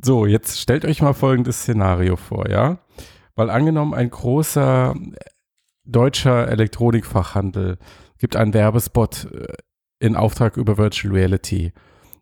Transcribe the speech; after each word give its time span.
So, 0.00 0.26
jetzt 0.26 0.60
stellt 0.60 0.84
euch 0.84 1.02
mal 1.02 1.12
folgendes 1.12 1.62
Szenario 1.62 2.16
vor, 2.16 2.48
ja? 2.48 2.78
Weil 3.34 3.50
angenommen, 3.50 3.94
ein 3.94 4.10
großer 4.10 4.94
deutscher 5.84 6.48
Elektronikfachhandel 6.48 7.78
gibt 8.18 8.36
einen 8.36 8.54
Werbespot 8.54 9.28
äh, 9.32 9.54
in 10.00 10.16
Auftrag 10.16 10.56
über 10.56 10.78
Virtual 10.78 11.12
Reality. 11.12 11.72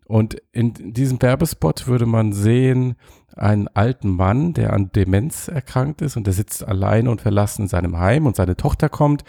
Und 0.05 0.41
in 0.53 0.73
diesem 0.93 1.21
Werbespot 1.21 1.85
würde 1.85 2.05
man 2.05 2.31
sehen, 2.31 2.95
einen 3.35 3.67
alten 3.67 4.09
Mann, 4.09 4.53
der 4.53 4.73
an 4.73 4.91
Demenz 4.93 5.47
erkrankt 5.47 6.01
ist 6.01 6.17
und 6.17 6.25
der 6.25 6.33
sitzt 6.33 6.65
allein 6.67 7.07
und 7.07 7.21
verlassen 7.21 7.63
in 7.63 7.67
seinem 7.67 7.99
Heim 7.99 8.25
und 8.25 8.35
seine 8.35 8.55
Tochter 8.55 8.89
kommt, 8.89 9.23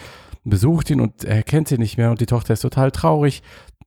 besucht 0.45 0.89
ihn 0.89 1.01
und 1.01 1.25
er 1.25 1.43
kennt 1.43 1.71
ihn 1.73 1.80
nicht 1.80 1.99
mehr 1.99 2.11
und 2.11 2.21
die 2.21 2.27
Tochter 2.27 2.55
ist 2.55 2.61
total 2.61 2.93
traurig. 2.93 3.43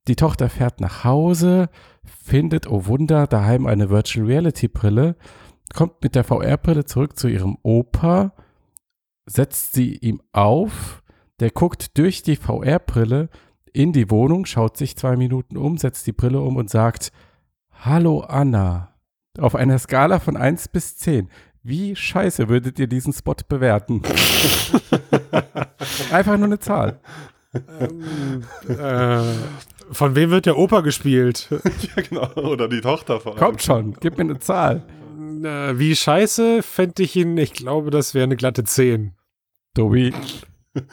Die 0.07 0.15
Tochter 0.15 0.49
fährt 0.49 0.81
nach 0.81 1.03
Hause, 1.03 1.69
findet, 2.05 2.67
oh 2.67 2.85
Wunder, 2.85 3.27
daheim 3.27 3.65
eine 3.65 3.89
Virtual 3.89 4.25
Reality 4.25 4.67
Brille, 4.67 5.15
kommt 5.73 6.03
mit 6.03 6.15
der 6.15 6.23
VR-Brille 6.23 6.85
zurück 6.85 7.17
zu 7.17 7.27
ihrem 7.27 7.57
Opa, 7.63 8.33
setzt 9.25 9.73
sie 9.73 9.95
ihm 9.95 10.21
auf, 10.31 11.03
der 11.39 11.51
guckt 11.51 11.97
durch 11.97 12.23
die 12.23 12.35
VR-Brille 12.35 13.29
in 13.73 13.93
die 13.93 14.09
Wohnung, 14.09 14.45
schaut 14.45 14.77
sich 14.77 14.97
zwei 14.97 15.15
Minuten 15.15 15.57
um, 15.57 15.77
setzt 15.77 16.05
die 16.07 16.11
Brille 16.11 16.41
um 16.41 16.57
und 16.57 16.69
sagt, 16.69 17.11
Hallo 17.71 18.21
Anna. 18.21 18.89
Auf 19.39 19.55
einer 19.55 19.79
Skala 19.79 20.19
von 20.19 20.35
1 20.35 20.67
bis 20.67 20.97
10. 20.97 21.29
Wie 21.63 21.95
scheiße 21.95 22.49
würdet 22.49 22.79
ihr 22.79 22.87
diesen 22.87 23.13
Spot 23.13 23.35
bewerten? 23.47 24.01
Einfach 26.11 26.37
nur 26.37 26.47
eine 26.47 26.59
Zahl. 26.59 26.99
Ähm, 27.53 28.43
äh, 28.67 29.23
von 29.91 30.15
wem 30.15 30.29
wird 30.29 30.45
der 30.45 30.57
Opa 30.57 30.81
gespielt? 30.81 31.49
ja, 31.95 32.01
genau. 32.01 32.33
Oder 32.35 32.67
die 32.67 32.81
Tochter 32.81 33.19
vor 33.19 33.33
allem. 33.33 33.39
Kommt 33.39 33.61
schon, 33.61 33.93
gib 33.99 34.17
mir 34.17 34.23
eine 34.23 34.39
Zahl. 34.39 34.83
Äh, 35.43 35.77
wie 35.77 35.95
scheiße 35.95 36.63
fände 36.63 37.03
ich 37.03 37.15
ihn? 37.15 37.37
Ich 37.37 37.53
glaube, 37.53 37.91
das 37.91 38.13
wäre 38.13 38.23
eine 38.23 38.35
glatte 38.37 38.63
10. 38.63 39.15
Tobi. 39.73 40.13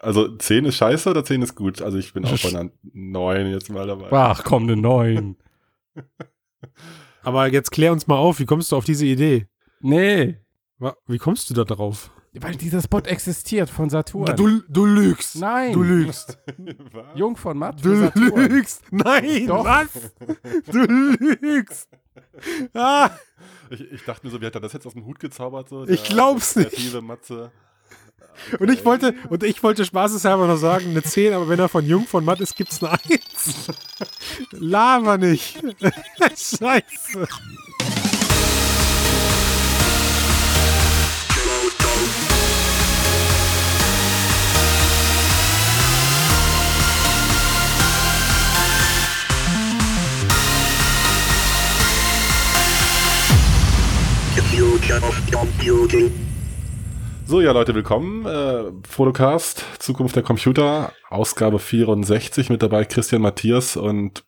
Also 0.00 0.36
10 0.36 0.66
ist 0.66 0.76
scheiße 0.76 1.10
oder 1.10 1.24
10 1.24 1.42
ist 1.42 1.56
gut? 1.56 1.82
Also 1.82 1.98
ich 1.98 2.12
bin 2.12 2.24
auch 2.24 2.40
bei 2.40 2.50
einer 2.50 2.70
9 2.92 3.48
jetzt 3.48 3.68
mal 3.68 3.84
dabei. 3.84 4.06
Ach 4.12 4.44
komm, 4.44 4.62
eine 4.62 4.76
9. 4.76 5.36
Aber 7.22 7.48
jetzt 7.48 7.72
klär 7.72 7.90
uns 7.90 8.06
mal 8.06 8.16
auf, 8.16 8.38
wie 8.38 8.46
kommst 8.46 8.70
du 8.70 8.76
auf 8.76 8.84
diese 8.84 9.06
Idee? 9.06 9.48
Nee. 9.80 10.38
Wie 11.08 11.18
kommst 11.18 11.50
du 11.50 11.54
da 11.54 11.64
drauf? 11.64 12.12
Weil 12.40 12.56
dieser 12.56 12.82
Spot 12.82 13.00
existiert 13.00 13.70
von 13.70 13.90
Saturn. 13.90 14.36
Du, 14.36 14.62
du 14.68 14.86
lügst. 14.86 15.36
Nein. 15.36 15.72
Du 15.72 15.82
lügst. 15.82 16.38
Jung 17.14 17.36
von 17.36 17.58
Matt. 17.58 17.84
Du 17.84 18.10
lügst. 18.14 18.82
Nein. 18.90 19.46
Doch. 19.46 19.64
Was? 19.64 19.88
Du 20.66 20.78
lügst. 20.78 21.88
Ah. 22.74 23.10
Ich, 23.70 23.80
ich, 23.80 24.04
dachte 24.04 24.26
mir 24.26 24.30
so, 24.30 24.40
wie 24.40 24.46
hat 24.46 24.54
er 24.54 24.60
das 24.60 24.72
jetzt 24.72 24.86
aus 24.86 24.94
dem 24.94 25.04
Hut 25.04 25.18
gezaubert? 25.18 25.68
So, 25.68 25.86
ich 25.86 26.04
glaub's 26.04 26.56
nicht. 26.56 27.00
Matze. 27.02 27.50
Okay. 28.52 28.62
Und 28.62 28.70
ich 28.70 28.84
wollte, 28.84 29.14
und 29.28 29.42
ich 29.42 29.62
wollte 29.62 29.84
spaßeshalber 29.84 30.46
noch 30.46 30.56
sagen, 30.56 30.90
eine 30.90 31.02
10, 31.02 31.34
aber 31.34 31.48
wenn 31.48 31.58
er 31.58 31.68
von 31.68 31.84
Jung 31.84 32.06
von 32.06 32.24
Matt 32.24 32.40
ist, 32.40 32.56
gibt's 32.56 32.82
eine 32.82 32.92
1. 32.92 33.70
Lava 34.52 35.16
nicht. 35.18 35.60
Scheiße. 36.20 37.28
So, 57.26 57.40
ja, 57.40 57.50
Leute, 57.50 57.74
willkommen. 57.74 58.24
Äh, 58.24 58.70
Fotocast, 58.88 59.64
Zukunft 59.80 60.14
der 60.14 60.22
Computer, 60.22 60.92
Ausgabe 61.10 61.58
64 61.58 62.48
mit 62.48 62.62
dabei 62.62 62.84
Christian 62.84 63.20
Matthias 63.20 63.76
und 63.76 64.22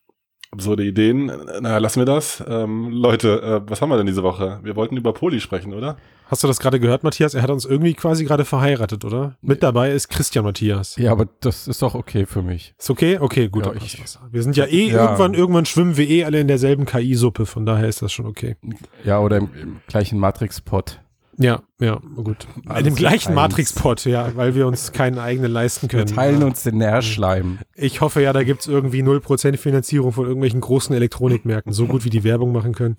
absurde 0.51 0.83
Ideen. 0.83 1.27
Naja, 1.61 1.77
lassen 1.77 2.01
wir 2.01 2.05
das. 2.05 2.43
Ähm, 2.45 2.89
Leute, 2.89 3.41
äh, 3.41 3.69
was 3.69 3.81
haben 3.81 3.89
wir 3.89 3.95
denn 3.95 4.05
diese 4.05 4.21
Woche? 4.21 4.59
Wir 4.63 4.75
wollten 4.75 4.97
über 4.97 5.13
Poli 5.13 5.39
sprechen, 5.39 5.73
oder? 5.73 5.95
Hast 6.31 6.43
du 6.43 6.47
das 6.47 6.61
gerade 6.61 6.79
gehört, 6.79 7.03
Matthias? 7.03 7.33
Er 7.33 7.41
hat 7.41 7.49
uns 7.49 7.65
irgendwie 7.65 7.93
quasi 7.93 8.23
gerade 8.23 8.45
verheiratet, 8.45 9.03
oder? 9.03 9.35
Mit 9.41 9.61
dabei 9.63 9.91
ist 9.91 10.07
Christian 10.07 10.45
Matthias. 10.45 10.95
Ja, 10.95 11.11
aber 11.11 11.27
das 11.41 11.67
ist 11.67 11.81
doch 11.81 11.93
okay 11.93 12.25
für 12.25 12.41
mich. 12.41 12.73
Ist 12.79 12.89
okay? 12.89 13.17
Okay, 13.19 13.49
gut. 13.49 13.65
Ja, 13.65 13.73
ich, 13.73 14.01
wir 14.31 14.41
sind 14.41 14.55
ja 14.55 14.63
eh 14.63 14.87
ja. 14.87 15.03
irgendwann, 15.03 15.33
irgendwann 15.33 15.65
schwimmen 15.65 15.97
wir 15.97 16.09
eh 16.09 16.23
alle 16.23 16.39
in 16.39 16.47
derselben 16.47 16.85
KI-Suppe, 16.85 17.45
von 17.45 17.65
daher 17.65 17.89
ist 17.89 18.01
das 18.01 18.13
schon 18.13 18.27
okay. 18.27 18.55
Ja, 19.03 19.19
oder 19.19 19.37
im, 19.37 19.49
im 19.61 19.81
gleichen 19.87 20.19
Matrix-Pod. 20.19 21.01
Ja, 21.37 21.63
ja, 21.81 21.99
gut. 22.15 22.47
Alles 22.65 22.79
in 22.79 22.85
dem 22.85 22.95
gleichen 22.95 23.33
Matrix-Pod, 23.33 24.05
ja, 24.05 24.31
weil 24.33 24.55
wir 24.55 24.67
uns 24.67 24.93
keinen 24.93 25.19
eigenen 25.19 25.51
leisten 25.51 25.89
können. 25.89 26.07
Wir 26.07 26.15
teilen 26.15 26.43
uns 26.43 26.63
den 26.63 26.77
Nährschleim. 26.77 27.59
Ich 27.75 27.99
hoffe 27.99 28.21
ja, 28.21 28.31
da 28.31 28.43
gibt's 28.43 28.67
irgendwie 28.67 29.03
0% 29.03 29.57
Finanzierung 29.57 30.13
von 30.13 30.27
irgendwelchen 30.27 30.61
großen 30.61 30.95
Elektronikmärkten, 30.95 31.73
so 31.73 31.87
gut 31.87 32.05
wie 32.05 32.09
die 32.09 32.23
Werbung 32.23 32.53
machen 32.53 32.73
können. 32.73 32.95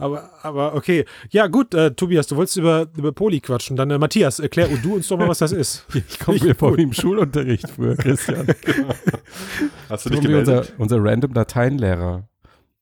Aber, 0.00 0.30
aber 0.42 0.74
okay. 0.74 1.04
Ja, 1.30 1.46
gut, 1.46 1.74
äh, 1.74 1.92
Tobias, 1.92 2.26
du 2.26 2.36
wolltest 2.36 2.56
über, 2.56 2.88
über 2.96 3.12
Poli 3.12 3.40
quatschen. 3.40 3.76
Dann, 3.76 3.90
äh, 3.90 3.98
Matthias, 3.98 4.38
erklär 4.38 4.68
du 4.68 4.94
uns 4.94 5.08
doch 5.08 5.18
mal, 5.18 5.28
was 5.28 5.38
das 5.38 5.52
ist. 5.52 5.86
Ich 6.10 6.18
komme 6.18 6.38
mir 6.40 6.54
vor 6.54 6.76
wie 6.76 6.82
im 6.82 6.92
Schulunterricht 6.92 7.68
früher, 7.68 7.94
Christian. 7.94 8.46
Hast 9.88 10.06
du 10.06 10.10
dich 10.10 10.20
gemeldet? 10.20 10.72
Unser, 10.78 10.96
unser 10.98 11.04
random 11.04 11.34
Dateienlehrer 11.34 12.28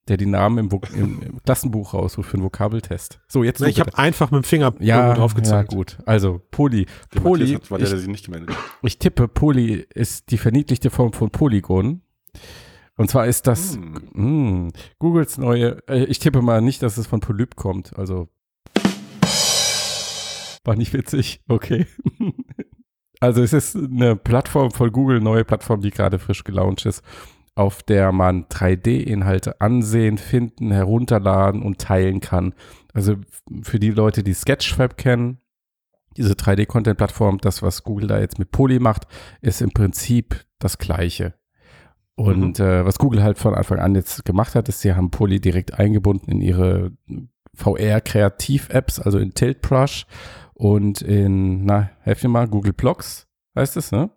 der 0.09 0.17
die 0.17 0.27
Namen 0.27 0.59
im, 0.59 0.81
im, 0.95 1.23
im 1.23 1.43
Klassenbuch 1.43 1.95
raussucht 1.95 2.29
für 2.29 2.35
einen 2.35 2.45
Vokabeltest. 2.45 3.21
So, 3.29 3.45
jetzt. 3.45 3.61
Na, 3.61 3.67
ich 3.67 3.81
habe 3.81 3.97
einfach 3.97 4.31
mit 4.31 4.43
dem 4.43 4.45
Finger 4.45 4.75
ja, 4.81 5.15
drauf 5.15 5.35
gezeigt. 5.35 5.73
Ja, 5.73 5.77
gut. 5.77 5.99
Also, 6.07 6.41
Poly. 6.51 6.87
Der 7.15 7.21
Poly. 7.21 7.55
Hat, 7.55 7.71
war 7.71 7.79
der, 7.79 7.89
der 7.89 7.99
sich 7.99 8.09
nicht 8.09 8.25
gemeldet 8.25 8.57
Ich 8.83 8.99
tippe, 8.99 9.29
Poly 9.29 9.87
ist 9.95 10.31
die 10.31 10.39
verniedlichte 10.39 10.91
Form 10.91 11.13
von 11.13 11.31
Polygon. 11.31 12.03
Und 12.99 13.09
zwar 13.09 13.27
ist 13.27 13.47
das 13.47 13.77
hm. 13.77 14.67
mh, 14.67 14.71
Googles 14.99 15.39
neue, 15.39 15.83
äh, 15.89 16.05
ich 16.05 16.19
tippe 16.19 16.43
mal 16.43 16.61
nicht, 16.61 16.83
dass 16.83 16.99
es 16.99 17.07
von 17.07 17.21
Polyp 17.21 17.57
kommt. 17.57 17.99
Also, 17.99 18.29
war 20.65 20.77
nicht 20.77 20.93
witzig. 20.93 21.41
Okay. 21.49 21.87
also, 23.21 23.43
es 23.43 23.55
ist 23.55 23.77
eine 23.77 24.17
Plattform 24.17 24.73
von 24.73 24.93
Google, 24.93 25.21
neue 25.21 25.47
Plattform, 25.47 25.81
die 25.81 25.91
gerade 25.91 26.19
frisch 26.19 26.45
gelauncht 26.45 26.85
ist 26.85 27.03
auf 27.59 27.83
der 27.83 28.13
man 28.13 28.45
3D-Inhalte 28.45 29.61
ansehen, 29.61 30.17
finden, 30.17 30.71
herunterladen 30.71 31.61
und 31.61 31.81
teilen 31.81 32.21
kann. 32.21 32.55
Also 32.95 33.17
für 33.63 33.81
die 33.81 33.91
Leute, 33.91 34.23
die 34.23 34.33
Sketchfab 34.33 34.97
kennen, 34.97 35.41
diese 36.17 36.35
3D-Content-Plattform, 36.35 37.39
das, 37.39 37.61
was 37.61 37.83
Google 37.83 38.07
da 38.07 38.21
jetzt 38.21 38.39
mit 38.39 38.53
Poly 38.53 38.79
macht, 38.79 39.09
ist 39.41 39.61
im 39.61 39.73
Prinzip 39.73 40.45
das 40.61 40.79
Gleiche. 40.79 41.35
Und 42.19 42.59
mhm. 42.59 42.65
äh, 42.65 42.85
was 42.85 42.99
Google 42.99 43.23
halt 43.23 43.39
von 43.39 43.55
Anfang 43.55 43.79
an 43.79 43.95
jetzt 43.95 44.25
gemacht 44.25 44.57
hat, 44.57 44.69
ist, 44.69 44.81
sie 44.81 44.93
haben 44.93 45.13
Poly 45.13 45.41
direkt 45.41 45.75
eingebunden 45.75 46.33
in 46.33 46.41
ihre 46.41 46.91
VR-Kreativ-Apps, 47.55 48.99
also 48.99 49.19
in 49.19 49.35
Tilt 49.35 49.63
Brush 49.63 50.05
und 50.53 51.01
in, 51.01 51.65
na, 51.65 51.91
helf 52.01 52.25
mir 52.25 52.29
mal, 52.29 52.49
Google 52.49 52.73
Blocks 52.73 53.28
heißt 53.59 53.77
es, 53.77 53.93
ne? 53.93 54.11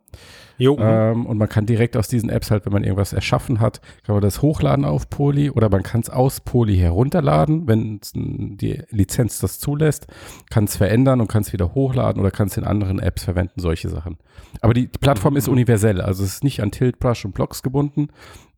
Jo. 0.58 0.78
Ähm, 0.80 1.26
und 1.26 1.40
man 1.40 1.50
kann 1.50 1.66
direkt 1.66 1.98
aus 1.98 2.08
diesen 2.08 2.30
Apps 2.30 2.52
halt, 2.52 2.66
wenn 2.66 2.74
man 2.74 2.84
irgendwas 2.84 3.14
erschaffen 3.14 3.60
hat, 3.60 3.82
kann 4.06 4.14
man 4.14 4.22
das 4.22 4.44
hochladen 4.44 4.86
auf 4.86 5.10
Poly 5.10 5.50
oder 5.50 5.70
man 5.70 5.82
kann 5.82 6.02
es 6.02 6.10
aus 6.12 6.40
Poly 6.40 6.78
herunterladen, 6.78 7.68
wenn 7.68 8.00
die 8.14 8.84
Lizenz 8.90 9.40
das 9.40 9.60
zulässt, 9.60 10.06
kann 10.52 10.66
es 10.66 10.78
verändern 10.78 11.20
und 11.20 11.28
kann 11.28 11.42
es 11.42 11.52
wieder 11.52 11.74
hochladen 11.74 12.22
oder 12.22 12.30
kann 12.30 12.48
es 12.48 12.58
in 12.58 12.64
anderen 12.64 13.00
Apps 13.00 13.24
verwenden, 13.24 13.60
solche 13.60 13.90
Sachen. 13.90 14.18
Aber 14.62 14.76
die, 14.76 14.92
die 14.92 15.00
Plattform 15.00 15.34
mhm. 15.34 15.38
ist 15.40 15.48
universell, 15.48 16.00
also 16.00 16.24
es 16.24 16.34
ist 16.36 16.44
nicht 16.44 16.62
an 16.62 16.70
Tilt, 16.70 17.00
Brush 17.00 17.26
und 17.26 17.34
Blocks 17.34 17.64
gebunden, 17.64 18.10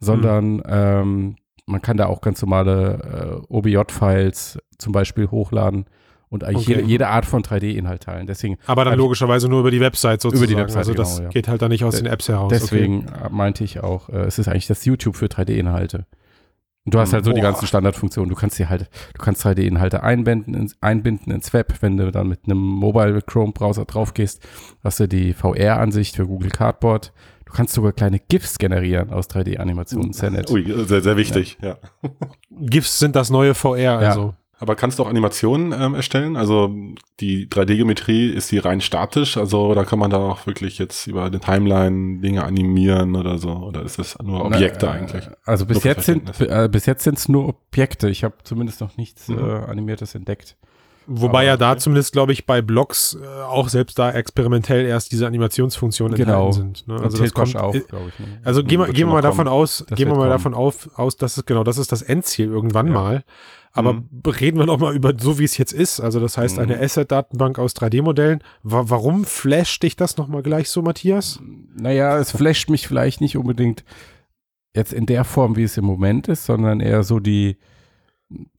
sondern 0.02 0.56
mhm. 0.56 0.64
ähm, 0.68 1.36
man 1.66 1.82
kann 1.82 1.96
da 1.96 2.08
auch 2.08 2.20
ganz 2.20 2.42
normale 2.42 3.42
äh, 3.50 3.54
OBJ-Files 3.54 4.60
zum 4.78 4.92
Beispiel 4.92 5.32
hochladen 5.32 5.86
und 6.34 6.44
eigentlich 6.44 6.68
okay. 6.68 6.78
jede, 6.78 6.88
jede, 6.88 7.08
Art 7.10 7.28
von 7.28 7.44
3D-Inhalt 7.44 8.02
teilen. 8.02 8.26
Deswegen, 8.26 8.58
Aber 8.66 8.84
dann 8.86 8.98
logischerweise 8.98 9.48
nur 9.48 9.60
über 9.60 9.70
die 9.70 9.80
Website 9.80 10.20
sozusagen. 10.20 10.52
Über 10.52 10.56
die 10.56 10.60
Website, 10.60 10.80
Also 10.80 10.94
das 10.96 11.18
genau, 11.18 11.24
ja. 11.26 11.30
geht 11.30 11.48
halt 11.48 11.62
dann 11.62 11.70
nicht 11.70 11.84
aus 11.84 11.98
den 11.98 12.08
Apps 12.08 12.28
heraus. 12.28 12.50
Deswegen 12.50 13.06
okay. 13.08 13.30
meinte 13.30 13.64
ich 13.64 13.82
auch, 13.82 14.10
äh, 14.10 14.24
es 14.24 14.40
ist 14.40 14.48
eigentlich 14.48 14.66
das 14.66 14.84
YouTube 14.84 15.16
für 15.16 15.28
3D-Inhalte. 15.28 16.08
Du 16.86 17.00
hast 17.00 17.14
halt 17.14 17.24
so 17.24 17.32
Boah. 17.32 17.36
die 17.36 17.42
ganzen 17.42 17.68
Standardfunktionen. 17.68 18.30
Du 18.30 18.36
kannst 18.36 18.58
dir 18.58 18.68
halt, 18.68 18.90
du 19.14 19.24
kannst 19.24 19.46
3D-Inhalte 19.46 20.02
einbinden, 20.02 20.56
ins, 20.56 20.76
einbinden 20.82 21.32
ins 21.32 21.54
Web. 21.54 21.76
Wenn 21.82 21.98
du 21.98 22.12
dann 22.12 22.28
mit 22.28 22.46
einem 22.46 22.58
Mobile 22.58 23.22
Chrome 23.22 23.54
Browser 23.54 23.86
drauf 23.86 24.16
gehst, 24.16 24.42
hast 24.84 25.00
du 25.00 25.08
die 25.08 25.34
VR-Ansicht 25.34 26.16
für 26.16 26.26
Google 26.26 26.50
Cardboard. 26.50 27.14
Du 27.46 27.54
kannst 27.54 27.76
sogar 27.76 27.92
kleine 27.92 28.20
GIFs 28.20 28.58
generieren 28.58 29.14
aus 29.14 29.30
3D-Animationen. 29.30 30.14
Sehr 30.14 30.32
nett. 30.32 30.50
Ui, 30.50 30.66
sehr, 30.88 31.02
sehr 31.02 31.16
wichtig, 31.16 31.58
ja. 31.62 31.78
GIFs 32.50 32.98
sind 32.98 33.16
das 33.16 33.30
neue 33.30 33.54
VR, 33.54 34.00
also. 34.00 34.22
Ja. 34.22 34.34
Aber 34.64 34.76
kannst 34.76 34.98
du 34.98 35.04
auch 35.04 35.10
Animationen 35.10 35.74
ähm, 35.78 35.94
erstellen? 35.94 36.38
Also 36.38 36.74
die 37.20 37.48
3D-Geometrie, 37.48 38.30
ist 38.30 38.50
die 38.52 38.60
rein 38.60 38.80
statisch? 38.80 39.36
Also 39.36 39.66
oder 39.68 39.84
kann 39.84 40.00
man 40.00 40.10
da 40.10 40.18
auch 40.18 40.48
wirklich 40.48 40.78
jetzt 40.80 41.06
über 41.06 41.26
eine 41.26 41.42
Timeline 41.42 42.22
Dinge 42.22 42.46
animieren 42.46 43.18
oder 43.18 43.38
so? 43.38 43.50
Oder 43.52 43.84
ist 43.84 44.00
das 44.00 44.18
nur 44.24 44.46
Objekte 44.46 44.86
Na, 44.86 44.94
äh, 44.96 45.00
eigentlich? 45.00 45.28
Also 45.44 45.66
bis 45.66 45.84
Nur 45.84 45.86
jetzt 45.94 46.06
sind 46.06 46.40
äh, 46.40 46.70
bis 46.72 46.86
jetzt 46.86 47.04
sind 47.04 47.18
es 47.18 47.28
nur 47.28 47.50
Objekte. 47.50 48.10
Ich 48.10 48.24
habe 48.24 48.36
zumindest 48.46 48.80
noch 48.80 48.96
nichts 48.96 49.28
Mhm. 49.28 49.38
äh, 49.40 49.42
animiertes 49.70 50.16
entdeckt. 50.16 50.56
Wobei 51.06 51.40
Aber- 51.40 51.44
ja 51.44 51.58
da 51.58 51.78
zumindest, 51.78 52.14
glaube 52.14 52.32
ich, 52.32 52.46
bei 52.46 52.62
Blogs 52.62 53.18
äh, 53.22 53.42
auch 53.44 53.68
selbst 53.68 54.00
da 54.00 54.12
experimentell 54.12 54.86
erst 54.86 55.12
diese 55.12 55.28
Animationsfunktionen 55.28 56.16
Genau. 56.16 56.46
enthalten 56.48 56.76
sind. 56.76 56.88
Ne? 56.88 57.02
Also 57.04 57.18
das 57.22 57.34
kommt, 57.34 57.58
auch, 57.58 57.76
äh, 57.76 57.82
glaube 57.82 58.06
ich. 58.08 58.20
Ne? 58.26 58.40
Also 58.46 58.64
gehen 58.64 58.82
gehen 58.86 58.96
wir 58.96 59.08
mal 59.08 59.16
noch 59.16 59.22
davon 59.24 59.48
kommen. 59.48 59.50
aus, 59.50 59.84
Das 59.90 59.98
gehen 59.98 60.08
wir 60.08 60.14
mal 60.16 60.20
kommen. 60.22 60.30
davon 60.30 60.54
auf, 60.54 60.90
aus, 60.96 61.18
dass 61.18 61.36
es 61.36 61.46
genau, 61.46 61.66
das 61.66 61.78
ist 61.78 61.92
das 61.92 62.02
Endziel 62.04 62.48
irgendwann 62.48 62.88
Ja. 62.88 62.94
mal. 62.94 63.24
Aber 63.76 63.94
Mhm. 63.94 64.10
reden 64.40 64.60
wir 64.60 64.66
noch 64.68 64.80
mal 64.80 64.96
über 64.96 65.14
so, 65.20 65.40
wie 65.40 65.44
es 65.46 65.58
jetzt 65.58 65.74
ist. 65.74 66.00
Also 66.00 66.20
das 66.20 66.38
heißt, 66.38 66.60
eine 66.60 66.76
Mhm. 66.78 66.84
Asset-Datenbank 66.84 67.58
aus 67.58 67.74
3D-Modellen. 67.74 68.44
Wa 68.62 68.84
warum 68.88 69.26
flasht 69.26 69.82
dich 69.82 69.96
das 69.96 70.16
noch 70.18 70.28
mal 70.28 70.44
gleich 70.44 70.70
so, 70.70 70.82
Matthias? 70.84 71.40
Naja, 71.76 72.18
es 72.20 72.32
flasht 72.32 72.70
mich 72.70 72.88
vielleicht 72.88 73.20
nicht 73.20 73.36
unbedingt 73.36 73.84
jetzt 74.76 74.94
in 74.94 75.08
der 75.08 75.24
Form, 75.24 75.56
wie 75.56 75.64
es 75.64 75.76
im 75.78 75.86
Moment 75.86 76.28
ist, 76.28 76.46
sondern 76.46 76.80
eher 76.82 77.04
so 77.04 77.20
die 77.20 77.58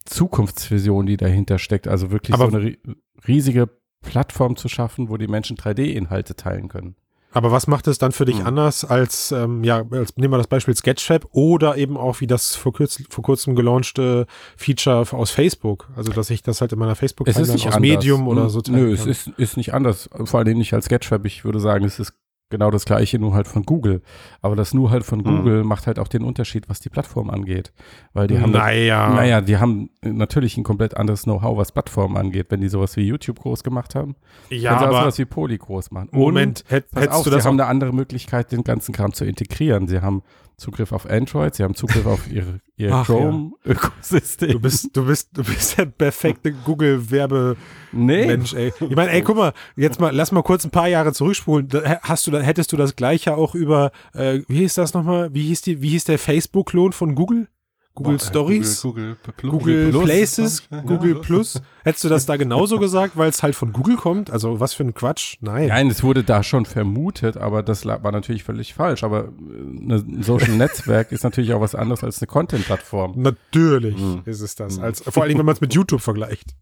Zukunftsvision, 0.04 1.06
die 1.06 1.16
dahinter 1.16 1.58
steckt. 1.58 1.88
Also 1.88 2.10
wirklich 2.10 2.34
Aber- 2.34 2.50
so 2.50 2.56
eine 2.56 2.66
ri- 2.70 2.78
riesige 3.26 3.68
Plattform 4.02 4.56
zu 4.56 4.68
schaffen, 4.68 5.08
wo 5.08 5.16
die 5.16 5.28
Menschen 5.28 5.56
3D-Inhalte 5.56 6.34
teilen 6.36 6.68
können. 6.68 6.96
Aber 7.34 7.50
was 7.52 7.66
macht 7.66 7.86
es 7.88 7.98
dann 7.98 8.12
für 8.12 8.24
dich 8.24 8.38
Mhm. 8.38 8.46
anders 8.46 8.84
als, 8.84 9.32
ähm, 9.32 9.64
ja, 9.64 9.82
als, 9.90 10.16
nehmen 10.16 10.32
wir 10.32 10.38
das 10.38 10.46
Beispiel 10.46 10.74
Sketchfab 10.74 11.26
oder 11.32 11.76
eben 11.76 11.96
auch 11.96 12.20
wie 12.20 12.26
das 12.26 12.54
vor, 12.54 12.72
kürz, 12.72 13.02
vor 13.10 13.22
kurzem 13.24 13.56
gelaunchte 13.56 14.26
Feature 14.56 15.04
aus 15.10 15.30
Facebook? 15.30 15.88
Also, 15.96 16.12
dass 16.12 16.30
ich 16.30 16.42
das 16.42 16.60
halt 16.60 16.72
in 16.72 16.78
meiner 16.78 16.94
facebook 16.94 17.26
Es 17.28 17.36
ist 17.36 17.52
nicht 17.52 17.66
aus 17.68 17.74
anders. 17.74 17.80
Medium 17.90 18.28
oder 18.28 18.44
Nö, 18.44 18.48
so 18.48 18.62
Nö, 18.70 18.92
es 18.92 19.00
kann. 19.00 19.08
ist, 19.10 19.26
ist 19.36 19.56
nicht 19.56 19.74
anders. 19.74 20.08
Vor 20.24 20.40
allem 20.40 20.56
nicht 20.56 20.72
als 20.72 20.86
Sketchfab. 20.86 21.24
Ich 21.26 21.44
würde 21.44 21.58
sagen, 21.60 21.84
es 21.84 21.98
ist 21.98 22.12
genau 22.54 22.70
das 22.70 22.84
gleiche, 22.84 23.18
nur 23.18 23.34
halt 23.34 23.48
von 23.48 23.64
Google. 23.64 24.00
Aber 24.40 24.54
das 24.56 24.72
nur 24.74 24.90
halt 24.90 25.04
von 25.04 25.18
Mhm. 25.18 25.24
Google 25.24 25.64
macht 25.64 25.86
halt 25.86 25.98
auch 25.98 26.08
den 26.08 26.22
Unterschied, 26.22 26.68
was 26.68 26.78
die 26.80 26.88
Plattform 26.88 27.28
angeht. 27.30 27.72
Weil 28.12 28.28
die 28.28 28.38
haben 28.38 28.52
naja. 28.52 29.12
Naja, 29.12 29.40
die 29.40 29.58
haben 29.58 29.90
natürlich 30.02 30.56
ein 30.56 30.62
komplett 30.64 30.96
anderes 30.96 31.24
Know-how, 31.24 31.56
was 31.58 31.72
Plattformen 31.72 32.16
angeht, 32.16 32.46
wenn 32.50 32.60
die 32.60 32.68
sowas 32.68 32.96
wie 32.96 33.02
YouTube 33.06 33.40
groß 33.40 33.64
gemacht 33.64 33.94
haben. 33.94 34.14
ja, 34.50 34.70
können 34.70 34.80
sie 34.80 34.86
aber 34.86 35.00
sowas 35.00 35.18
wie 35.18 35.24
Poly 35.24 35.58
groß 35.58 35.90
machen. 35.90 36.08
Moment, 36.12 36.64
hätt, 36.68 36.84
Und, 36.84 36.90
pass 36.92 37.02
hättest 37.02 37.18
auf, 37.18 37.24
du 37.24 37.30
das 37.30 37.42
sie 37.42 37.48
auch 37.48 37.50
haben 37.50 37.60
eine 37.60 37.68
andere 37.68 37.92
Möglichkeit, 37.92 38.52
den 38.52 38.62
ganzen 38.62 38.92
Kram 38.94 39.12
zu 39.12 39.24
integrieren. 39.24 39.88
Sie 39.88 40.00
haben 40.00 40.22
Zugriff 40.56 40.92
auf 40.92 41.08
Android, 41.08 41.54
sie 41.54 41.62
haben 41.64 41.74
Zugriff 41.74 42.06
auf 42.06 42.30
ihre, 42.30 42.60
ihr 42.76 42.92
Ach, 42.92 43.08
ja. 43.08 43.14
Chrome-Ökosystem. 43.14 44.50
Du 44.52 44.60
bist, 44.60 44.96
du 44.96 45.04
bist, 45.06 45.30
du 45.36 45.42
bist 45.42 45.78
der 45.78 45.86
perfekte 45.86 46.52
Google-Werbe- 46.52 47.56
nee, 47.92 48.26
Mensch, 48.26 48.54
ey. 48.54 48.72
Ich 48.80 48.94
meine, 48.96 49.10
ey, 49.10 49.22
guck 49.22 49.36
mal, 49.36 49.52
jetzt 49.76 50.00
mal, 50.00 50.14
lass 50.14 50.32
mal 50.32 50.42
kurz 50.42 50.64
ein 50.64 50.70
paar 50.70 50.88
Jahre 50.88 51.12
zurückspulen. 51.12 51.68
Da 51.68 52.00
Hast 52.02 52.26
du, 52.26 52.30
da 52.30 52.40
hättest 52.40 52.72
du 52.72 52.76
das 52.76 52.96
Gleiche 52.96 53.36
auch 53.36 53.54
über, 53.54 53.90
äh, 54.12 54.40
wie 54.48 54.58
hieß 54.58 54.74
das 54.74 54.94
nochmal? 54.94 55.32
Wie 55.34 55.42
hieß 55.42 55.62
die, 55.62 55.82
wie 55.82 55.90
hieß 55.90 56.04
der 56.04 56.18
Facebook-Klon 56.18 56.92
von 56.92 57.14
Google? 57.14 57.48
Google 57.96 58.16
Boah, 58.16 58.24
Stories? 58.26 58.82
Google, 58.82 59.16
Google, 59.40 59.50
Google, 59.52 59.90
Plus. 59.90 60.04
Places, 60.04 60.62
Ja, 60.68 60.80
Google. 60.80 61.14
Plus. 61.16 61.62
Hättest 61.84 62.02
du 62.02 62.08
das 62.08 62.26
da 62.26 62.36
genauso 62.36 62.78
gesagt, 62.80 63.16
weil 63.16 63.30
es 63.30 63.40
halt 63.44 63.54
von 63.54 63.72
Google 63.72 63.94
kommt? 63.96 64.30
Also 64.32 64.58
was 64.58 64.74
für 64.74 64.82
ein 64.82 64.94
Quatsch? 64.94 65.36
Nein. 65.40 65.68
Nein, 65.68 65.90
es 65.90 66.02
wurde 66.02 66.24
da 66.24 66.42
schon 66.42 66.66
vermutet, 66.66 67.36
aber 67.36 67.62
das 67.62 67.86
war 67.86 68.10
natürlich 68.10 68.42
völlig 68.42 68.74
falsch. 68.74 69.04
Aber 69.04 69.26
äh, 69.26 69.30
ne- 69.38 70.04
ein 70.08 70.22
Social 70.24 70.56
Netzwerk 70.56 71.12
ist 71.12 71.22
natürlich 71.22 71.52
auch 71.52 71.60
was 71.60 71.76
anderes 71.76 72.02
als 72.02 72.20
eine 72.20 72.26
Content-Plattform. 72.26 73.12
Natürlich 73.22 73.96
Mhm. 73.96 74.22
ist 74.24 74.40
es 74.40 74.56
das. 74.56 74.78
Mhm. 74.78 74.84
Als, 74.84 75.00
vor 75.06 75.22
allem, 75.22 75.38
wenn 75.38 75.46
man 75.46 75.54
es 75.54 75.60
mit 75.60 75.72
YouTube 75.72 76.00
vergleicht. 76.00 76.56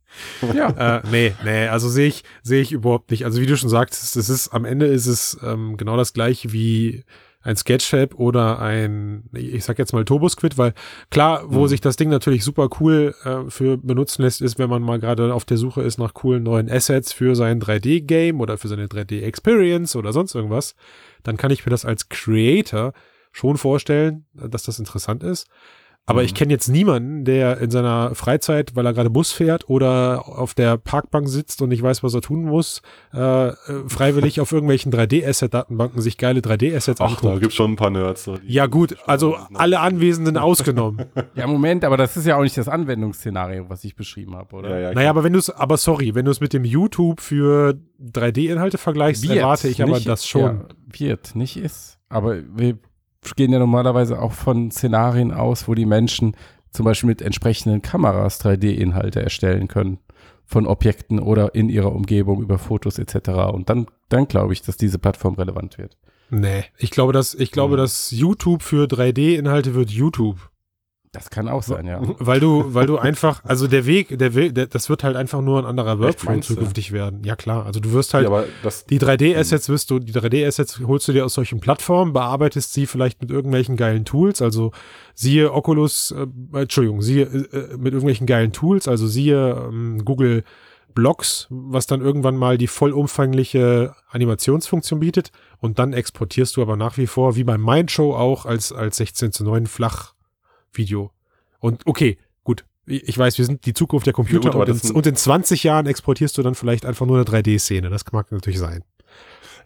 Ja, 0.55 0.99
äh, 0.99 1.03
nee, 1.11 1.33
nee, 1.45 1.67
also 1.69 1.89
sehe 1.89 2.09
ich, 2.09 2.25
sehe 2.43 2.61
ich 2.61 2.73
überhaupt 2.73 3.11
nicht. 3.11 3.25
Also 3.25 3.41
wie 3.41 3.47
du 3.47 3.57
schon 3.57 3.71
sagst, 3.71 4.17
es 4.17 4.29
ist, 4.29 4.49
am 4.51 4.67
Ende 4.67 4.85
ist 4.85 5.07
es 5.07 5.39
ähm, 5.43 5.79
genau 5.79 5.97
das 5.97 6.13
gleiche 6.13 6.53
wie 6.53 7.05
ein 7.43 7.57
Sketchfab 7.57 8.15
oder 8.15 8.61
ein, 8.61 9.25
ich 9.33 9.65
sag 9.65 9.79
jetzt 9.79 9.93
mal 9.93 10.05
Turbosquid, 10.05 10.59
weil 10.59 10.75
klar, 11.11 11.43
wo 11.47 11.63
Mhm. 11.63 11.69
sich 11.69 11.81
das 11.81 11.97
Ding 11.97 12.09
natürlich 12.09 12.45
super 12.45 12.69
cool 12.81 13.15
äh, 13.25 13.51
für 13.51 13.77
benutzen 13.79 14.23
lässt, 14.23 14.41
ist, 14.41 14.59
wenn 14.59 14.71
man 14.71 14.83
mal 14.83 14.99
gerade 15.01 15.35
auf 15.35 15.45
der 15.45 15.57
Suche 15.57 15.83
ist 15.83 15.99
nach 15.99 16.15
coolen 16.15 16.43
neuen 16.45 16.71
Assets 16.71 17.13
für 17.13 17.35
sein 17.35 17.61
3D-Game 17.61 18.41
oder 18.41 18.59
für 18.59 18.69
seine 18.69 18.87
3D-Experience 18.87 19.97
oder 19.97 20.13
sonst 20.13 20.35
irgendwas, 20.35 20.75
dann 21.25 21.37
kann 21.37 21.51
ich 21.51 21.67
mir 21.67 21.71
das 21.71 21.85
als 21.85 22.09
Creator 22.09 22.93
schon 23.33 23.57
vorstellen, 23.57 24.25
dass 24.35 24.63
das 24.65 24.79
interessant 24.79 25.23
ist. 25.23 25.49
Aber 26.05 26.21
Mhm. 26.21 26.27
ich 26.27 26.35
kenne 26.35 26.53
jetzt 26.53 26.67
niemanden, 26.67 27.25
der 27.25 27.59
in 27.61 27.71
seiner 27.71 28.17
Freizeit, 28.17 28.75
weil 28.75 28.85
er 28.85 28.93
gerade 28.93 29.09
Bus 29.09 29.31
fährt 29.31 29.69
oder 29.69 30.25
auf 30.27 30.53
der 30.53 30.77
Parkbank 30.77 31.29
sitzt 31.29 31.63
und 31.63 31.69
nicht 31.69 31.81
weiß, 31.83 32.03
was 32.03 32.13
er 32.13 32.21
tun 32.21 32.43
muss, 32.45 32.83
äh, 33.15 33.49
äh, 33.49 33.55
freiwillig 33.87 34.41
auf 34.41 34.51
irgendwelchen 34.51 34.91
3D-Asset-Datenbanken 34.93 36.01
sich 36.03 36.19
geile 36.19 36.41
3D-Assets 36.41 37.01
Ach, 37.01 37.09
da 37.21 37.27
anguckt. 37.29 37.41
gibt's 37.43 37.55
schon 37.55 37.73
ein 37.73 37.77
paar 37.77 37.91
Nerds. 37.91 38.29
Ja 38.45 38.67
gut, 38.67 38.97
also 39.07 39.37
alle 39.55 39.79
Anwesenden 39.79 40.37
ausgenommen. 40.39 41.05
ja, 41.37 41.47
Moment, 41.47 41.85
aber 41.85 41.97
das 41.97 42.17
ist 42.17 42.27
ja 42.27 42.37
auch 42.37 42.43
nicht 42.43 42.57
das 42.59 42.69
Anwendungsszenario, 42.69 43.71
was 43.71 43.85
ich 43.85 43.95
beschrieben 43.95 44.35
habe, 44.35 44.57
oder? 44.57 44.71
Ja, 44.71 44.79
ja, 44.89 44.95
Naja, 44.95 45.11
aber 45.11 45.23
wenn 45.23 45.33
du 45.33 45.39
es, 45.39 45.51
aber 45.51 45.77
sorry, 45.77 46.17
wenn 46.17 46.25
du 46.25 46.33
es 46.33 46.41
mit 46.41 46.53
dem 46.53 46.65
YouTube 46.65 47.21
für 47.21 47.79
3D-Inhalte 48.03 48.77
vergleichst, 48.77 49.23
Wird, 49.23 49.37
erwarte 49.37 49.69
ich 49.69 49.81
aber 49.81 49.93
nicht- 49.93 50.09
das 50.09 50.27
schon. 50.27 50.43
Ja, 50.43 50.65
wird, 50.99 51.37
nicht 51.37 51.57
ist. 51.57 51.99
Aber 52.09 52.37
wir 52.55 52.77
gehen 53.37 53.53
ja 53.53 53.59
normalerweise 53.59 54.21
auch 54.21 54.33
von 54.33 54.71
Szenarien 54.71 55.33
aus, 55.33 55.69
wo 55.69 55.75
die 55.75 55.87
Menschen 55.87 56.37
zum 56.71 56.85
Beispiel 56.85 57.09
mit 57.09 57.23
entsprechenden 57.23 57.83
Kameras 57.83 58.41
3D-Inhalte 58.45 59.23
erstellen 59.23 59.69
können 59.69 59.99
von 60.45 60.67
Objekten 60.67 61.19
oder 61.19 61.55
in 61.55 61.69
ihrer 61.69 61.93
Umgebung 61.95 62.43
über 62.43 62.59
Fotos 62.59 62.99
etc. 62.99 63.31
Und 63.53 63.71
dann, 63.71 63.87
dann 64.09 64.27
glaube 64.29 64.53
ich, 64.53 64.63
dass 64.63 64.77
diese 64.77 64.99
Plattform 64.99 65.35
relevant 65.35 65.79
wird. 65.79 65.97
Nee, 66.31 66.65
ich 66.79 66.91
glaube, 66.91 67.13
dass, 67.13 67.35
ich 67.35 67.51
glaube, 67.53 67.75
Mhm. 67.75 67.79
dass 67.79 68.11
YouTube 68.11 68.63
für 68.63 68.87
3D-Inhalte 68.87 69.75
wird 69.75 69.91
YouTube. 69.91 70.51
Das 71.13 71.29
kann 71.29 71.47
auch 71.47 71.63
sein, 71.63 71.87
ja. 71.87 72.01
Weil 72.19 72.41
du, 72.41 72.73
weil 72.73 72.87
du 72.87 72.97
einfach, 72.97 73.45
also 73.45 73.69
der 73.69 73.85
Weg, 73.85 74.19
der 74.19 74.35
Weg, 74.35 74.55
der, 74.55 74.67
das 74.67 74.89
wird 74.89 75.05
halt 75.05 75.15
einfach 75.15 75.43
nur 75.43 75.59
ein 75.59 75.67
anderer 75.67 75.99
Workflow 75.99 76.31
meinst 76.31 76.49
du? 76.49 76.55
zukünftig 76.55 76.91
werden. 76.91 77.23
Ja 77.23 77.37
klar, 77.37 77.67
also 77.67 77.81
du 77.81 77.93
wirst 77.93 78.15
halt, 78.15 78.31
ja, 78.31 78.45
das, 78.63 78.87
die 78.87 78.99
3D-Assets 78.99 79.69
wirst 79.69 79.91
du, 79.91 79.99
die 79.99 80.15
3D-Assets 80.15 80.81
holst 80.87 81.07
du 81.09 81.13
dir 81.13 81.27
aus 81.27 81.35
solchen 81.35 81.61
Plattformen, 81.61 82.15
bearbeitest 82.15 82.73
sie 82.73 82.87
vielleicht 82.87 83.21
mit 83.21 83.31
irgendwelchen 83.31 83.77
geilen 83.77 84.07
Tools, 84.07 84.41
also 84.41 84.73
siehe 85.15 85.53
Oculus, 85.53 86.13
äh, 86.13 86.27
Entschuldigung, 86.59 87.03
siehe 87.03 87.25
äh, 87.25 87.77
mit 87.77 87.93
irgendwelchen 87.93 88.27
geilen 88.27 88.55
Tools, 88.55 88.89
also 88.89 89.07
siehe 89.07 89.69
ähm, 89.69 90.03
Google 90.07 90.45
Blocks, 90.95 91.47
was 91.51 91.87
dann 91.87 92.01
irgendwann 92.01 92.39
mal 92.39 92.57
die 92.57 92.69
vollumfängliche 92.69 93.95
Animationsfunktion 94.09 95.01
bietet 95.01 95.31
und 95.59 95.79
dann 95.79 95.93
exportierst 95.93 96.57
du 96.57 96.63
aber 96.63 96.77
nach 96.77 96.97
wie 96.97 97.07
vor, 97.07 97.37
wie 97.37 97.45
beim 97.45 97.63
Mindshow 97.63 98.15
auch, 98.15 98.47
als, 98.47 98.73
als 98.73 98.97
16 98.97 99.33
zu 99.33 99.45
9 99.45 99.67
Flachvideo. 100.73 101.11
Und 101.61 101.87
okay, 101.87 102.19
gut, 102.45 102.65
ich 102.87 103.17
weiß, 103.17 103.39
wir 103.39 103.45
sind 103.45 103.65
die 103.67 103.75
Zukunft 103.75 104.07
der 104.07 104.13
Computer 104.13 104.51
gut, 104.51 104.61
und, 104.61 104.69
in, 104.69 104.75
sind- 104.75 104.95
und 104.97 105.07
in 105.07 105.15
20 105.15 105.63
Jahren 105.63 105.87
exportierst 105.87 106.37
du 106.37 106.43
dann 106.43 106.55
vielleicht 106.55 106.85
einfach 106.85 107.07
nur 107.07 107.17
eine 107.17 107.25
3D-Szene. 107.25 107.91
Das 107.91 108.05
mag 108.13 108.31
natürlich 108.33 108.59
sein. 108.59 108.83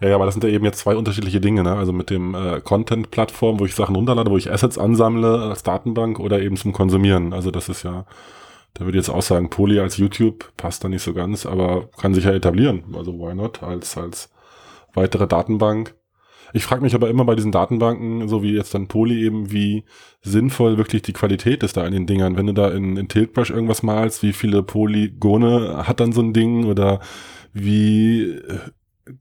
Ja, 0.01 0.11
ja, 0.11 0.15
aber 0.17 0.27
das 0.27 0.35
sind 0.35 0.45
ja 0.45 0.51
eben 0.51 0.65
jetzt 0.67 0.81
zwei 0.81 0.95
unterschiedliche 0.95 1.41
Dinge, 1.41 1.63
ne? 1.63 1.75
Also 1.75 1.95
mit 1.95 2.11
dem 2.11 2.35
äh, 2.35 2.61
Content-Plattform, 2.61 3.59
wo 3.59 3.65
ich 3.65 3.75
Sachen 3.75 3.97
runterlade, 3.97 4.31
wo 4.31 4.37
ich 4.37 4.53
Assets 4.53 4.77
ansammle 4.77 5.41
als 5.41 5.63
Datenbank 5.63 6.21
oder 6.21 6.43
eben 6.43 6.59
zum 6.59 6.75
Konsumieren. 6.75 7.33
Also 7.33 7.51
das 7.51 7.71
ist 7.71 7.83
ja, 7.83 8.05
da 8.75 8.85
würde 8.85 8.99
ich 8.99 9.07
jetzt 9.07 9.15
auch 9.15 9.23
sagen, 9.23 9.49
Poly 9.49 9.81
als 9.81 9.97
YouTube 9.97 10.53
passt 10.59 10.85
da 10.85 10.91
nicht 10.91 11.03
so 11.03 11.15
ganz, 11.15 11.47
aber 11.47 11.89
kann 11.97 12.13
sich 12.13 12.25
ja 12.25 12.33
etablieren. 12.33 12.85
Also 12.95 13.15
why 13.19 13.35
not? 13.35 13.63
Als, 13.63 13.97
als 13.97 14.29
weitere 14.93 15.27
Datenbank. 15.27 15.95
Ich 16.53 16.65
frage 16.65 16.83
mich 16.83 16.95
aber 16.95 17.09
immer 17.09 17.25
bei 17.25 17.35
diesen 17.35 17.53
Datenbanken, 17.53 18.29
so 18.29 18.43
wie 18.43 18.55
jetzt 18.55 18.75
dann 18.75 18.89
Poly 18.89 19.25
eben, 19.25 19.51
wie 19.53 19.85
sinnvoll 20.23 20.79
wirklich 20.79 21.03
die 21.03 21.13
Qualität 21.13 21.63
ist 21.63 21.77
da 21.77 21.87
in 21.87 21.93
den 21.93 22.07
Dingern. 22.07 22.37
Wenn 22.37 22.47
du 22.47 22.53
da 22.53 22.71
in, 22.71 22.97
in 22.97 23.09
Tiltbrush 23.09 23.51
irgendwas 23.51 23.83
malst, 23.83 24.23
wie 24.23 24.33
viele 24.33 24.63
Polygone 24.63 25.87
hat 25.87 26.01
dann 26.01 26.13
so 26.13 26.21
ein 26.21 26.33
Ding 26.33 26.67
oder 26.67 27.01
wie 27.53 28.31
äh, 28.31 28.59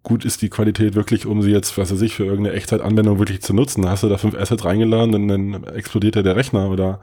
gut 0.03 0.25
ist 0.25 0.41
die 0.41 0.49
Qualität 0.49 0.95
wirklich, 0.95 1.25
um 1.25 1.41
sie 1.41 1.51
jetzt, 1.51 1.77
was 1.77 1.91
weiß 1.91 2.01
ich, 2.01 2.15
für 2.15 2.25
irgendeine 2.25 2.55
Echtzeitanwendung 2.55 3.19
wirklich 3.19 3.41
zu 3.41 3.53
nutzen. 3.53 3.87
Hast 3.89 4.03
du 4.03 4.09
da 4.09 4.17
fünf 4.17 4.35
Assets 4.35 4.65
reingeladen 4.65 5.13
und 5.15 5.27
dann 5.27 5.63
explodiert 5.65 6.15
ja 6.15 6.23
der 6.23 6.35
Rechner 6.35 6.69
oder 6.69 7.01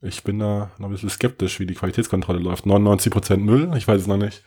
ich 0.00 0.22
bin 0.22 0.38
da 0.38 0.70
noch 0.78 0.88
ein 0.88 0.92
bisschen 0.92 1.10
skeptisch, 1.10 1.58
wie 1.58 1.66
die 1.66 1.74
Qualitätskontrolle 1.74 2.38
läuft. 2.38 2.66
99% 2.66 3.38
Müll? 3.38 3.70
Ich 3.76 3.88
weiß 3.88 4.00
es 4.00 4.06
noch 4.06 4.16
nicht, 4.16 4.44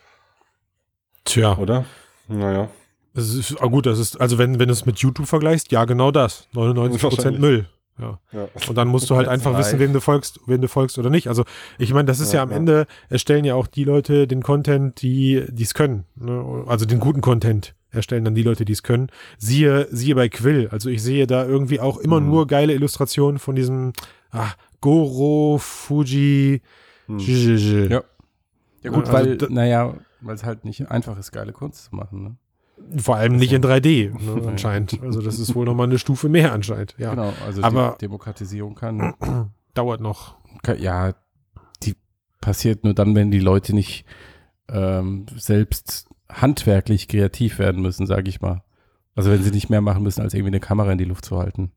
Tja, 1.24 1.56
oder? 1.56 1.84
Naja. 2.28 2.68
Das 3.14 3.34
ist, 3.34 3.60
ah 3.60 3.66
gut, 3.66 3.86
das 3.86 3.98
ist, 3.98 4.20
also 4.20 4.38
wenn, 4.38 4.58
wenn 4.58 4.68
du 4.68 4.72
es 4.72 4.86
mit 4.86 4.98
YouTube 4.98 5.26
vergleichst, 5.26 5.70
ja, 5.72 5.84
genau 5.84 6.10
das. 6.10 6.48
99% 6.54 7.02
Wahrscheinlich. 7.02 7.40
Müll. 7.40 7.66
Ja. 7.98 8.18
Ja. 8.32 8.48
Und 8.68 8.74
dann 8.76 8.88
musst 8.88 9.10
du 9.10 9.16
halt 9.16 9.28
einfach 9.28 9.56
wissen, 9.58 9.78
wem 9.78 9.92
du 9.92 10.00
folgst, 10.00 10.40
wem 10.46 10.62
du 10.62 10.68
folgst 10.68 10.98
oder 10.98 11.10
nicht. 11.10 11.28
Also 11.28 11.44
ich 11.78 11.92
meine, 11.92 12.06
das 12.06 12.20
ist 12.20 12.32
ja, 12.32 12.38
Ja, 12.38 12.42
am 12.44 12.50
ja. 12.50 12.56
Ende, 12.56 12.86
erstellen 13.10 13.44
ja 13.44 13.54
auch 13.54 13.66
die 13.66 13.84
Leute 13.84 14.26
den 14.26 14.42
Content, 14.42 15.02
die 15.02 15.34
es 15.60 15.74
können. 15.74 16.04
Ne? 16.16 16.64
Also 16.66 16.86
den 16.86 17.00
guten 17.00 17.20
Content 17.20 17.74
erstellen 17.90 18.24
dann 18.24 18.34
die 18.34 18.42
Leute, 18.42 18.64
die 18.64 18.72
es 18.72 18.82
können. 18.82 19.08
Siehe, 19.36 19.86
siehe 19.90 20.14
bei 20.14 20.30
Quill. 20.30 20.68
Also 20.70 20.88
ich 20.88 21.02
sehe 21.02 21.26
da 21.26 21.44
irgendwie 21.44 21.80
auch 21.80 21.98
immer 21.98 22.18
Mhm. 22.20 22.28
nur 22.30 22.46
geile 22.46 22.72
Illustrationen 22.72 23.38
von 23.38 23.54
diesem 23.54 23.92
ah, 24.30 24.52
Goro 24.80 25.58
Fuji. 25.58 26.62
Hm. 27.06 27.18
J- 27.18 27.90
Ja. 27.90 28.02
Ja 28.82 28.90
gut, 28.90 29.06
Also 29.08 29.12
weil, 29.12 29.38
naja, 29.50 29.94
weil 30.22 30.34
es 30.34 30.44
halt 30.44 30.64
nicht 30.64 30.90
einfach 30.90 31.18
ist, 31.18 31.30
geile 31.30 31.52
Kunst 31.52 31.84
zu 31.84 31.94
machen. 31.94 32.22
Ne? 32.22 32.36
Vor 32.96 33.16
allem 33.16 33.36
nicht 33.36 33.52
in 33.52 33.62
3D, 33.62 34.12
ne, 34.12 34.46
anscheinend. 34.48 35.00
Also 35.02 35.22
das 35.22 35.38
ist 35.38 35.54
wohl 35.54 35.64
nochmal 35.64 35.86
eine 35.86 35.98
Stufe 35.98 36.28
mehr 36.28 36.52
anscheinend. 36.52 36.94
Ja, 36.98 37.10
Genau, 37.10 37.32
also 37.46 37.62
Aber- 37.62 37.92
die 37.98 38.04
Demokratisierung 38.06 38.74
kann, 38.74 39.14
dauert 39.74 40.00
noch. 40.00 40.36
kann, 40.62 40.78
ja, 40.80 41.14
die 41.82 41.94
passiert 42.40 42.84
nur 42.84 42.94
dann, 42.94 43.14
wenn 43.14 43.30
die 43.30 43.40
Leute 43.40 43.74
nicht 43.74 44.04
ähm, 44.68 45.26
selbst 45.36 46.08
handwerklich 46.30 47.08
kreativ 47.08 47.58
werden 47.58 47.82
müssen, 47.82 48.06
sage 48.06 48.28
ich 48.28 48.40
mal. 48.40 48.62
Also 49.14 49.30
wenn 49.30 49.42
sie 49.42 49.50
nicht 49.50 49.68
mehr 49.70 49.80
machen 49.82 50.02
müssen, 50.02 50.22
als 50.22 50.32
irgendwie 50.34 50.48
eine 50.50 50.60
Kamera 50.60 50.92
in 50.92 50.98
die 50.98 51.04
Luft 51.04 51.24
zu 51.24 51.38
halten. 51.38 51.72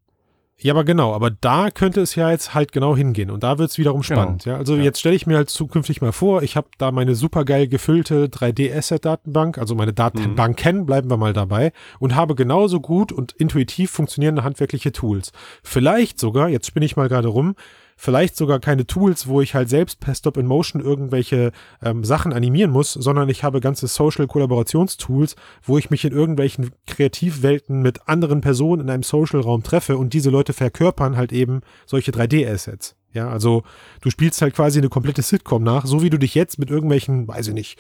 Ja, 0.58 0.72
aber 0.72 0.86
genau, 0.86 1.14
aber 1.14 1.32
da 1.32 1.70
könnte 1.70 2.00
es 2.00 2.16
ja 2.16 2.32
jetzt 2.32 2.54
halt 2.54 2.72
genau 2.72 2.96
hingehen 2.96 3.30
und 3.30 3.44
da 3.44 3.58
wird 3.58 3.72
es 3.72 3.78
wiederum 3.78 4.02
Genau. 4.02 4.22
spannend. 4.22 4.46
Ja, 4.46 4.56
also 4.56 4.76
Ja. 4.78 4.84
jetzt 4.84 5.00
stelle 5.00 5.14
ich 5.16 5.28
mir 5.28 5.36
halt 5.36 5.50
zukünftig 5.50 6.00
mal 6.02 6.14
vor, 6.14 6.44
ich 6.44 6.56
habe 6.56 6.70
da 6.78 6.92
meine 6.94 7.14
supergeil 7.14 7.68
gefüllte 7.68 8.30
3D-Asset-Datenbank, 8.30 9.58
also 9.58 9.76
meine 9.76 9.92
Datenbanken, 9.92 10.86
bleiben 10.86 11.10
wir 11.10 11.18
mal 11.18 11.34
dabei, 11.34 11.74
und 12.00 12.16
habe 12.16 12.36
genauso 12.36 12.80
gut 12.80 13.12
und 13.12 13.34
intuitiv 13.34 13.92
funktionierende 13.92 14.44
handwerkliche 14.46 14.94
Tools. 14.94 15.34
Vielleicht 15.62 16.20
sogar, 16.20 16.48
jetzt 16.48 16.68
spinne 16.68 16.86
ich 16.86 16.96
mal 16.96 17.10
gerade 17.10 17.28
rum, 17.28 17.56
vielleicht 17.96 18.36
sogar 18.36 18.60
keine 18.60 18.86
Tools, 18.86 19.28
wo 19.28 19.42
ich 19.42 19.56
halt 19.56 19.70
selbst 19.70 20.00
per 20.00 20.16
Stop 20.16 20.38
in 20.38 20.46
Motion 20.46 20.82
irgendwelche 20.82 21.52
ähm, 21.82 22.04
Sachen 22.04 22.34
animieren 22.34 22.72
muss, 22.72 22.94
sondern 22.94 23.30
ich 23.30 23.44
habe 23.44 23.62
ganze 23.62 23.88
Social-Kollaborationstools, 23.88 25.36
wo 25.64 25.78
ich 25.78 25.90
mich 25.90 26.06
in 26.06 26.14
irgendwelchen 26.14 26.72
Kreativwelten 26.88 27.82
mit 27.82 28.08
anderen 28.08 28.42
Personen 28.42 28.84
in 28.84 28.90
einem 28.90 29.04
Social-Raum 29.04 29.64
treffe 29.64 29.98
und 29.98 30.14
diese 30.14 30.30
Leute 30.30 30.54
verkörpern 30.54 31.18
halt 31.18 31.32
eben 31.32 31.62
solche 31.86 32.12
3D-Assets. 32.12 32.96
Ja, 33.16 33.30
also 33.30 33.64
du 34.02 34.10
spielst 34.12 34.42
halt 34.42 34.54
quasi 34.54 34.78
eine 34.78 34.90
komplette 34.90 35.22
Sitcom 35.22 35.64
nach, 35.64 35.86
so 35.86 36.04
wie 36.04 36.10
du 36.10 36.20
dich 36.20 36.36
jetzt 36.36 36.60
mit 36.60 36.70
irgendwelchen, 36.70 37.28
weiß 37.28 37.48
ich 37.48 37.54
nicht, 37.54 37.80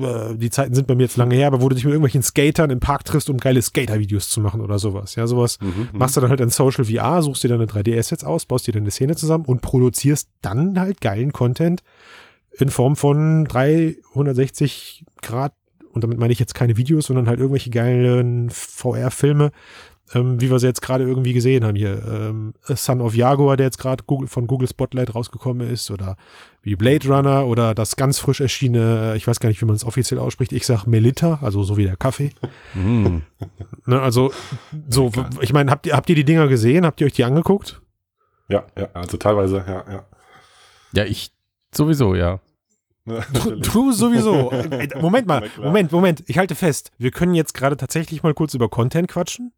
äh, 0.00 0.34
die 0.34 0.50
Zeiten 0.50 0.74
sind 0.74 0.86
bei 0.86 0.94
mir 0.94 1.04
jetzt 1.04 1.16
lange 1.16 1.34
her, 1.36 1.46
aber 1.46 1.60
wo 1.60 1.68
du 1.68 1.74
dich 1.74 1.84
mit 1.84 1.92
irgendwelchen 1.92 2.22
Skatern 2.22 2.70
im 2.70 2.80
Park 2.80 3.04
triffst, 3.04 3.30
um 3.30 3.36
geile 3.36 3.62
Skater-Videos 3.62 4.30
zu 4.30 4.40
machen 4.40 4.60
oder 4.60 4.78
sowas. 4.78 5.14
Ja, 5.14 5.26
sowas 5.26 5.58
Mhm, 5.60 5.90
machst 5.92 6.16
du 6.16 6.20
dann 6.20 6.30
halt 6.30 6.40
in 6.40 6.48
Social 6.50 6.84
VR, 6.86 7.22
suchst 7.22 7.44
dir 7.44 7.48
deine 7.48 7.66
3D-Assets 7.66 8.24
aus, 8.24 8.46
baust 8.46 8.66
dir 8.66 8.72
deine 8.72 8.90
Szene 8.90 9.14
zusammen 9.14 9.44
und 9.44 9.60
produzierst 9.60 10.28
dann 10.40 10.80
halt 10.80 11.00
geilen 11.00 11.32
Content 11.32 11.82
in 12.58 12.70
Form 12.70 12.96
von 12.96 13.44
360 13.44 15.04
Grad, 15.20 15.52
und 15.92 16.02
damit 16.02 16.18
meine 16.18 16.32
ich 16.32 16.38
jetzt 16.38 16.54
keine 16.54 16.78
Videos, 16.78 17.06
sondern 17.06 17.28
halt 17.28 17.38
irgendwelche 17.38 17.68
geilen 17.70 18.48
VR-Filme, 18.48 19.52
ähm, 20.14 20.40
wie 20.40 20.50
wir 20.50 20.58
sie 20.58 20.66
jetzt 20.66 20.82
gerade 20.82 21.04
irgendwie 21.04 21.32
gesehen 21.32 21.64
haben 21.64 21.76
hier. 21.76 22.02
Ähm, 22.06 22.54
Son 22.64 23.00
of 23.00 23.14
Jaguar, 23.14 23.56
der 23.56 23.66
jetzt 23.66 23.78
gerade 23.78 24.04
Google, 24.04 24.28
von 24.28 24.46
Google 24.46 24.68
Spotlight 24.68 25.14
rausgekommen 25.14 25.68
ist, 25.68 25.90
oder 25.90 26.16
wie 26.62 26.76
Blade 26.76 27.08
Runner 27.08 27.46
oder 27.46 27.74
das 27.74 27.96
ganz 27.96 28.18
frisch 28.18 28.40
erschienene, 28.40 29.12
äh, 29.12 29.16
ich 29.16 29.26
weiß 29.26 29.40
gar 29.40 29.48
nicht, 29.48 29.60
wie 29.60 29.66
man 29.66 29.76
es 29.76 29.84
offiziell 29.84 30.20
ausspricht, 30.20 30.52
ich 30.52 30.66
sag 30.66 30.86
Melita, 30.86 31.38
also 31.42 31.62
so 31.62 31.76
wie 31.76 31.84
der 31.84 31.96
Kaffee. 31.96 32.30
Mhm. 32.74 33.22
Ne, 33.86 34.00
also, 34.00 34.32
so, 34.88 35.10
ich 35.40 35.52
meine, 35.52 35.70
habt 35.70 35.86
ihr, 35.86 35.96
habt 35.96 36.08
ihr 36.08 36.14
die 36.14 36.24
Dinger 36.24 36.48
gesehen? 36.48 36.86
Habt 36.86 37.00
ihr 37.00 37.06
euch 37.06 37.14
die 37.14 37.24
angeguckt? 37.24 37.80
Ja, 38.48 38.64
ja, 38.78 38.88
also 38.92 39.16
teilweise, 39.16 39.64
ja, 39.66 39.84
ja. 39.90 40.06
Ja, 40.94 41.04
ich 41.04 41.32
sowieso, 41.74 42.14
ja. 42.14 42.40
Ne, 43.04 43.24
Du, 43.32 43.56
du 43.56 43.92
sowieso. 43.92 44.50
Äh, 44.70 44.88
Moment 45.00 45.26
mal. 45.26 45.48
Moment, 45.58 45.90
Moment. 45.90 46.22
Ich 46.26 46.38
halte 46.38 46.54
fest. 46.54 46.92
Wir 46.98 47.10
können 47.10 47.34
jetzt 47.34 47.54
gerade 47.54 47.76
tatsächlich 47.76 48.22
mal 48.22 48.34
kurz 48.34 48.54
über 48.54 48.68
Content 48.68 49.08
quatschen. 49.08 49.52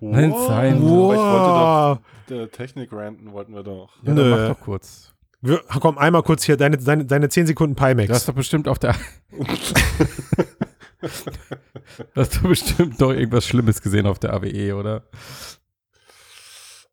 Nein, 0.00 0.32
sein. 0.46 0.76
Aber 0.76 0.84
Ich 0.84 0.90
wollte 0.90 1.20
Wow. 1.22 1.98
doch, 1.98 2.02
der 2.28 2.50
Technik 2.50 2.92
ranten 2.92 3.32
wollten 3.32 3.54
wir 3.54 3.62
doch. 3.62 3.90
ja 4.02 4.12
Nö. 4.14 4.30
dann 4.30 4.40
mach 4.48 4.48
doch 4.56 4.60
kurz. 4.64 5.12
Wir, 5.40 5.60
komm, 5.80 5.98
einmal 5.98 6.22
kurz 6.24 6.42
hier, 6.44 6.56
deine, 6.56 6.78
deine, 6.78 7.04
deine 7.04 7.28
10 7.28 7.46
Sekunden 7.46 7.76
Du 7.76 7.82
hast 7.82 7.96
Pimax. 7.96 8.24
doch 8.26 8.34
bestimmt 8.34 8.66
auf 8.68 8.78
der. 8.80 8.94
du 11.00 12.20
hast 12.20 12.36
doch 12.36 12.42
bestimmt 12.42 13.00
doch 13.00 13.12
irgendwas 13.12 13.46
Schlimmes 13.46 13.80
gesehen 13.80 14.06
auf 14.06 14.18
der 14.18 14.32
AWE, 14.34 14.74
oder? 14.74 15.02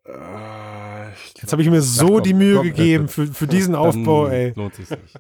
Äh, 0.06 1.10
Jetzt 1.42 1.52
habe 1.52 1.62
ich 1.64 1.70
mir 1.70 1.82
so 1.82 2.08
komm, 2.16 2.24
die 2.24 2.34
Mühe 2.34 2.56
komm, 2.58 2.64
gegeben 2.66 3.06
äh, 3.06 3.08
für, 3.08 3.28
für 3.28 3.48
diesen 3.48 3.74
Dann 3.74 3.82
Aufbau, 3.82 4.28
ey. 4.28 4.54
Lohnt 4.56 4.76
sich 4.76 4.90
nicht. 4.90 5.20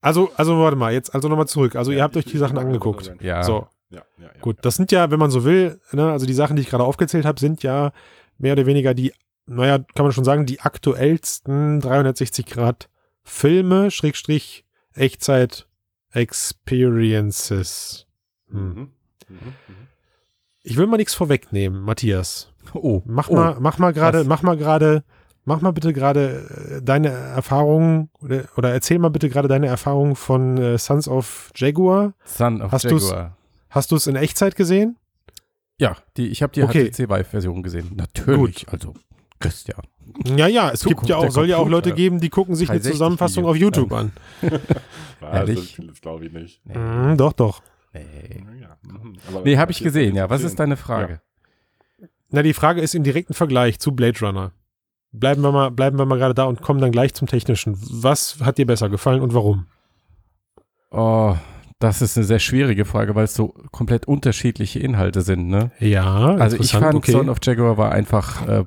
Also, 0.00 0.32
also 0.34 0.58
warte 0.58 0.76
mal, 0.76 0.92
jetzt 0.92 1.14
also 1.14 1.28
nochmal 1.28 1.46
zurück. 1.46 1.76
Also 1.76 1.92
ihr 1.92 2.02
habt 2.02 2.16
euch 2.16 2.24
die 2.24 2.38
Sachen 2.38 2.58
angeguckt. 2.58 3.12
Ja. 3.20 3.44
So, 3.44 3.68
Ja, 3.92 4.02
ja, 4.18 4.24
ja. 4.34 4.40
Gut, 4.40 4.56
das 4.62 4.74
sind 4.76 4.90
ja, 4.90 5.10
wenn 5.10 5.18
man 5.18 5.30
so 5.30 5.44
will, 5.44 5.80
ne, 5.92 6.10
also 6.10 6.26
die 6.26 6.32
Sachen, 6.34 6.56
die 6.56 6.62
ich 6.62 6.68
gerade 6.70 6.82
aufgezählt 6.84 7.24
habe, 7.26 7.38
sind 7.38 7.62
ja 7.62 7.92
mehr 8.38 8.54
oder 8.54 8.66
weniger 8.66 8.94
die, 8.94 9.12
naja, 9.46 9.78
kann 9.78 10.04
man 10.06 10.12
schon 10.12 10.24
sagen, 10.24 10.46
die 10.46 10.60
aktuellsten 10.60 11.80
360 11.80 12.46
Grad 12.46 12.88
Filme, 13.22 13.90
Schrägstrich, 13.90 14.64
Echtzeit 14.94 15.68
Experiences. 16.12 18.06
Hm. 18.50 18.58
Mhm. 18.58 18.74
Mhm. 18.74 18.90
Mhm. 19.28 19.52
Ich 20.62 20.76
will 20.76 20.86
mal 20.86 20.96
nichts 20.96 21.14
vorwegnehmen, 21.14 21.80
Matthias. 21.82 22.52
Oh, 22.74 23.02
Mach 23.04 23.28
oh. 23.28 23.34
mal, 23.34 23.56
mach 23.60 23.78
mal 23.78 23.92
gerade, 23.92 24.24
mach 24.24 24.42
mal 24.42 24.56
gerade, 24.56 25.02
mach 25.44 25.60
mal 25.60 25.72
bitte 25.72 25.92
gerade 25.92 26.76
äh, 26.78 26.82
deine 26.82 27.08
Erfahrungen 27.08 28.10
oder, 28.20 28.44
oder 28.56 28.72
erzähl 28.72 28.98
mal 28.98 29.08
bitte 29.10 29.28
gerade 29.28 29.48
deine 29.48 29.66
Erfahrungen 29.66 30.14
von 30.14 30.56
äh, 30.58 30.78
Sons 30.78 31.08
of 31.08 31.50
Jaguar. 31.56 32.14
Son 32.24 32.62
of 32.62 32.70
Hast 32.72 32.90
du's- 32.90 33.10
Jaguar. 33.10 33.36
Hast 33.72 33.90
du 33.90 33.96
es 33.96 34.06
in 34.06 34.16
Echtzeit 34.16 34.54
gesehen? 34.56 34.96
Ja, 35.78 35.96
die, 36.16 36.28
ich 36.28 36.42
habe 36.42 36.52
die 36.52 36.62
Okay. 36.62 36.90
HTC 36.90 37.08
Vive-Version 37.10 37.62
gesehen. 37.62 37.90
Natürlich, 37.96 38.68
also 38.68 38.94
Christian. 39.40 39.82
Ja, 40.36 40.46
ja, 40.46 40.70
es 40.70 40.84
gibt 40.84 41.08
ja 41.08 41.16
auch, 41.16 41.30
soll 41.30 41.48
ja 41.48 41.56
auch. 41.56 41.68
Leute 41.68 41.92
geben, 41.92 42.20
die 42.20 42.28
gucken 42.28 42.54
sich 42.54 42.68
eine 42.70 42.78
360 42.78 42.92
Zusammenfassung 42.92 43.44
auf. 43.46 43.56
YouTube 43.56 43.92
an. 43.92 44.12
Ehrlich? 45.20 45.76
Das, 45.88 46.00
glaube 46.00 46.26
ich 46.26 46.32
nicht. 46.32 46.60
Nee, 46.66 46.76
Mhm, 46.78 47.16
doch, 47.16 47.32
doch. 47.32 47.62
nee. 47.92 48.44
Ja. 48.60 48.76
Nee 49.44 49.56
habe 49.56 49.72
ich 49.72 49.80
jetzt- 49.80 49.84
gesehen, 49.84 50.14
ja. 50.14 50.28
Was 50.30 50.42
ist 50.44 50.58
deine 50.60 50.76
Frage? 50.76 51.20
Na, 52.30 52.42
die 52.42 52.54
Frage 52.54 52.80
ist 52.80 52.94
im 52.94 53.02
direkten 53.02 53.34
Vergleich 53.34 53.78
zu 53.80 53.92
Blade 53.92 54.18
Runner. 54.20 54.52
Bleiben 55.12 55.42
wir 55.42 55.52
mal, 55.52 55.70
bleiben 55.70 55.98
wir 55.98 56.06
mal 56.06 56.16
gerade 56.18 56.34
da 56.34 56.44
und 56.44 56.62
kommen 56.62 56.80
dann 56.80 56.92
gleich 56.92 57.12
zum 57.14 57.26
Technischen. 57.28 57.76
Was 57.90 58.38
hat 58.40 58.58
dir 58.58 58.66
besser 58.66 58.88
gefallen 58.88 59.20
und 59.20 59.34
warum? 59.34 59.66
Oh, 60.90 61.36
das 61.82 62.02
ist 62.02 62.16
eine 62.16 62.24
sehr 62.26 62.38
schwierige 62.38 62.84
Frage, 62.84 63.14
weil 63.14 63.24
es 63.24 63.34
so 63.34 63.48
komplett 63.70 64.06
unterschiedliche 64.06 64.78
Inhalte 64.78 65.22
sind, 65.22 65.48
ne? 65.48 65.70
Ja, 65.78 66.34
Also 66.36 66.56
ich 66.58 66.72
fand 66.72 66.94
okay. 66.94 67.12
Son 67.12 67.28
of 67.28 67.38
Jaguar 67.42 67.76
war 67.78 67.92
einfach 67.92 68.46
äh, 68.48 68.64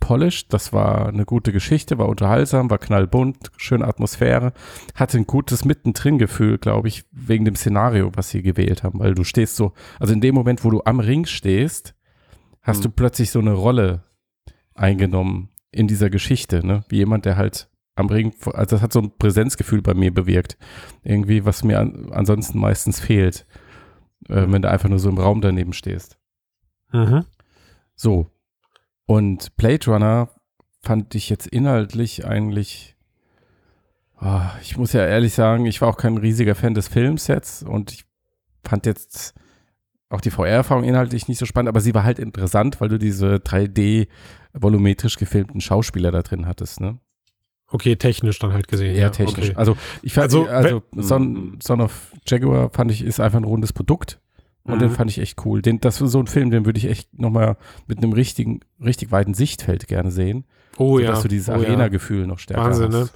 polished, 0.00 0.52
das 0.52 0.72
war 0.72 1.08
eine 1.08 1.24
gute 1.24 1.52
Geschichte, 1.52 1.98
war 1.98 2.08
unterhaltsam, 2.08 2.70
war 2.70 2.78
knallbunt, 2.78 3.50
schöne 3.56 3.86
Atmosphäre, 3.86 4.52
hatte 4.94 5.18
ein 5.18 5.26
gutes 5.26 5.64
Mittendrin-Gefühl, 5.64 6.58
glaube 6.58 6.88
ich, 6.88 7.04
wegen 7.12 7.44
dem 7.44 7.56
Szenario, 7.56 8.12
was 8.14 8.30
sie 8.30 8.42
gewählt 8.42 8.82
haben, 8.82 9.00
weil 9.00 9.14
du 9.14 9.24
stehst 9.24 9.56
so, 9.56 9.72
also 9.98 10.12
in 10.12 10.20
dem 10.20 10.34
Moment, 10.34 10.64
wo 10.64 10.70
du 10.70 10.82
am 10.84 11.00
Ring 11.00 11.26
stehst, 11.26 11.94
hast 12.62 12.78
Mhm. 12.80 12.82
du 12.84 12.90
plötzlich 12.90 13.30
so 13.30 13.38
eine 13.40 13.52
Rolle 13.52 14.04
eingenommen 14.74 15.48
in 15.72 15.88
dieser 15.88 16.10
Geschichte, 16.10 16.64
ne? 16.66 16.84
Wie 16.88 16.96
jemand, 16.96 17.24
der 17.24 17.36
halt 17.36 17.68
am 17.96 18.08
Ring, 18.08 18.34
also 18.52 18.76
das 18.76 18.82
hat 18.82 18.92
so 18.92 19.00
ein 19.00 19.16
Präsenzgefühl 19.18 19.82
bei 19.82 19.94
mir 19.94 20.12
bewirkt. 20.12 20.56
Irgendwie, 21.02 21.44
was 21.44 21.64
mir 21.64 21.80
an, 21.80 22.12
ansonsten 22.12 22.58
meistens 22.58 23.00
fehlt, 23.00 23.46
äh, 24.28 24.46
wenn 24.48 24.62
du 24.62 24.70
einfach 24.70 24.88
nur 24.88 24.98
so 24.98 25.08
im 25.08 25.18
Raum 25.18 25.40
daneben 25.40 25.72
stehst. 25.72 26.18
Mhm. 26.92 27.24
So. 27.94 28.30
Und 29.06 29.56
Blade 29.56 29.90
Runner 29.90 30.30
fand 30.82 31.14
ich 31.14 31.30
jetzt 31.30 31.46
inhaltlich 31.46 32.26
eigentlich. 32.26 32.96
ah, 34.18 34.52
ich 34.60 34.76
muss 34.76 34.92
ja 34.92 35.04
ehrlich 35.04 35.34
sagen, 35.34 35.66
ich 35.66 35.80
war 35.80 35.88
auch 35.88 35.96
kein 35.96 36.18
riesiger 36.18 36.54
Fan 36.54 36.74
des 36.74 36.88
Films 36.88 37.26
jetzt 37.26 37.62
und 37.62 37.92
ich 37.92 38.04
fand 38.64 38.86
jetzt 38.86 39.34
auch 40.08 40.20
die 40.20 40.30
VR-Erfahrung 40.30 40.84
inhaltlich 40.84 41.28
nicht 41.28 41.38
so 41.38 41.46
spannend, 41.46 41.68
aber 41.68 41.80
sie 41.80 41.94
war 41.94 42.04
halt 42.04 42.18
interessant, 42.18 42.80
weil 42.80 42.88
du 42.88 42.98
diese 42.98 43.36
3D 43.36 44.08
volumetrisch 44.52 45.16
gefilmten 45.16 45.60
Schauspieler 45.60 46.10
da 46.10 46.22
drin 46.22 46.46
hattest, 46.46 46.80
ne? 46.80 46.98
Okay, 47.68 47.96
technisch 47.96 48.38
dann 48.38 48.52
halt 48.52 48.68
gesehen. 48.68 48.94
Ja, 48.96 49.10
technisch. 49.10 49.48
Okay. 49.50 49.56
Also 49.56 49.76
ich 50.02 50.12
fand, 50.14 50.24
Also, 50.24 50.46
also, 50.46 50.82
Son. 50.96 51.58
Son 51.62 51.80
of 51.80 52.12
Jaguar 52.26 52.70
fand 52.70 52.90
ich 52.92 53.02
ist 53.04 53.18
einfach 53.20 53.38
ein 53.38 53.44
rundes 53.44 53.72
Produkt 53.72 54.20
und 54.64 54.76
Mhm. 54.76 54.78
den 54.80 54.90
fand 54.90 55.10
ich 55.10 55.18
echt 55.18 55.44
cool. 55.44 55.62
Den, 55.62 55.80
das 55.80 56.00
ist 56.00 56.12
so 56.12 56.20
ein 56.20 56.26
Film, 56.28 56.50
den 56.50 56.64
würde 56.64 56.78
ich 56.78 56.86
echt 56.86 57.18
nochmal 57.18 57.56
mit 57.86 57.98
einem 57.98 58.12
richtigen, 58.12 58.60
richtig 58.82 59.10
weiten 59.10 59.34
Sichtfeld 59.34 59.88
gerne 59.88 60.10
sehen, 60.12 60.44
Oh 60.78 60.98
ja. 60.98 61.06
sodass 61.06 61.22
du 61.22 61.28
dieses 61.28 61.48
oh, 61.48 61.52
ja. 61.52 61.68
Arena-Gefühl 61.68 62.26
noch 62.26 62.38
stärker 62.38 62.64
Wahnsinn, 62.64 62.90
ne? 62.90 63.00
hast. 63.00 63.14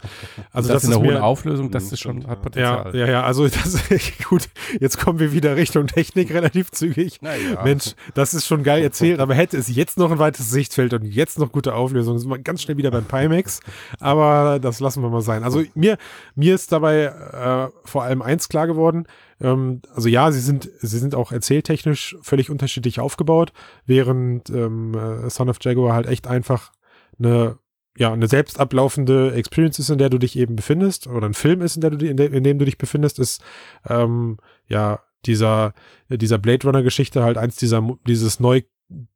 Also 0.53 0.69
das, 0.69 0.83
das, 0.83 0.85
in 0.85 0.91
ist 0.93 1.01
der 1.01 1.07
hohen 1.07 1.17
Auflösung, 1.23 1.71
das 1.71 1.85
Mhm, 1.85 1.93
ist 1.95 2.01
schon, 2.01 2.27
hat 2.27 2.29
ja. 2.29 2.35
Potenzial. 2.37 2.95
ja, 2.95 3.01
ja, 3.01 3.13
ja, 3.13 3.23
also 3.23 3.47
das 3.49 3.75
ist 3.91 4.25
gut. 4.29 4.49
Jetzt 4.81 4.99
kommen 4.99 5.19
wir 5.19 5.33
wieder 5.33 5.57
Richtung 5.57 5.87
Technik 5.87 6.33
relativ 6.33 6.71
zügig. 6.71 7.21
Naja. 7.23 7.63
Mensch, 7.65 7.95
das 8.15 8.35
ist 8.35 8.47
schon 8.47 8.63
geil 8.63 8.83
erzählt, 8.83 9.21
aber 9.21 9.35
hätte 9.35 9.57
es 9.57 9.75
jetzt 9.75 9.99
noch 9.99 10.11
ein 10.11 10.19
weites 10.19 10.51
Sichtfeld 10.51 10.95
und 10.95 11.05
jetzt 11.05 11.39
noch 11.39 11.53
gute 11.53 11.75
Auflösung, 11.75 12.19
sind 12.19 12.31
wir 12.31 12.39
ganz 12.39 12.63
schnell 12.63 12.77
wieder 12.77 12.91
beim 12.91 13.05
Pimax, 13.05 13.61
aber 13.99 14.59
das 14.59 14.81
lassen 14.81 15.03
wir 15.03 15.11
mal 15.11 15.21
sein. 15.23 15.45
Also 15.45 15.63
mir, 15.75 15.99
mir 16.35 16.55
ist 16.55 16.73
dabei 16.73 17.05
äh, 17.05 17.69
vor 17.85 18.05
allem 18.05 18.23
eins 18.23 18.49
klar 18.49 18.67
geworden, 18.67 19.07
ähm, 19.41 19.81
also 19.95 20.09
ja, 20.09 20.31
sie 20.33 20.41
sind, 20.41 20.71
sie 20.81 20.99
sind 20.99 21.15
auch 21.15 21.33
erzähltechnisch 21.33 22.17
völlig 22.23 22.51
unterschiedlich 22.51 23.01
aufgebaut, 23.01 23.53
während 23.87 24.51
ähm, 24.51 24.95
äh, 24.95 25.31
Son 25.31 25.49
of 25.49 25.59
Jaguar 25.61 25.95
halt 25.95 26.07
echt 26.07 26.27
einfach 26.27 26.73
eine 27.21 27.59
ja, 27.97 28.13
eine 28.13 28.29
selbst 28.29 28.59
ablaufende 28.59 29.33
Experience 29.35 29.79
ist, 29.79 29.91
in 29.91 29.99
der 29.99 30.11
du 30.11 30.19
dich 30.19 30.37
eben 30.39 30.57
befindest, 30.57 31.07
oder 31.07 31.27
ein 31.27 31.35
Film 31.35 31.61
ist, 31.61 31.77
in, 31.77 31.81
der 31.83 31.91
du, 31.91 32.07
in, 32.07 32.17
de, 32.17 32.35
in 32.35 32.45
dem 32.45 32.59
du 32.59 32.65
dich 32.65 32.79
befindest, 32.79 33.19
ist 33.19 33.43
ähm, 33.89 34.39
ja 34.69 35.01
dieser, 35.27 35.75
dieser 36.09 36.39
Blade 36.39 36.67
Runner-Geschichte 36.67 37.23
halt 37.23 37.37
eins 37.37 37.57
dieser, 37.57 37.87
dieses 38.07 38.41
neu, 38.41 38.63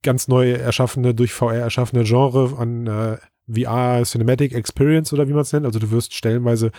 ganz 0.02 0.28
neu 0.28 0.52
erschaffene, 0.52 1.14
durch 1.14 1.32
VR 1.32 1.54
erschaffene 1.54 2.04
Genre 2.04 2.58
an 2.58 2.86
äh, 2.86 3.16
VR 3.48 4.02
Cinematic 4.04 4.52
Experience 4.52 5.12
oder 5.12 5.28
wie 5.28 5.32
man 5.32 5.42
es 5.42 5.52
nennt. 5.52 5.66
Also 5.66 5.78
du 5.78 5.90
wirst 5.90 6.14
stellenweise 6.14 6.70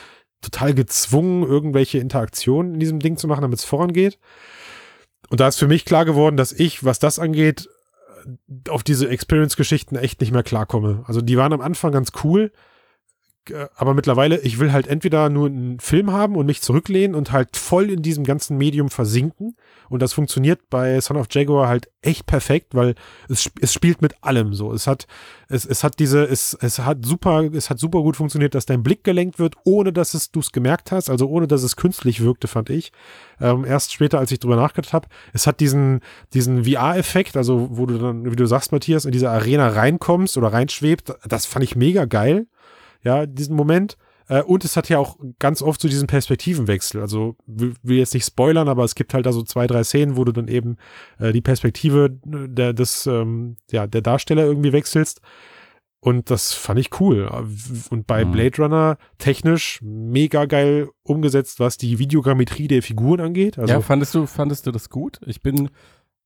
total 0.42 0.74
gezwungen, 0.74 1.44
irgendwelche 1.44 1.98
Interaktionen 1.98 2.76
in 2.76 2.80
diesem 2.80 3.00
Ding 3.00 3.18
zu 3.18 3.28
machen, 3.28 3.42
damit 3.42 3.60
es 3.60 3.66
vorangeht. 3.66 4.20
Und 5.30 5.40
da 5.40 5.48
ist 5.48 5.58
für 5.58 5.68
mich 5.68 5.86
klar 5.86 6.06
geworden, 6.06 6.38
dass 6.38 6.52
ich, 6.52 6.84
was 6.84 7.00
das 7.00 7.18
angeht, 7.18 7.68
auf 8.70 8.84
diese 8.84 9.10
Experience-Geschichten 9.10 9.96
echt 9.96 10.22
nicht 10.22 10.32
mehr 10.32 10.44
klarkomme. 10.44 11.04
Also 11.08 11.22
die 11.22 11.38
waren 11.38 11.54
am 11.54 11.62
Anfang 11.62 11.92
ganz 11.92 12.12
cool, 12.24 12.52
aber 13.76 13.94
mittlerweile, 13.94 14.40
ich 14.40 14.60
will 14.60 14.72
halt 14.72 14.88
entweder 14.88 15.30
nur 15.30 15.48
einen 15.48 15.80
Film 15.80 16.12
haben 16.12 16.36
und 16.36 16.46
mich 16.46 16.62
zurücklehnen 16.62 17.16
und 17.16 17.32
halt 17.32 17.58
voll 17.58 17.90
in 17.90 18.02
diesem 18.02 18.24
ganzen 18.24 18.58
Medium 18.58 18.90
versinken. 18.90 19.56
Und 19.90 20.02
das 20.02 20.14
funktioniert 20.14 20.70
bei 20.70 21.00
Son 21.02 21.18
of 21.18 21.28
Jaguar 21.30 21.68
halt 21.68 21.90
echt 22.02 22.26
perfekt, 22.26 22.74
weil 22.74 22.96
es, 23.30 23.50
es 23.62 23.74
spielt 23.74 24.02
mit 24.02 24.16
allem 24.22 24.54
so. 24.54 24.74
Es 24.74 24.88
hat, 24.88 25.08
es, 25.48 25.66
es 25.66 25.84
hat 25.84 26.00
diese, 26.00 26.24
es, 26.24 26.58
es 26.60 26.80
hat 26.80 27.06
super, 27.06 27.44
es 27.54 27.70
hat 27.70 27.80
super 27.80 28.02
gut 28.02 28.16
funktioniert, 28.16 28.56
dass 28.56 28.66
dein 28.66 28.84
Blick 28.84 29.04
gelenkt 29.04 29.38
wird, 29.38 29.56
ohne 29.64 29.94
dass 29.94 30.14
es 30.14 30.32
du 30.32 30.40
es 30.40 30.52
gemerkt 30.52 30.92
hast, 30.92 31.10
also 31.10 31.28
ohne 31.28 31.48
dass 31.48 31.64
es 31.64 31.76
künstlich 31.76 32.22
wirkte, 32.22 32.48
fand 32.48 32.70
ich. 32.70 32.92
Ähm, 33.40 33.66
erst 33.66 33.94
später, 33.94 34.20
als 34.20 34.32
ich 34.32 34.40
drüber 34.40 34.56
nachgedacht 34.56 34.94
habe. 34.94 35.08
Es 35.34 35.46
hat 35.46 35.60
diesen, 35.60 36.02
diesen 36.34 36.66
VR-Effekt, 36.66 37.38
also 37.38 37.68
wo 37.72 37.86
du 37.86 37.98
dann, 37.98 38.32
wie 38.32 38.36
du 38.36 38.46
sagst, 38.46 38.72
Matthias, 38.72 39.06
in 39.06 39.12
diese 39.12 39.30
Arena 39.30 39.68
reinkommst 39.68 40.38
oder 40.38 40.52
reinschwebt, 40.52 41.14
das 41.28 41.46
fand 41.46 41.64
ich 41.64 41.76
mega 41.76 42.06
geil 42.06 42.48
ja, 43.06 43.26
diesen 43.26 43.56
Moment. 43.56 43.98
Äh, 44.28 44.42
und 44.42 44.66
es 44.66 44.76
hat 44.76 44.90
ja 44.90 44.98
auch 44.98 45.18
ganz 45.40 45.62
oft 45.62 45.80
so 45.80 45.88
diesen 45.88 46.08
Perspektivenwechsel. 46.08 47.02
Also 47.02 47.36
will, 47.46 47.76
will 47.84 47.98
jetzt 47.98 48.14
nicht 48.14 48.26
spoilern, 48.26 48.68
aber 48.68 48.84
es 48.84 48.96
gibt 48.96 49.14
halt 49.14 49.26
da 49.26 49.32
so 49.32 49.44
zwei, 49.44 49.68
drei 49.68 49.84
Szenen, 49.84 50.18
wo 50.18 50.24
du 50.24 50.32
dann 50.32 50.48
eben 50.48 50.78
äh, 51.20 51.32
die 51.32 51.42
Perspektive 51.42 52.10
der, 52.24 52.74
des, 52.74 53.06
ähm, 53.06 53.58
ja, 53.72 53.88
der 53.88 54.02
Darsteller 54.02 54.44
irgendwie 54.44 54.74
wechselst. 54.74 55.22
Und 56.00 56.30
das 56.30 56.54
fand 56.54 56.80
ich 56.80 57.00
cool. 57.00 57.28
Und 57.90 58.06
bei 58.06 58.26
mhm. 58.26 58.32
Blade 58.32 58.62
Runner 58.62 58.98
technisch 59.18 59.80
mega 59.82 60.46
geil 60.46 60.90
umgesetzt, 61.02 61.60
was 61.60 61.78
die 61.78 61.98
Videogrammetrie 61.98 62.68
der 62.68 62.84
Figuren 62.84 63.22
angeht. 63.22 63.58
Also, 63.58 63.74
ja, 63.74 63.82
fandest 63.82 64.14
du, 64.14 64.28
fandest 64.28 64.68
du 64.68 64.72
das 64.72 64.90
gut? 64.90 65.20
Ich 65.26 65.42
bin. 65.42 65.70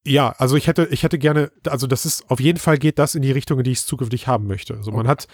Ja, 0.06 0.34
also 0.38 0.56
ich 0.56 0.68
hätte, 0.68 0.88
ich 0.92 1.04
hätte 1.04 1.18
gerne, 1.18 1.52
also 1.66 1.86
das 1.86 2.06
ist, 2.06 2.30
auf 2.30 2.40
jeden 2.40 2.58
Fall 2.58 2.78
geht 2.78 3.00
das 3.00 3.16
in 3.16 3.22
die 3.22 3.32
Richtung, 3.32 3.58
in 3.60 3.64
die 3.66 3.72
ich 3.72 3.80
es 3.80 3.86
zukünftig 3.86 4.28
haben 4.28 4.48
möchte. 4.48 4.76
Also 4.76 4.92
man 4.92 5.08
hat 5.08 5.28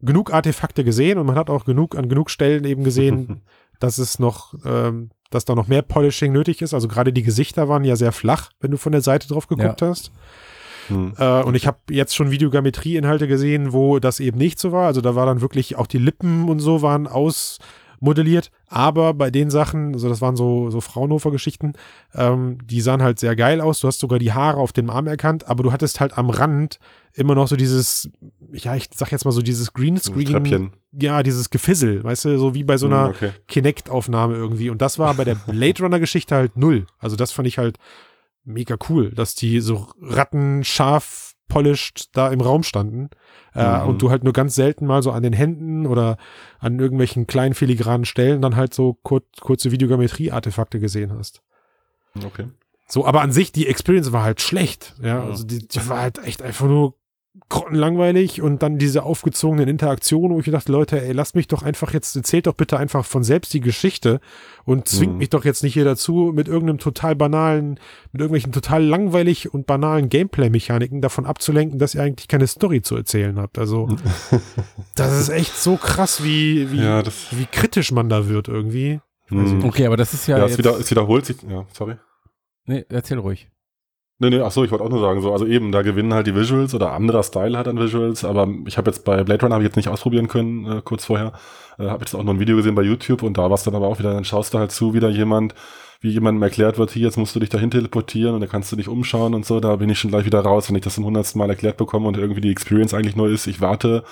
genug 0.00 0.32
Artefakte 0.32 0.84
gesehen 0.84 1.18
und 1.18 1.26
man 1.26 1.36
hat 1.36 1.50
auch 1.50 1.64
genug 1.64 1.96
an 1.96 2.08
genug 2.08 2.30
Stellen 2.30 2.64
eben 2.64 2.84
gesehen, 2.84 3.42
dass 3.80 3.98
es 3.98 4.18
noch, 4.18 4.54
ähm, 4.64 5.10
dass 5.30 5.44
da 5.44 5.54
noch 5.54 5.68
mehr 5.68 5.82
Polishing 5.82 6.32
nötig 6.32 6.62
ist. 6.62 6.74
Also 6.74 6.88
gerade 6.88 7.12
die 7.12 7.22
Gesichter 7.22 7.68
waren 7.68 7.84
ja 7.84 7.96
sehr 7.96 8.12
flach, 8.12 8.50
wenn 8.60 8.70
du 8.70 8.76
von 8.76 8.92
der 8.92 9.00
Seite 9.00 9.28
drauf 9.28 9.46
geguckt 9.46 9.80
ja. 9.80 9.88
hast. 9.88 10.12
Hm. 10.88 11.14
Äh, 11.18 11.42
und 11.42 11.54
ich 11.54 11.66
habe 11.66 11.78
jetzt 11.90 12.14
schon 12.14 12.30
Videogrammetrie-Inhalte 12.30 13.28
gesehen, 13.28 13.72
wo 13.72 13.98
das 13.98 14.20
eben 14.20 14.38
nicht 14.38 14.58
so 14.58 14.72
war. 14.72 14.86
Also 14.86 15.00
da 15.00 15.14
war 15.14 15.26
dann 15.26 15.40
wirklich 15.40 15.76
auch 15.76 15.86
die 15.86 15.98
Lippen 15.98 16.48
und 16.48 16.60
so 16.60 16.82
waren 16.82 17.06
aus 17.06 17.58
modelliert. 18.00 18.50
Aber 18.66 19.14
bei 19.14 19.30
den 19.30 19.50
Sachen, 19.50 19.94
also 19.94 20.08
das 20.08 20.20
waren 20.20 20.36
so, 20.36 20.70
so 20.70 20.80
Fraunhofer-Geschichten, 20.80 21.74
ähm, 22.14 22.58
die 22.64 22.80
sahen 22.80 23.02
halt 23.02 23.18
sehr 23.18 23.36
geil 23.36 23.60
aus. 23.60 23.80
Du 23.80 23.88
hast 23.88 23.98
sogar 24.00 24.18
die 24.18 24.32
Haare 24.32 24.58
auf 24.58 24.72
dem 24.72 24.90
Arm 24.90 25.06
erkannt, 25.06 25.48
aber 25.48 25.62
du 25.62 25.72
hattest 25.72 26.00
halt 26.00 26.16
am 26.16 26.30
Rand 26.30 26.78
immer 27.14 27.34
noch 27.34 27.48
so 27.48 27.56
dieses, 27.56 28.10
ja, 28.52 28.76
ich 28.76 28.88
sag 28.94 29.10
jetzt 29.12 29.24
mal 29.24 29.32
so 29.32 29.42
dieses 29.42 29.72
Greenscreen. 29.72 30.72
Ja, 30.92 31.22
dieses 31.22 31.50
Gefissel, 31.50 32.02
weißt 32.04 32.26
du, 32.26 32.38
so 32.38 32.54
wie 32.54 32.64
bei 32.64 32.76
so 32.76 32.86
hm, 32.86 32.92
einer 32.92 33.08
okay. 33.10 33.30
Kinect-Aufnahme 33.48 34.34
irgendwie. 34.34 34.70
Und 34.70 34.80
das 34.80 34.98
war 34.98 35.14
bei 35.14 35.24
der 35.24 35.34
Blade 35.46 35.82
Runner-Geschichte 35.82 36.34
halt 36.34 36.56
null. 36.56 36.86
Also 36.98 37.16
das 37.16 37.32
fand 37.32 37.48
ich 37.48 37.58
halt 37.58 37.78
mega 38.44 38.76
cool, 38.88 39.10
dass 39.10 39.34
die 39.34 39.60
so 39.60 39.88
rattenscharf 40.00 41.27
polished 41.48 42.10
da 42.16 42.28
im 42.28 42.40
Raum 42.40 42.62
standen 42.62 43.10
äh, 43.54 43.82
mhm. 43.82 43.88
und 43.88 44.02
du 44.02 44.10
halt 44.10 44.24
nur 44.24 44.32
ganz 44.32 44.54
selten 44.54 44.86
mal 44.86 45.02
so 45.02 45.10
an 45.10 45.22
den 45.22 45.32
Händen 45.32 45.86
oder 45.86 46.16
an 46.58 46.78
irgendwelchen 46.78 47.26
kleinen 47.26 47.54
filigranen 47.54 48.04
Stellen 48.04 48.42
dann 48.42 48.56
halt 48.56 48.74
so 48.74 48.94
kur 49.02 49.22
kurze 49.40 49.70
Videogrammetrie-Artefakte 49.72 50.78
gesehen 50.80 51.12
hast. 51.12 51.42
Okay. 52.24 52.48
So, 52.90 53.06
aber 53.06 53.20
an 53.20 53.32
sich, 53.32 53.52
die 53.52 53.66
Experience 53.66 54.12
war 54.12 54.22
halt 54.22 54.40
schlecht. 54.40 54.94
Ja, 55.02 55.22
also 55.22 55.44
die, 55.44 55.68
die 55.68 55.88
war 55.88 56.00
halt 56.00 56.18
echt 56.24 56.40
einfach 56.40 56.66
nur 56.66 56.94
grottenlangweilig 57.48 58.42
und 58.42 58.62
dann 58.62 58.78
diese 58.78 59.02
aufgezogenen 59.02 59.68
Interaktionen, 59.68 60.36
wo 60.36 60.40
ich 60.40 60.50
dachte, 60.50 60.72
Leute, 60.72 61.00
ey, 61.00 61.12
lasst 61.12 61.34
mich 61.34 61.48
doch 61.48 61.62
einfach 61.62 61.92
jetzt, 61.92 62.14
erzählt 62.16 62.46
doch 62.46 62.54
bitte 62.54 62.78
einfach 62.78 63.04
von 63.04 63.22
selbst 63.22 63.54
die 63.54 63.60
Geschichte 63.60 64.20
und 64.64 64.88
zwingt 64.88 65.12
mhm. 65.12 65.18
mich 65.18 65.30
doch 65.30 65.44
jetzt 65.44 65.62
nicht 65.62 65.74
hier 65.74 65.84
dazu, 65.84 66.32
mit 66.34 66.48
irgendeinem 66.48 66.78
total 66.78 67.16
banalen, 67.16 67.80
mit 68.12 68.20
irgendwelchen 68.20 68.52
total 68.52 68.84
langweilig 68.84 69.52
und 69.52 69.66
banalen 69.66 70.08
Gameplay-Mechaniken 70.08 71.00
davon 71.00 71.26
abzulenken, 71.26 71.78
dass 71.78 71.94
ihr 71.94 72.02
eigentlich 72.02 72.28
keine 72.28 72.46
Story 72.46 72.82
zu 72.82 72.96
erzählen 72.96 73.38
habt. 73.38 73.58
Also, 73.58 73.88
das 74.94 75.20
ist 75.20 75.28
echt 75.30 75.56
so 75.56 75.76
krass, 75.76 76.22
wie, 76.22 76.70
wie, 76.72 76.82
ja, 76.82 77.02
wie 77.32 77.46
kritisch 77.46 77.92
man 77.92 78.08
da 78.08 78.28
wird 78.28 78.48
irgendwie. 78.48 79.00
Mhm. 79.30 79.64
Okay, 79.64 79.86
aber 79.86 79.96
das 79.96 80.14
ist 80.14 80.26
ja. 80.26 80.38
Ja, 80.38 80.46
es, 80.46 80.58
wieder, 80.58 80.78
es 80.78 80.90
wiederholt 80.90 81.26
sich, 81.26 81.36
ja, 81.48 81.66
sorry. 81.72 81.96
Nee, 82.66 82.84
erzähl 82.88 83.18
ruhig. 83.18 83.48
Nee, 84.20 84.30
nee, 84.30 84.40
ach 84.40 84.50
so, 84.50 84.64
ich 84.64 84.72
wollte 84.72 84.82
auch 84.84 84.90
nur 84.90 85.00
sagen, 85.00 85.20
so, 85.20 85.32
also 85.32 85.46
eben, 85.46 85.70
da 85.70 85.82
gewinnen 85.82 86.12
halt 86.12 86.26
die 86.26 86.34
Visuals 86.34 86.74
oder 86.74 86.92
anderer 86.92 87.22
Style 87.22 87.56
hat 87.56 87.68
an 87.68 87.78
Visuals, 87.78 88.24
aber 88.24 88.48
ich 88.66 88.76
habe 88.76 88.90
jetzt 88.90 89.04
bei 89.04 89.22
Blade 89.22 89.42
Runner 89.42 89.54
habe 89.54 89.62
ich 89.62 89.68
jetzt 89.68 89.76
nicht 89.76 89.88
ausprobieren 89.88 90.26
können, 90.26 90.66
äh, 90.66 90.82
kurz 90.84 91.04
vorher. 91.04 91.32
Äh, 91.78 91.84
habe 91.86 92.04
jetzt 92.04 92.14
auch 92.16 92.24
noch 92.24 92.32
ein 92.32 92.40
Video 92.40 92.56
gesehen 92.56 92.74
bei 92.74 92.82
YouTube 92.82 93.22
und 93.22 93.38
da 93.38 93.42
war 93.44 93.52
es 93.52 93.62
dann 93.62 93.76
aber 93.76 93.86
auch 93.86 94.00
wieder, 94.00 94.12
dann 94.12 94.24
schaust 94.24 94.54
du 94.54 94.58
halt 94.58 94.72
zu, 94.72 94.92
wieder 94.92 95.08
jemand, 95.08 95.54
wie 96.00 96.10
jemandem 96.10 96.42
erklärt 96.42 96.78
wird, 96.78 96.90
hier, 96.90 97.04
jetzt 97.04 97.16
musst 97.16 97.36
du 97.36 97.40
dich 97.40 97.48
dahin 97.48 97.70
teleportieren 97.70 98.34
und 98.34 98.40
da 98.40 98.48
kannst 98.48 98.72
du 98.72 98.76
dich 98.76 98.88
umschauen 98.88 99.34
und 99.34 99.46
so, 99.46 99.60
da 99.60 99.76
bin 99.76 99.88
ich 99.88 100.00
schon 100.00 100.10
gleich 100.10 100.24
wieder 100.24 100.40
raus, 100.40 100.68
wenn 100.68 100.76
ich 100.76 100.82
das 100.82 100.96
zum 100.96 101.04
hundertsten 101.04 101.38
Mal 101.38 101.50
erklärt 101.50 101.76
bekomme 101.76 102.08
und 102.08 102.16
irgendwie 102.16 102.40
die 102.40 102.50
Experience 102.50 102.94
eigentlich 102.94 103.14
neu 103.14 103.28
ist, 103.28 103.46
ich 103.46 103.60
warte 103.60 104.02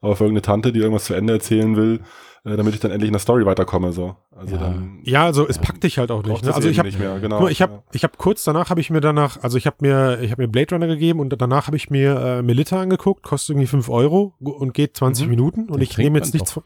auf 0.00 0.20
irgendeine 0.20 0.42
Tante, 0.42 0.72
die 0.72 0.78
irgendwas 0.78 1.06
zu 1.06 1.14
Ende 1.14 1.32
erzählen 1.32 1.74
will, 1.74 2.00
äh, 2.46 2.56
damit 2.56 2.74
ich 2.74 2.80
dann 2.80 2.92
endlich 2.92 3.08
in 3.08 3.12
der 3.12 3.20
Story 3.20 3.44
weiterkomme. 3.44 3.92
So. 3.92 4.14
Also 4.34 4.54
ja. 4.54 4.60
dann. 4.60 5.00
Ja, 5.02 5.24
also 5.24 5.48
es 5.48 5.58
packt 5.58 5.82
dich 5.82 5.98
halt 5.98 6.12
auch 6.12 6.22
nicht. 6.22 6.44
Ne? 6.44 6.54
Also 6.54 6.68
ich 6.68 6.78
habe, 6.78 6.90
genau, 7.20 7.48
ich 7.48 7.60
habe, 7.60 7.82
ich 7.92 8.04
habe 8.04 8.14
kurz 8.16 8.44
danach 8.44 8.70
habe 8.70 8.80
ich 8.80 8.88
mir 8.88 9.00
danach, 9.00 9.42
also 9.42 9.58
ich 9.58 9.66
habe 9.66 9.76
mir, 9.80 10.20
ich 10.22 10.30
habe 10.30 10.42
mir 10.42 10.48
Blade 10.48 10.74
Runner 10.74 10.86
gegeben 10.86 11.18
und 11.18 11.34
danach 11.40 11.66
habe 11.66 11.76
ich 11.76 11.90
mir 11.90 12.16
äh, 12.16 12.42
Melita 12.42 12.80
angeguckt, 12.80 13.24
kostet 13.24 13.50
irgendwie 13.50 13.66
5 13.66 13.88
Euro 13.88 14.34
und 14.38 14.74
geht 14.74 14.96
20 14.96 15.24
mhm. 15.24 15.30
Minuten 15.30 15.60
und 15.62 15.80
den 15.80 15.82
ich 15.82 15.98
nehme 15.98 16.18
jetzt 16.18 16.34
nichts 16.34 16.52
von. 16.52 16.62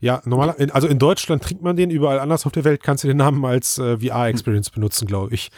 Ja, 0.00 0.20
normal, 0.26 0.54
also 0.72 0.86
in 0.86 0.98
Deutschland 0.98 1.42
trinkt 1.42 1.62
man 1.62 1.76
den, 1.76 1.88
überall 1.88 2.18
anders 2.18 2.44
auf 2.44 2.52
der 2.52 2.64
Welt 2.64 2.82
kannst 2.82 3.04
du 3.04 3.08
den 3.08 3.16
Namen 3.16 3.42
als 3.46 3.78
äh, 3.78 3.96
VR-Experience 3.98 4.70
benutzen, 4.70 5.06
glaube 5.06 5.32
ich. 5.32 5.50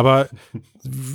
Aber 0.00 0.30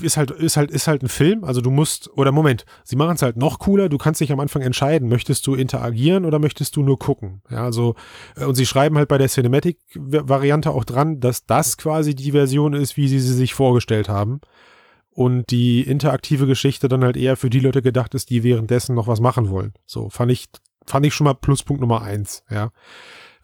ist 0.03 0.15
halt, 0.15 0.29
ist 0.29 0.57
halt, 0.57 0.69
ist 0.69 0.87
halt 0.87 1.01
ein 1.01 1.09
Film. 1.09 1.43
Also 1.43 1.59
du 1.59 1.71
musst, 1.71 2.07
oder 2.15 2.31
Moment, 2.31 2.65
sie 2.83 2.95
machen 2.95 3.15
es 3.15 3.23
halt 3.23 3.35
noch 3.35 3.57
cooler. 3.57 3.89
Du 3.89 3.97
kannst 3.97 4.21
dich 4.21 4.31
am 4.31 4.39
Anfang 4.39 4.61
entscheiden, 4.61 5.09
möchtest 5.09 5.47
du 5.47 5.55
interagieren 5.55 6.23
oder 6.23 6.37
möchtest 6.37 6.75
du 6.75 6.83
nur 6.83 6.99
gucken? 6.99 7.41
Ja, 7.49 7.63
also, 7.63 7.95
äh, 8.35 8.45
und 8.45 8.53
sie 8.53 8.67
schreiben 8.67 8.95
halt 8.95 9.07
bei 9.07 9.17
der 9.17 9.27
Cinematic-Variante 9.27 10.69
auch 10.69 10.83
dran, 10.83 11.19
dass 11.19 11.47
das 11.47 11.77
quasi 11.77 12.13
die 12.13 12.31
Version 12.31 12.73
ist, 12.73 12.95
wie 12.95 13.07
sie 13.07 13.19
sie 13.19 13.33
sich 13.33 13.55
vorgestellt 13.55 14.07
haben. 14.07 14.39
Und 15.09 15.49
die 15.49 15.81
interaktive 15.81 16.45
Geschichte 16.45 16.87
dann 16.87 17.03
halt 17.03 17.17
eher 17.17 17.35
für 17.35 17.49
die 17.49 17.61
Leute 17.61 17.81
gedacht 17.81 18.13
ist, 18.13 18.29
die 18.29 18.43
währenddessen 18.43 18.93
noch 18.93 19.07
was 19.07 19.19
machen 19.19 19.49
wollen. 19.49 19.73
So, 19.87 20.11
fand 20.11 20.31
ich, 20.31 20.45
fand 20.85 21.07
ich 21.07 21.15
schon 21.15 21.25
mal 21.25 21.33
Pluspunkt 21.33 21.81
Nummer 21.81 22.03
eins, 22.03 22.43
ja. 22.51 22.69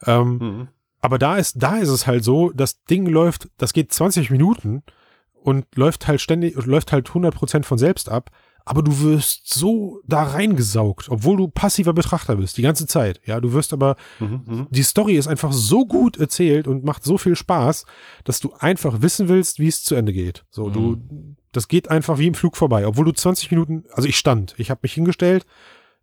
Ähm, 0.05 0.37
mhm. 0.37 0.67
Aber 0.99 1.17
da 1.17 1.37
ist, 1.37 1.55
da 1.63 1.77
ist 1.77 1.89
es 1.89 2.05
halt 2.05 2.23
so, 2.23 2.51
das 2.51 2.83
Ding 2.83 3.07
läuft, 3.07 3.49
das 3.57 3.73
geht 3.73 3.91
20 3.91 4.29
Minuten 4.29 4.83
und 5.43 5.65
läuft 5.75 6.07
halt 6.07 6.21
ständig, 6.21 6.55
läuft 6.65 6.91
halt 6.91 7.09
100% 7.09 7.63
von 7.63 7.77
selbst 7.77 8.09
ab, 8.09 8.29
aber 8.65 8.83
du 8.83 9.01
wirst 9.01 9.51
so 9.51 10.01
da 10.07 10.23
reingesaugt, 10.23 11.09
obwohl 11.09 11.37
du 11.37 11.47
passiver 11.47 11.93
Betrachter 11.93 12.35
bist, 12.35 12.57
die 12.57 12.61
ganze 12.61 12.85
Zeit. 12.85 13.19
Ja, 13.25 13.39
du 13.39 13.53
wirst 13.53 13.73
aber, 13.73 13.95
mhm, 14.19 14.41
mhm, 14.45 14.67
die 14.69 14.83
Story 14.83 15.15
ist 15.15 15.27
einfach 15.27 15.51
so 15.51 15.85
gut 15.85 16.17
erzählt 16.17 16.67
und 16.67 16.83
macht 16.83 17.03
so 17.03 17.17
viel 17.17 17.35
Spaß, 17.35 17.85
dass 18.23 18.39
du 18.39 18.53
einfach 18.59 19.01
wissen 19.01 19.29
willst, 19.29 19.59
wie 19.59 19.67
es 19.67 19.83
zu 19.83 19.95
Ende 19.95 20.13
geht. 20.13 20.45
So, 20.51 20.67
mhm. 20.67 20.73
du, 20.73 21.35
das 21.51 21.67
geht 21.67 21.89
einfach 21.89 22.19
wie 22.19 22.27
im 22.27 22.35
Flug 22.35 22.55
vorbei, 22.55 22.85
obwohl 22.85 23.05
du 23.05 23.11
20 23.11 23.49
Minuten, 23.51 23.85
also 23.93 24.07
ich 24.07 24.17
stand, 24.17 24.53
ich 24.57 24.69
habe 24.69 24.81
mich 24.83 24.93
hingestellt, 24.93 25.45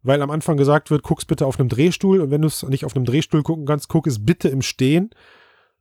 weil 0.02 0.22
am 0.22 0.30
Anfang 0.30 0.56
gesagt 0.56 0.90
wird, 0.90 1.02
guck's 1.02 1.24
bitte 1.24 1.46
auf 1.46 1.58
einem 1.58 1.68
Drehstuhl 1.68 2.20
und 2.20 2.30
wenn 2.30 2.42
du 2.42 2.48
es 2.48 2.62
nicht 2.64 2.84
auf 2.84 2.94
einem 2.94 3.04
Drehstuhl 3.04 3.42
gucken 3.42 3.66
kannst, 3.66 3.88
guck 3.88 4.06
es 4.06 4.24
bitte 4.24 4.48
im 4.48 4.62
Stehen 4.62 5.10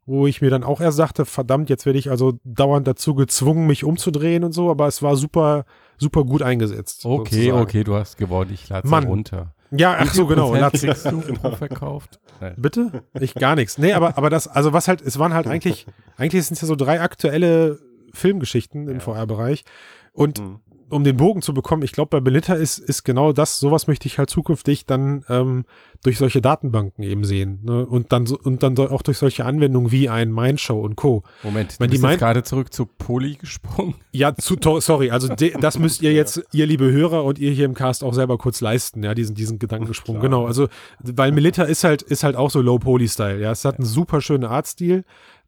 wo 0.07 0.25
ich 0.25 0.41
mir 0.41 0.49
dann 0.49 0.63
auch 0.63 0.79
erst 0.79 0.97
sagte, 0.97 1.25
verdammt, 1.25 1.69
jetzt 1.69 1.85
werde 1.85 1.99
ich 1.99 2.09
also 2.09 2.39
dauernd 2.45 2.87
dazu 2.87 3.13
gezwungen, 3.13 3.67
mich 3.67 3.83
umzudrehen 3.83 4.45
und 4.45 4.53
so, 4.53 4.71
aber 4.71 4.87
es 4.87 5.03
war 5.03 5.17
super, 5.17 5.65
super 5.97 6.23
gut 6.23 6.41
eingesetzt. 6.41 7.05
Okay, 7.05 7.35
sozusagen. 7.35 7.61
okay, 7.61 7.83
du 7.83 7.95
hast 7.95 8.17
gewonnen, 8.17 8.51
ich 8.53 8.69
lade 8.69 8.87
es 8.87 9.05
runter. 9.05 9.53
Ja, 9.69 9.97
ach 9.99 10.13
so, 10.13 10.25
genau. 10.25 10.53
Kriegst 10.69 11.05
du 11.05 11.19
genau. 11.27 11.51
verkauft? 11.51 12.21
Nein. 12.39 12.53
Bitte? 12.57 13.03
Ich 13.19 13.33
gar 13.35 13.55
nichts. 13.55 13.77
Nee, 13.77 13.91
aber, 13.91 14.17
aber 14.17 14.29
das, 14.29 14.47
also 14.47 14.71
was 14.71 14.87
halt, 14.87 15.01
es 15.01 15.19
waren 15.19 15.33
halt 15.33 15.45
eigentlich, 15.45 15.85
eigentlich 16.17 16.45
sind 16.45 16.55
es 16.55 16.61
ja 16.61 16.67
so 16.67 16.77
drei 16.77 17.01
aktuelle 17.01 17.77
Filmgeschichten 18.13 18.87
im 18.87 18.95
ja. 18.95 18.99
VR-Bereich 19.01 19.65
und 20.13 20.39
mhm. 20.39 20.59
Um 20.89 21.03
den 21.03 21.17
Bogen 21.17 21.41
zu 21.41 21.53
bekommen, 21.53 21.83
ich 21.83 21.91
glaube, 21.91 22.09
bei 22.09 22.19
Belita 22.19 22.53
ist, 22.53 22.77
ist 22.77 23.03
genau 23.03 23.33
das, 23.33 23.59
sowas 23.59 23.87
möchte 23.87 24.07
ich 24.07 24.17
halt 24.17 24.29
zukünftig 24.29 24.85
dann 24.85 25.25
ähm, 25.29 25.65
durch 26.03 26.17
solche 26.17 26.41
Datenbanken 26.41 27.03
eben 27.03 27.25
sehen. 27.25 27.59
Ne? 27.63 27.85
Und 27.85 28.11
dann 28.11 28.25
so, 28.25 28.39
und 28.39 28.63
dann 28.63 28.77
auch 28.77 29.01
durch 29.01 29.17
solche 29.17 29.45
Anwendungen 29.45 29.91
wie 29.91 30.07
ein 30.09 30.31
Mindshow 30.31 30.79
und 30.79 30.95
Co. 30.95 31.23
Moment, 31.43 31.79
Wenn 31.79 31.89
du 31.89 31.95
die 31.95 32.01
bist 32.01 32.11
jetzt 32.11 32.19
gerade 32.19 32.43
zurück 32.43 32.73
zu 32.73 32.85
Poly 32.85 33.35
gesprungen. 33.35 33.95
Ja, 34.11 34.35
zu, 34.35 34.57
sorry, 34.79 35.11
also 35.11 35.27
das 35.27 35.79
müsst 35.79 36.01
ihr 36.01 36.13
jetzt, 36.13 36.41
ihr 36.53 36.65
liebe 36.65 36.91
Hörer 36.91 37.23
und 37.23 37.37
ihr 37.39 37.51
hier 37.51 37.65
im 37.65 37.73
Cast 37.73 38.03
auch 38.03 38.13
selber 38.13 38.37
kurz 38.37 38.61
leisten, 38.61 39.03
ja, 39.03 39.13
diesen, 39.13 39.35
diesen 39.35 39.59
Gedankensprung. 39.59 40.15
Klar. 40.15 40.23
Genau, 40.29 40.45
also, 40.45 40.67
weil 40.99 41.31
Melita 41.31 41.63
ist 41.63 41.83
halt, 41.83 42.01
ist 42.01 42.23
halt 42.23 42.35
auch 42.35 42.49
so 42.49 42.61
Low-Poly-Style, 42.61 43.41
ja. 43.41 43.51
Es 43.51 43.65
hat 43.65 43.77
einen 43.77 43.85
super 43.85 44.21
schönen 44.21 44.45
Artstil, 44.45 45.03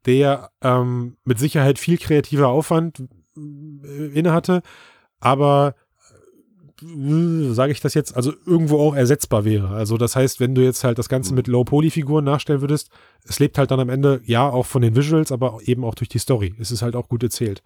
der 0.06 0.52
ähm, 0.62 1.18
mit 1.24 1.40
Sicherheit 1.40 1.80
viel 1.80 1.98
kreativer 1.98 2.48
Aufwand 2.48 3.04
äh, 3.38 4.08
inne 4.14 4.34
hatte, 4.34 4.62
aber 5.20 5.76
äh, 6.82 7.54
sage 7.54 7.72
ich 7.72 7.82
das 7.82 7.94
jetzt, 7.94 8.16
also 8.16 8.34
irgendwo 8.46 8.80
auch 8.80 8.96
ersetzbar 8.96 9.44
wäre. 9.46 9.70
Also 9.70 9.98
das 9.98 10.16
heißt, 10.16 10.40
wenn 10.40 10.56
du 10.56 10.62
jetzt 10.64 10.84
halt 10.84 10.98
das 10.98 11.10
Ganze 11.10 11.34
mit 11.34 11.48
Low-Poly-Figuren 11.48 12.24
nachstellen 12.24 12.62
würdest, 12.62 12.90
es 13.26 13.40
lebt 13.40 13.58
halt 13.58 13.72
dann 13.72 13.80
am 13.80 13.90
Ende, 13.90 14.22
ja, 14.26 14.48
auch 14.50 14.66
von 14.66 14.82
den 14.82 14.96
Visuals, 14.96 15.32
aber 15.32 15.60
eben 15.66 15.84
auch 15.84 15.96
durch 15.96 16.10
die 16.10 16.20
Story. 16.20 16.54
Es 16.60 16.72
ist 16.72 16.82
halt 16.82 16.96
auch 16.96 17.10
gut 17.10 17.24
erzählt. 17.24 17.62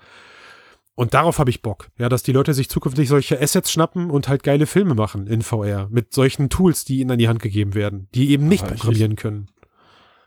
Und 0.95 1.15
darauf 1.15 1.39
habe 1.39 1.49
ich 1.49 1.63
Bock, 1.63 1.89
ja, 1.97 2.07
dass 2.07 2.21
die 2.21 2.31
Leute 2.33 2.53
sich 2.53 2.69
zukünftig 2.69 3.09
solche 3.09 3.41
Assets 3.41 3.71
schnappen 3.71 4.11
und 4.11 4.27
halt 4.27 4.43
geile 4.43 4.67
Filme 4.67 4.93
machen 4.93 5.25
in 5.25 5.41
VR 5.41 5.87
mit 5.89 6.13
solchen 6.13 6.49
Tools, 6.49 6.85
die 6.85 6.99
ihnen 6.99 7.09
an 7.11 7.17
die 7.17 7.27
Hand 7.27 7.41
gegeben 7.41 7.73
werden, 7.73 8.07
die 8.13 8.29
eben 8.29 8.47
nicht 8.47 8.63
Aber 8.63 8.73
ich- 8.75 8.81
programmieren 8.81 9.15
können. 9.15 9.47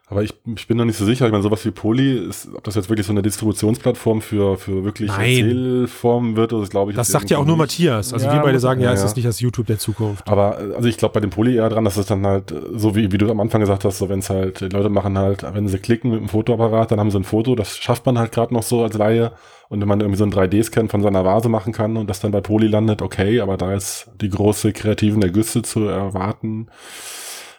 Aber 0.08 0.22
ich, 0.22 0.32
ich 0.54 0.68
bin 0.68 0.76
noch 0.76 0.84
nicht 0.84 0.96
so 0.96 1.04
sicher. 1.04 1.26
Ich 1.26 1.32
meine, 1.32 1.42
sowas 1.42 1.64
wie 1.64 1.72
Poly, 1.72 2.28
ist, 2.28 2.48
ob 2.54 2.62
das 2.62 2.76
jetzt 2.76 2.88
wirklich 2.88 3.06
so 3.06 3.12
eine 3.12 3.22
Distributionsplattform 3.22 4.22
für, 4.22 4.56
für 4.56 4.84
wirklich 4.84 5.08
Nein. 5.08 5.20
Erzählformen 5.20 6.36
wird, 6.36 6.52
das 6.52 6.70
glaube 6.70 6.92
ich. 6.92 6.96
Das 6.96 7.08
sagt 7.08 7.28
ja 7.28 7.38
auch 7.38 7.44
nur 7.44 7.56
nicht. 7.56 7.80
Matthias. 7.80 8.12
Also 8.12 8.26
Ja, 8.26 8.34
wir 8.34 8.42
beide 8.42 8.60
sagen, 8.60 8.80
ja, 8.80 8.94
ja, 8.94 9.04
ist 9.04 9.16
nicht 9.16 9.26
das 9.26 9.40
YouTube 9.40 9.66
der 9.66 9.80
Zukunft. 9.80 10.28
Aber 10.28 10.58
also 10.58 10.88
ich 10.88 10.96
glaube 10.96 11.14
bei 11.14 11.20
dem 11.20 11.30
Poly 11.30 11.56
eher 11.56 11.68
dran, 11.68 11.84
dass 11.84 11.96
es 11.96 12.06
dann 12.06 12.24
halt, 12.24 12.54
so 12.72 12.94
wie, 12.94 13.10
wie 13.10 13.18
du 13.18 13.28
am 13.28 13.40
Anfang 13.40 13.60
gesagt 13.60 13.84
hast, 13.84 13.98
so 13.98 14.08
wenn 14.08 14.20
es 14.20 14.30
halt, 14.30 14.60
die 14.60 14.68
Leute 14.68 14.90
machen 14.90 15.18
halt, 15.18 15.42
wenn 15.42 15.66
sie 15.66 15.78
klicken 15.78 16.12
mit 16.12 16.20
dem 16.20 16.28
Fotoapparat, 16.28 16.92
dann 16.92 17.00
haben 17.00 17.10
sie 17.10 17.18
ein 17.18 17.24
Foto, 17.24 17.56
das 17.56 17.76
schafft 17.76 18.06
man 18.06 18.16
halt 18.16 18.30
gerade 18.30 18.54
noch 18.54 18.62
so 18.62 18.84
als 18.84 18.96
Laie. 18.96 19.32
Und 19.68 19.80
wenn 19.80 19.88
man 19.88 19.98
irgendwie 19.98 20.18
so 20.18 20.24
einen 20.24 20.32
3D-Scan 20.32 20.86
von 20.88 21.02
seiner 21.02 21.24
Vase 21.24 21.48
machen 21.48 21.72
kann 21.72 21.96
und 21.96 22.08
das 22.08 22.20
dann 22.20 22.30
bei 22.30 22.40
Poly 22.40 22.68
landet, 22.68 23.02
okay, 23.02 23.40
aber 23.40 23.56
da 23.56 23.74
ist 23.74 24.08
die 24.20 24.30
große 24.30 24.72
kreativen 24.72 25.20
Ergüsse 25.22 25.62
zu 25.62 25.86
erwarten, 25.86 26.68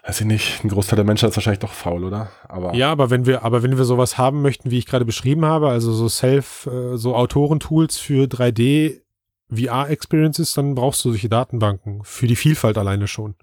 weiß 0.07 0.21
ich 0.21 0.27
nicht, 0.27 0.63
ein 0.63 0.69
Großteil 0.69 0.95
der 0.95 1.05
Menschen 1.05 1.27
ist 1.27 1.35
wahrscheinlich 1.35 1.59
doch 1.59 1.73
faul, 1.73 2.03
oder? 2.05 2.29
Aber 2.47 2.73
Ja, 2.73 2.91
aber 2.91 3.09
wenn 3.09 3.25
wir, 3.25 3.43
aber 3.43 3.61
wenn 3.61 3.77
wir 3.77 3.83
sowas 3.83 4.17
haben 4.17 4.41
möchten, 4.41 4.71
wie 4.71 4.77
ich 4.77 4.85
gerade 4.85 5.03
beschrieben 5.05 5.43
habe, 5.45 5.67
also 5.69 5.91
so 5.91 6.07
Self, 6.07 6.65
äh, 6.71 6.95
so 6.97 7.15
Autorentools 7.15 7.97
für 7.97 8.25
3D 8.27 9.01
VR-Experiences, 9.53 10.53
dann 10.53 10.75
brauchst 10.75 11.03
du 11.03 11.09
solche 11.09 11.29
Datenbanken 11.29 12.01
für 12.03 12.27
die 12.27 12.35
Vielfalt 12.35 12.77
alleine 12.77 13.07
schon. 13.07 13.35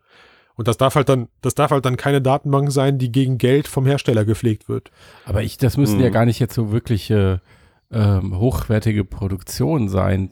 Und 0.57 0.68
das 0.68 0.77
darf 0.77 0.94
halt 0.94 1.09
dann, 1.09 1.29
das 1.40 1.55
darf 1.55 1.70
halt 1.70 1.85
dann 1.85 1.96
keine 1.96 2.22
Datenbank 2.22 2.70
sein, 2.70 2.98
die 2.98 3.11
gegen 3.11 3.38
Geld 3.38 3.66
vom 3.68 3.87
Hersteller 3.87 4.24
gepflegt 4.24 4.68
wird. 4.68 4.90
Aber 5.27 5.42
ich, 5.42 5.57
das 5.59 5.77
müssen 5.77 6.00
ja 6.00 6.09
Mhm. 6.09 6.12
gar 6.12 6.24
nicht 6.27 6.38
jetzt 6.38 6.55
so 6.55 6.70
wirkliche 6.72 7.42
ähm, 7.90 8.38
hochwertige 8.38 9.05
Produktionen 9.05 9.88
sein. 9.88 10.31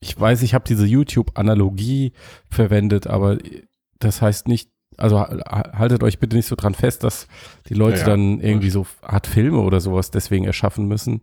Ich 0.00 0.18
weiß, 0.18 0.42
ich 0.42 0.54
habe 0.54 0.64
diese 0.66 0.86
YouTube-Analogie 0.86 2.12
verwendet, 2.48 3.06
aber 3.06 3.38
das 3.98 4.22
heißt 4.22 4.48
nicht, 4.48 4.70
also 5.00 5.18
ha- 5.20 5.72
haltet 5.76 6.02
euch 6.02 6.18
bitte 6.18 6.36
nicht 6.36 6.46
so 6.46 6.56
dran 6.56 6.74
fest, 6.74 7.02
dass 7.04 7.26
die 7.68 7.74
Leute 7.74 7.98
Ja, 8.00 8.06
dann 8.06 8.40
irgendwie 8.40 8.70
so 8.70 8.86
Art 9.02 9.26
Filme 9.26 9.58
oder 9.60 9.80
sowas 9.80 10.10
deswegen 10.10 10.44
erschaffen 10.44 10.86
müssen, 10.86 11.22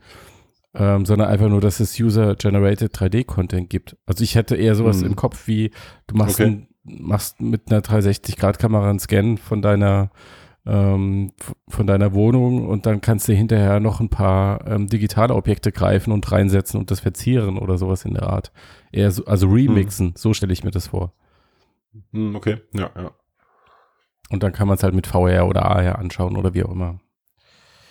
ähm, 0.73 1.05
sondern 1.05 1.29
einfach 1.29 1.49
nur, 1.49 1.61
dass 1.61 1.79
es 1.79 1.99
User-Generated 1.99 2.93
3D-Content 2.95 3.69
gibt. 3.69 3.95
Also 4.05 4.23
ich 4.23 4.35
hätte 4.35 4.55
eher 4.55 4.75
sowas 4.75 4.99
Mhm. 5.01 5.07
im 5.07 5.15
Kopf 5.15 5.47
wie, 5.47 5.71
du 6.07 6.15
machst, 6.15 6.39
Okay. 6.39 6.49
ein, 6.49 6.67
machst 6.83 7.41
mit 7.41 7.71
einer 7.71 7.81
360-Grad-Kamera 7.81 8.89
einen 8.89 8.99
Scan 8.99 9.37
von 9.37 9.61
deiner 9.61 10.11
ähm, 10.69 11.31
von 11.69 11.87
deiner 11.87 12.13
Wohnung 12.13 12.67
und 12.67 12.85
dann 12.85 12.99
kannst 12.99 13.29
du 13.29 13.33
hinterher 13.33 13.79
noch 13.79 14.01
ein 14.01 14.09
paar 14.09 14.67
ähm, 14.67 14.87
digitale 14.87 15.33
Objekte 15.33 15.71
greifen 15.71 16.11
und 16.11 16.29
reinsetzen 16.29 16.77
und 16.77 16.91
das 16.91 16.99
verzieren 16.99 17.57
oder 17.57 17.77
sowas 17.77 18.03
in 18.03 18.15
der 18.15 18.23
Art. 18.23 18.51
Eher 18.91 19.09
so, 19.11 19.23
also 19.23 19.47
remixen, 19.47 20.11
so 20.17 20.33
stelle 20.33 20.51
ich 20.51 20.65
mir 20.65 20.71
das 20.71 20.87
vor. 20.87 21.13
Hm, 22.11 22.35
okay, 22.35 22.57
ja, 22.73 22.89
ja. 22.97 23.11
Und 24.29 24.43
dann 24.43 24.51
kann 24.53 24.67
man 24.67 24.75
es 24.77 24.83
halt 24.83 24.93
mit 24.93 25.07
VR 25.07 25.47
oder 25.47 25.65
AR 25.65 25.99
anschauen 25.99 26.35
oder 26.37 26.53
wie 26.53 26.63
auch 26.63 26.71
immer. 26.71 26.99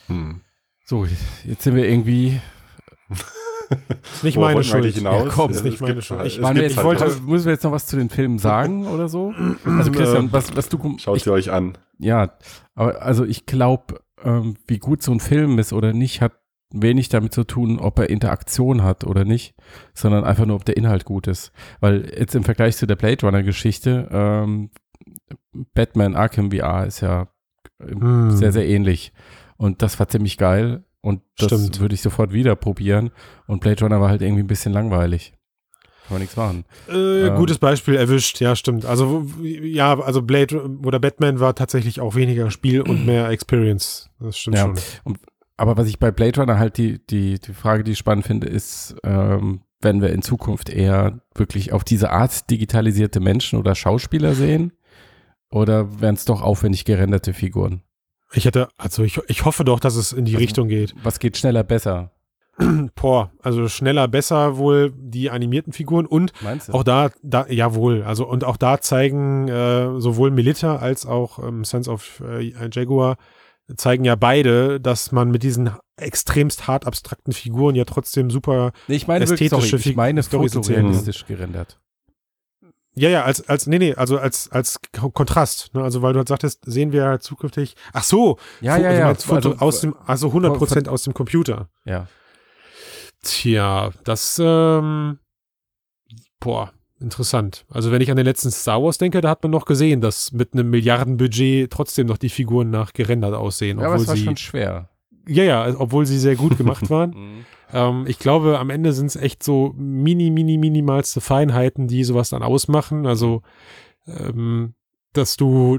Hm. 0.09 0.41
So, 0.85 1.07
jetzt 1.45 1.63
sind 1.63 1.75
wir 1.75 1.89
irgendwie. 1.89 2.41
Ist 4.13 4.23
nicht 4.23 4.39
meine 4.39 4.63
Schuld. 4.63 4.95
hinaus? 4.95 5.25
Ja, 5.25 5.31
komm, 5.31 5.51
Es 5.51 5.57
ist 5.57 5.65
nicht 5.65 5.81
meine 5.81 6.01
Schuld. 6.01 6.21
halt- 6.21 6.29
Ich- 6.29 6.37
jetzt, 6.39 6.71
ich 6.71 6.77
halt 6.77 6.87
wollte- 6.87 7.07
was. 7.07 7.21
müssen 7.23 7.47
wir 7.47 7.53
jetzt 7.53 7.65
noch 7.65 7.73
was 7.73 7.87
zu 7.87 7.97
den 7.97 8.11
Filmen 8.11 8.39
sagen 8.39 8.87
oder 8.87 9.09
so? 9.09 9.35
Also 9.65 9.91
Christian, 9.91 10.33
was, 10.33 10.55
was 10.57 10.69
du. 10.69 10.79
Schaut 10.99 11.17
ich, 11.17 11.25
sie 11.25 11.33
euch 11.33 11.51
an. 11.51 11.77
ja, 11.99 12.31
aber 12.77 13.03
also 13.03 13.25
ich 13.25 13.45
glaube, 13.47 14.01
ähm, 14.23 14.55
wie 14.69 14.79
gut 14.79 15.03
so 15.03 15.11
ein 15.11 15.19
Film 15.21 15.59
ist 15.59 15.73
oder 15.73 15.93
nicht, 15.93 16.21
hat 16.21 16.33
wenig 16.71 17.09
damit 17.09 17.33
zu 17.35 17.43
tun, 17.45 17.79
ob 17.81 17.99
er 17.99 18.09
Interaktion 18.11 18.83
hat 18.85 19.03
oder 19.05 19.25
nicht, 19.25 19.55
sondern 19.95 20.23
einfach 20.25 20.47
nur, 20.47 20.57
ob 20.57 20.65
der 20.65 20.77
Inhalt 20.77 21.05
gut 21.05 21.27
ist. 21.27 21.51
Weil 21.81 22.13
jetzt 22.17 22.35
im 22.37 22.45
Vergleich 22.45 22.77
zu 22.77 22.87
der 22.87 22.97
Blade 22.97 23.25
Runner-Geschichte, 23.27 24.09
ähm, 24.13 24.71
Batman 25.75 26.15
Arkham 26.15 26.51
VR 26.51 26.87
ist 26.87 27.01
ja 27.01 27.29
Hm. 27.81 28.31
sehr, 28.37 28.53
sehr 28.53 28.67
ähnlich. 28.67 29.13
Und 29.59 29.83
das 29.83 29.99
war 29.99 30.09
ziemlich 30.09 30.39
geil. 30.39 30.85
Und 31.03 31.21
das 31.39 31.49
Stimmt. 31.49 31.81
würde 31.81 31.95
ich 31.95 32.01
sofort 32.03 32.33
wieder 32.33 32.57
probieren. 32.57 33.11
Und 33.47 33.61
Blade 33.61 33.85
Runner 33.85 34.01
war 34.01 34.09
halt 34.09 34.23
irgendwie 34.23 34.43
ein 34.43 34.47
bisschen 34.49 34.73
langweilig. 34.73 35.35
Kann 36.07 36.15
man 36.15 36.21
nichts 36.21 36.37
machen. 36.37 36.65
Äh, 36.89 37.27
Ähm. 37.29 37.37
gutes 37.37 37.59
Beispiel 37.59 37.95
erwischt, 37.97 38.41
ja, 38.41 38.57
stimmt. 38.57 38.87
Also, 38.87 39.27
ja, 39.43 39.99
also 40.01 40.23
Blade 40.23 40.65
oder 40.85 40.99
Batman 41.01 41.39
war 41.41 41.55
tatsächlich 41.55 42.01
auch 42.01 42.15
weniger 42.15 42.51
Spiel 42.51 42.81
und 42.81 43.05
mehr 43.07 43.29
Experience. 43.29 44.09
Das 44.21 44.39
stimmt 44.39 44.57
Ja. 44.57 44.73
schon. 45.05 45.19
Aber 45.59 45.77
was 45.77 45.89
ich 45.89 45.99
bei 45.99 46.11
Blade 46.11 46.41
Runner 46.41 46.59
halt 46.59 46.77
die, 46.79 47.05
die, 47.07 47.39
die 47.41 47.53
Frage, 47.55 47.83
die 47.85 47.93
ich 47.93 47.99
spannend 47.99 48.27
finde, 48.27 48.47
ist, 48.47 48.95
ähm, 49.05 49.63
wenn 49.81 50.01
wir 50.01 50.11
in 50.11 50.23
Zukunft 50.23 50.69
eher 50.71 51.21
wirklich 51.35 51.73
auf 51.73 51.83
diese 51.85 52.11
Art 52.11 52.49
digitalisierte 52.51 53.21
Menschen 53.21 53.59
oder 53.59 53.75
Schauspieler 53.75 54.35
sehen 54.35 54.73
oder 55.51 56.01
wären 56.01 56.15
es 56.15 56.25
doch 56.25 56.43
aufwendig 56.43 56.85
gerenderte 56.85 57.33
Figuren? 57.33 57.83
Ich 58.33 58.45
hätte, 58.45 58.69
also 58.77 59.05
ich, 59.05 59.21
ich 59.29 59.45
hoffe 59.45 59.65
doch, 59.65 59.81
dass 59.81 59.97
es 59.97 60.13
in 60.13 60.25
die 60.25 60.35
Also- 60.35 60.43
Richtung 60.43 60.69
geht. 60.69 60.95
Was 61.03 61.19
geht 61.19 61.37
schneller 61.37 61.63
besser? 61.63 62.13
Boah, 62.95 63.31
also 63.43 63.69
schneller, 63.69 64.09
besser 64.09 64.57
wohl 64.57 64.93
die 64.97 65.31
animierten 65.31 65.75
Figuren 65.75 66.07
und 66.07 66.33
auch 66.73 66.85
da, 66.85 67.11
da, 67.23 67.47
jawohl, 67.49 68.03
also 68.03 68.27
und 68.27 68.45
auch 68.45 68.57
da 68.57 68.81
zeigen 68.81 69.47
äh, 69.49 70.01
sowohl 70.01 70.31
Melita 70.31 70.77
als 70.77 71.05
auch 71.05 71.39
ähm, 71.39 71.65
Sons 71.65 71.87
of 71.87 72.23
äh, 72.27 72.53
Jaguar 72.73 73.19
zeigen 73.77 74.05
ja 74.05 74.15
beide, 74.15 74.81
dass 74.81 75.13
man 75.13 75.31
mit 75.31 75.43
diesen 75.43 75.71
extremst 75.97 76.67
hart 76.67 76.87
abstrakten 76.87 77.33
Figuren 77.33 77.75
ja 77.75 77.85
trotzdem 77.85 78.31
super 78.31 78.73
nee, 78.87 78.97
ich 78.97 79.07
meine 79.07 79.29
wirklich, 79.29 79.51
sorry, 79.51 79.65
ästhetische 79.65 79.91
ich 79.91 79.97
meine 79.97 80.23
fotorealistisch 80.23 81.27
gerendert. 81.27 81.79
Ja, 82.99 83.11
ja, 83.11 83.25
als, 83.25 83.47
als, 83.47 83.67
nee, 83.67 83.79
nee, 83.79 83.95
also 83.95 84.19
als, 84.19 84.51
als 84.51 84.81
Ko- 84.99 85.11
Kontrast, 85.11 85.75
ne? 85.75 85.83
Also, 85.83 86.01
weil 86.01 86.15
du 86.15 86.19
halt 86.19 86.29
sagtest, 86.29 86.63
sehen 86.65 86.93
wir 86.93 87.21
zukünftig, 87.21 87.77
ach 87.93 88.03
so, 88.05 88.39
Ja, 88.63 88.79
ja, 88.79 88.91
ja. 88.93 89.15
Foto 89.15 89.51
also, 89.51 89.57
aus 89.59 89.81
dem, 89.83 89.95
also 90.07 90.29
100 90.29 90.57
Prozent 90.57 90.89
aus 90.89 91.03
dem 91.03 91.13
Computer. 91.15 91.69
ja. 91.85 92.07
Tja, 93.23 93.91
das, 94.05 94.41
ähm, 94.43 95.19
boah, 96.39 96.73
interessant. 97.01 97.67
Also, 97.71 97.91
wenn 97.91 98.01
ich 98.01 98.11
an 98.11 98.17
den 98.17 98.27
letzten 98.27 98.51
Star 98.53 98.83
Wars 98.83 98.99
denke, 98.99 99.21
da 99.21 99.31
hat 99.31 99.43
man 99.43 99.51
noch 99.51 99.65
gesehen, 99.65 100.01
dass 100.01 100.33
mit 100.33 100.53
einem 100.53 100.71
Milliardenbudget 100.71 101.73
trotzdem 101.73 102.07
noch 102.07 102.19
die 102.19 102.29
Figuren 102.29 102.71
nach 102.71 102.93
gerendert 102.93 103.35
aussehen, 103.35 103.79
ja, 103.79 103.87
aber 103.87 103.95
obwohl 103.95 104.03
es 104.05 104.09
war 104.09 104.17
sie, 104.17 104.25
schon 104.25 104.37
schwer. 104.37 104.91
Ja, 105.29 105.45
ja, 105.45 105.63
also, 105.63 105.81
obwohl 105.81 106.07
sie 106.07 106.19
sehr 106.19 106.37
gut 106.37 106.57
gemacht 106.57 106.91
waren. 106.91 107.11
Mhm. 107.11 107.45
Ähm, 107.73 108.05
ich 108.07 108.19
glaube, 108.19 108.59
am 108.59 108.71
Ende 108.71 108.93
sind 108.93 109.07
es 109.07 109.17
echt 109.17 109.43
so 109.43 109.75
mini, 109.77 110.31
mini, 110.31 110.59
minimalste 110.59 111.21
Feinheiten, 111.21 111.89
die 111.89 112.05
sowas 112.05 112.31
dann 112.31 112.43
ausmachen. 112.43 113.07
Also, 113.07 113.43
ähm, 114.07 114.75
dass 115.13 115.37
du, 115.37 115.79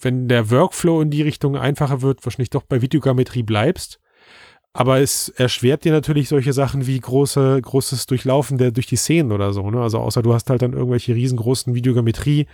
wenn 0.00 0.28
der 0.28 0.50
Workflow 0.50 1.00
in 1.00 1.10
die 1.10 1.22
Richtung 1.22 1.56
einfacher 1.56 2.02
wird, 2.02 2.24
wahrscheinlich 2.24 2.50
doch 2.50 2.64
bei 2.64 2.82
Videogrammetrie 2.82 3.42
bleibst. 3.42 3.98
Aber 4.76 5.00
es 5.00 5.28
erschwert 5.28 5.84
dir 5.84 5.92
natürlich 5.92 6.28
solche 6.28 6.52
Sachen 6.52 6.86
wie 6.86 6.98
große, 6.98 7.60
großes 7.62 8.06
Durchlaufen 8.06 8.58
der 8.58 8.72
durch 8.72 8.86
die 8.86 8.96
Szenen 8.96 9.30
oder 9.30 9.52
so. 9.52 9.70
Ne? 9.70 9.80
Also 9.80 10.00
außer 10.00 10.20
du 10.20 10.34
hast 10.34 10.50
halt 10.50 10.62
dann 10.62 10.72
irgendwelche 10.72 11.14
riesengroßen 11.14 11.74
Videogrammetrie 11.74 12.46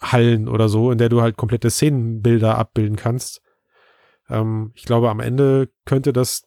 Hallen 0.00 0.48
oder 0.48 0.68
so, 0.68 0.90
in 0.90 0.98
der 0.98 1.08
du 1.08 1.22
halt 1.22 1.36
komplette 1.36 1.70
Szenenbilder 1.70 2.58
abbilden 2.58 2.96
kannst. 2.96 3.40
Ähm, 4.28 4.72
ich 4.74 4.84
glaube, 4.84 5.10
am 5.10 5.20
Ende 5.20 5.68
könnte 5.84 6.12
das 6.12 6.44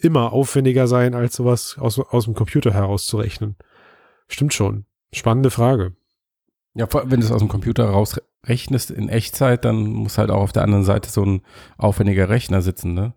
immer 0.00 0.32
aufwendiger 0.32 0.86
sein, 0.86 1.14
als 1.14 1.36
sowas 1.36 1.76
aus, 1.78 1.98
aus 1.98 2.24
dem 2.24 2.34
Computer 2.34 2.72
herauszurechnen. 2.72 3.56
Stimmt 4.28 4.54
schon. 4.54 4.86
Spannende 5.12 5.50
Frage. 5.50 5.94
Ja, 6.74 6.88
wenn 6.92 7.20
du 7.20 7.26
es 7.26 7.32
aus 7.32 7.40
dem 7.40 7.48
Computer 7.48 7.88
rausrechnest 7.88 8.90
in 8.90 9.08
Echtzeit, 9.08 9.64
dann 9.64 9.84
muss 9.84 10.18
halt 10.18 10.30
auch 10.30 10.40
auf 10.40 10.52
der 10.52 10.64
anderen 10.64 10.84
Seite 10.84 11.08
so 11.08 11.24
ein 11.24 11.42
aufwendiger 11.78 12.28
Rechner 12.28 12.62
sitzen, 12.62 12.94
ne? 12.94 13.14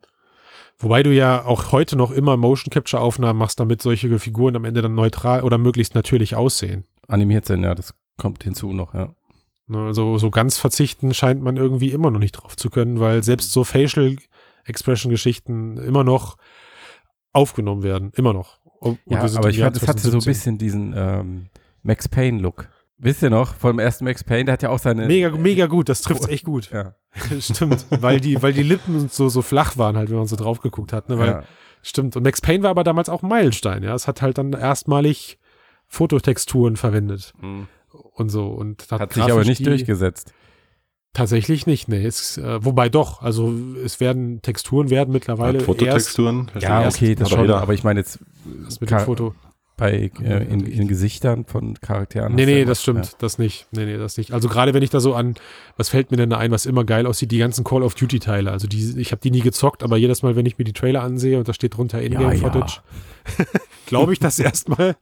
Wobei 0.79 1.01
du 1.01 1.11
ja 1.11 1.43
auch 1.43 1.71
heute 1.71 1.95
noch 1.95 2.11
immer 2.11 2.37
Motion 2.37 2.69
Capture 2.69 3.01
Aufnahmen 3.01 3.39
machst, 3.39 3.59
damit 3.59 3.81
solche 3.81 4.19
Figuren 4.19 4.55
am 4.55 4.63
Ende 4.63 4.83
dann 4.83 4.93
neutral 4.93 5.41
oder 5.41 5.57
möglichst 5.57 5.95
natürlich 5.95 6.35
aussehen. 6.35 6.85
Animiert 7.07 7.45
sind, 7.45 7.63
ja, 7.63 7.73
das 7.73 7.95
kommt 8.17 8.43
hinzu 8.43 8.73
noch, 8.73 8.93
ja. 8.93 9.15
Ne, 9.67 9.79
Also 9.79 10.17
so 10.17 10.29
ganz 10.31 10.57
verzichten 10.57 11.13
scheint 11.13 11.41
man 11.41 11.57
irgendwie 11.57 11.91
immer 11.91 12.11
noch 12.11 12.19
nicht 12.19 12.33
drauf 12.33 12.55
zu 12.55 12.69
können, 12.69 12.99
weil 12.99 13.23
selbst 13.23 13.51
so 13.51 13.63
Facial 13.63 14.15
Expression 14.65 15.09
Geschichten 15.09 15.77
immer 15.77 16.03
noch 16.03 16.37
aufgenommen 17.33 17.83
werden, 17.83 18.11
immer 18.15 18.33
noch. 18.33 18.59
Und 18.79 18.99
Ja, 19.05 19.21
aber 19.21 19.49
ich 19.49 19.59
fand, 19.59 19.75
das 19.75 19.87
hatte 19.87 19.99
so 20.01 20.17
ein 20.17 20.21
2017. 20.21 20.23
bisschen 20.31 20.57
diesen 20.57 20.93
ähm, 20.95 21.45
Max 21.83 22.07
Payne-Look. 22.07 22.69
Wisst 22.99 23.21
ihr 23.21 23.29
noch, 23.29 23.53
vom 23.53 23.77
ersten 23.77 24.05
Max 24.05 24.23
Payne, 24.23 24.45
der 24.45 24.53
hat 24.53 24.63
ja 24.63 24.69
auch 24.69 24.79
seine. 24.79 25.05
mega 25.05 25.29
mega 25.29 25.67
gut, 25.67 25.87
das 25.87 26.01
trifft's 26.01 26.27
echt 26.27 26.45
gut. 26.45 26.71
Ja. 26.71 26.95
Stimmt, 27.39 27.85
weil 27.91 28.19
die 28.19 28.41
weil 28.41 28.53
die 28.53 28.63
Lippen 28.63 29.07
so 29.09 29.29
so 29.29 29.41
flach 29.41 29.77
waren 29.77 29.95
halt, 29.97 30.09
wenn 30.09 30.17
man 30.17 30.27
so 30.27 30.35
drauf 30.35 30.61
geguckt 30.61 30.93
hat, 30.93 31.09
ne, 31.09 31.17
weil 31.19 31.27
ja. 31.27 31.43
Stimmt. 31.83 32.15
Und 32.15 32.23
Max 32.23 32.41
Payne 32.41 32.63
war 32.63 32.71
aber 32.71 32.83
damals 32.83 33.07
auch 33.07 33.21
ein 33.21 33.29
Meilenstein, 33.29 33.83
ja. 33.83 33.93
Es 33.93 34.07
hat 34.07 34.21
halt 34.21 34.37
dann 34.39 34.53
erstmalig 34.53 35.37
Fototexturen 35.87 36.75
verwendet 36.75 37.33
Hm. 37.39 37.67
Und 38.19 38.29
so. 38.29 38.47
Und 38.47 38.85
Hat 38.91 39.13
sich 39.13 39.23
aber 39.23 39.43
nicht 39.43 39.59
die- 39.59 39.63
durchgesetzt. 39.65 40.33
Tatsächlich 41.13 41.65
nicht, 41.65 41.87
nee. 41.87 42.05
Es, 42.05 42.37
äh, 42.37 42.63
wobei 42.63 42.89
doch, 42.89 43.23
also 43.23 43.51
es 43.83 43.99
werden 43.99 44.41
Texturen 44.43 44.91
werden 44.91 45.11
mittlerweile 45.11 45.55
erst 45.57 45.65
Fototexturen. 45.65 46.51
Ja, 46.59 46.83
erst- 46.83 46.97
okay, 46.97 47.15
das 47.15 47.27
aber 47.27 47.37
schon, 47.37 47.45
jeder- 47.45 47.61
aber 47.61 47.73
ich 47.73 47.83
meine 47.83 47.99
jetzt 48.01 48.19
erst 48.65 48.81
mit 48.81 48.91
dem 48.91 48.99
Foto. 48.99 49.33
Bei 49.77 50.11
äh, 50.23 50.43
in, 50.51 50.65
in 50.65 50.87
Gesichtern 50.87 51.45
von 51.45 51.79
Charakteren. 51.79 52.33
Nee, 52.33 52.47
nee, 52.47 52.59
ja 52.59 52.65
das 52.65 52.81
stimmt, 52.81 53.15
das 53.19 53.37
nicht. 53.37 53.67
Nee, 53.71 53.85
nee, 53.85 53.97
das 53.97 54.17
nicht. 54.17 54.31
Also 54.31 54.49
gerade 54.49 54.73
wenn 54.73 54.81
ich 54.81 54.89
da 54.89 54.99
so 54.99 55.13
an, 55.13 55.35
was 55.77 55.89
fällt 55.89 56.09
mir 56.09 56.17
denn 56.17 56.31
da 56.31 56.37
ein, 56.37 56.49
was 56.49 56.65
immer 56.65 56.83
geil 56.83 57.05
aussieht, 57.05 57.29
die 57.29 57.37
ganzen 57.37 57.63
Call 57.63 57.83
of 57.83 57.93
Duty 57.93 58.17
Teile. 58.17 58.51
Also 58.51 58.67
die, 58.67 58.99
ich 58.99 59.11
habe 59.11 59.21
die 59.21 59.29
nie 59.29 59.41
gezockt, 59.41 59.83
aber 59.83 59.97
jedes 59.97 60.23
Mal, 60.23 60.35
wenn 60.35 60.47
ich 60.47 60.57
mir 60.57 60.63
die 60.63 60.73
Trailer 60.73 61.03
ansehe 61.03 61.37
und 61.37 61.47
da 61.47 61.53
steht 61.53 61.77
drunter 61.77 61.99
Ja, 61.99 62.07
Ingame 62.07 62.33
ja. 62.33 62.41
Footage, 62.41 62.81
glaube 63.85 64.13
ich 64.13 64.19
das 64.19 64.39
erstmal 64.39 64.95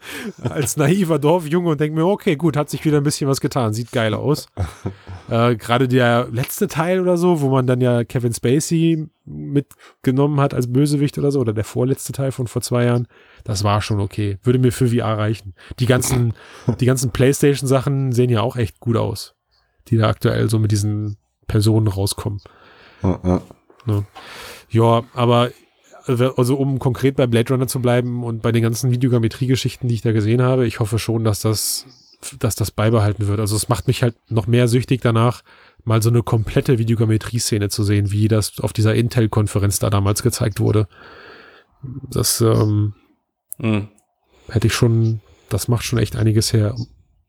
als 0.44 0.76
naiver 0.76 1.20
Dorfjunge 1.20 1.70
und 1.70 1.80
denke 1.80 1.96
mir, 1.98 2.06
okay, 2.06 2.36
gut, 2.36 2.58
hat 2.58 2.70
sich 2.70 2.84
wieder 2.84 2.98
ein 2.98 3.04
bisschen 3.04 3.30
was 3.30 3.40
getan, 3.40 3.74
sieht 3.74 3.94
geil 3.94 4.14
aus. 4.14 4.48
äh, 5.30 5.56
Gerade 5.56 5.88
der 5.88 6.28
letzte 6.32 6.68
Teil 6.68 7.00
oder 7.00 7.16
so, 7.16 7.40
wo 7.40 7.50
man 7.50 7.66
dann 7.66 7.80
ja 7.80 8.04
Kevin 8.04 8.34
Spacey 8.34 9.08
mitgenommen 9.24 10.42
hat 10.42 10.54
als 10.54 10.72
Bösewicht 10.72 11.18
oder 11.18 11.32
so, 11.32 11.40
oder 11.40 11.54
der 11.54 11.64
vorletzte 11.64 12.12
Teil 12.12 12.34
von 12.34 12.48
vor 12.48 12.62
zwei 12.62 12.86
Jahren, 12.86 13.08
das 13.46 13.64
war 13.64 13.82
schon 13.82 14.02
okay. 14.02 14.40
Würde 14.44 14.60
mir 14.60 14.72
für 14.72 14.90
VR 14.90 15.18
reichen. 15.18 15.54
Die 15.80 15.86
ganzen, 15.86 16.34
die 16.80 16.86
ganzen 16.86 17.12
PlayStation-Sachen 17.12 18.12
sehen 18.12 18.30
ja 18.30 18.42
auch 18.42 18.58
echt 18.58 18.82
gut 18.82 18.98
aus, 18.98 19.36
die 19.88 19.98
da 19.98 20.10
aktuell 20.10 20.50
so 20.50 20.60
mit 20.60 20.72
diesen 20.72 21.18
Personen 21.48 21.88
rauskommen. 21.88 22.42
Ja, 23.02 23.20
ja. 23.24 23.42
Ja, 24.70 25.04
aber 25.14 25.52
also 26.08 26.56
um 26.56 26.80
konkret 26.80 27.16
bei 27.16 27.28
Blade 27.28 27.54
Runner 27.54 27.68
zu 27.68 27.82
bleiben 27.82 28.24
und 28.24 28.42
bei 28.42 28.52
den 28.52 28.64
ganzen 28.64 28.92
Videogrammetrie-Geschichten, 28.92 29.88
die 29.88 29.96
ich 29.96 30.02
da 30.02 30.12
gesehen 30.12 30.42
habe, 30.42 30.68
ich 30.68 30.80
hoffe 30.80 31.00
schon, 31.00 31.24
dass 31.24 31.40
das, 31.40 31.86
dass 32.40 32.56
das 32.56 32.72
beibehalten 32.72 33.28
wird. 33.28 33.40
Also 33.40 33.56
es 33.56 33.70
macht 33.70 33.88
mich 33.88 34.04
halt 34.04 34.16
noch 34.30 34.48
mehr 34.48 34.68
süchtig 34.68 35.02
danach, 35.02 35.44
mal 35.84 36.02
so 36.02 36.10
eine 36.10 36.24
komplette 36.24 36.78
Videogrammetrie-Szene 36.78 37.70
zu 37.70 37.84
sehen, 37.84 38.12
wie 38.12 38.28
das 38.28 38.60
auf 38.60 38.74
dieser 38.74 38.96
Intel-Konferenz 38.96 39.80
da 39.80 39.90
damals 39.90 40.24
gezeigt 40.24 40.60
wurde. 40.60 40.88
Das 42.10 42.42
ähm, 42.42 42.94
Hm. 43.58 43.88
hätte 44.50 44.68
ich 44.68 44.74
schon, 44.74 45.22
das 45.50 45.68
macht 45.68 45.84
schon 45.84 46.00
echt 46.00 46.16
einiges 46.16 46.54
her. 46.54 46.76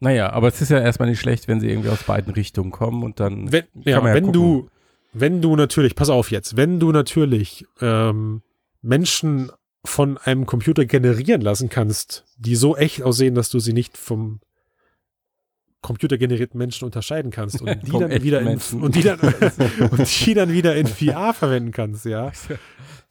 Naja, 0.01 0.31
aber 0.31 0.49
es 0.49 0.61
ist 0.61 0.71
ja 0.71 0.81
erstmal 0.81 1.09
nicht 1.09 1.21
schlecht, 1.21 1.49
wenn 1.49 1.61
sie 1.61 1.71
irgendwie 1.71 1.89
aus 1.89 2.03
beiden 2.03 2.33
Richtungen 2.35 2.71
kommen 2.71 3.03
und 3.03 3.19
dann. 3.21 3.51
Wenn, 3.51 3.65
ja, 3.75 4.01
man 4.01 4.09
ja 4.09 4.15
wenn 4.15 4.25
gucken. 4.27 4.33
du, 4.33 4.71
wenn 5.13 5.41
du 5.41 5.57
natürlich, 5.57 5.95
pass 5.95 6.11
auf 6.11 6.31
jetzt, 6.31 6.57
wenn 6.57 6.79
du 6.79 6.93
natürlich 6.93 7.65
ähm, 7.81 8.43
Menschen 8.83 9.51
von 9.85 10.19
einem 10.19 10.47
Computer 10.47 10.85
generieren 10.85 11.41
lassen 11.41 11.69
kannst, 11.69 12.25
die 12.37 12.57
so 12.57 12.77
echt 12.77 13.03
aussehen, 13.03 13.35
dass 13.35 13.49
du 13.49 13.59
sie 13.59 13.73
nicht 13.73 13.97
vom 13.97 14.41
computergenerierten 15.83 16.59
Menschen 16.59 16.85
unterscheiden 16.85 17.31
kannst 17.31 17.61
und 17.63 17.87
die 17.87 17.93
dann 17.93 18.11
wieder 18.23 18.41
in, 18.41 18.59
und 18.81 18.95
die 18.95 19.03
dann 19.03 19.19
und 19.21 20.27
die 20.27 20.35
dann 20.35 20.53
wieder 20.53 20.75
in 20.77 20.87
VR 20.87 21.33
verwenden 21.35 21.73
kannst, 21.73 22.05
ja. 22.07 22.33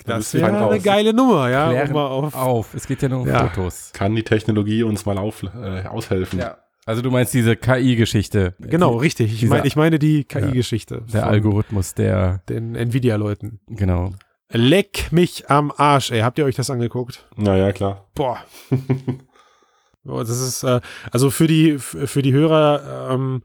Das 0.06 0.34
wäre 0.36 0.48
eine 0.48 0.60
raus. 0.60 0.84
geile 0.84 1.14
Nummer, 1.14 1.50
ja, 1.50 1.70
Klären 1.70 1.88
um 1.88 1.94
mal 1.94 2.06
auf. 2.08 2.36
auf. 2.36 2.74
Es 2.76 2.86
geht 2.86 3.02
ja 3.02 3.10
nur 3.10 3.22
um 3.22 3.28
Ja. 3.28 3.48
Fotos. 3.48 3.92
Kann 3.94 4.14
die 4.16 4.22
Technologie 4.24 4.84
uns 4.84 5.06
mal 5.06 5.18
auf, 5.18 5.42
äh, 5.44 5.84
aushelfen? 5.88 6.38
Ja. 6.40 6.58
Also 6.86 7.02
du 7.02 7.10
meinst 7.10 7.34
diese 7.34 7.56
KI-Geschichte. 7.56 8.54
Genau, 8.60 8.96
Die, 9.00 9.06
richtig. 9.06 9.34
Ich 9.34 9.40
dieser- 9.40 9.56
meine, 9.56 9.66
ich 9.68 9.76
meine 9.76 9.98
die 9.98 10.24
KI-Geschichte. 10.26 11.02
Der 11.12 11.22
von 11.22 11.30
Algorithmus, 11.32 11.96
der, 11.96 12.42
Den 12.50 12.76
Nvidia-Leuten. 12.76 13.62
genau. 13.68 14.14
Leck 14.52 15.12
mich 15.12 15.50
am 15.50 15.72
Arsch, 15.76 16.12
ey. 16.12 16.20
Habt 16.20 16.38
ihr 16.38 16.46
euch 16.46 16.56
das 16.56 16.70
angeguckt? 16.70 17.26
Na 17.36 17.58
ja, 17.58 17.72
klar. 17.72 18.06
Boah. 18.14 18.38
Boah, 20.06 20.24
das 20.24 20.40
ist, 20.40 20.64
äh, 20.64 20.80
also 21.12 21.30
für 21.30 21.48
die, 21.48 21.78
für 21.80 22.22
die 22.22 22.32
Hörer, 22.32 23.10
ähm, 23.12 23.42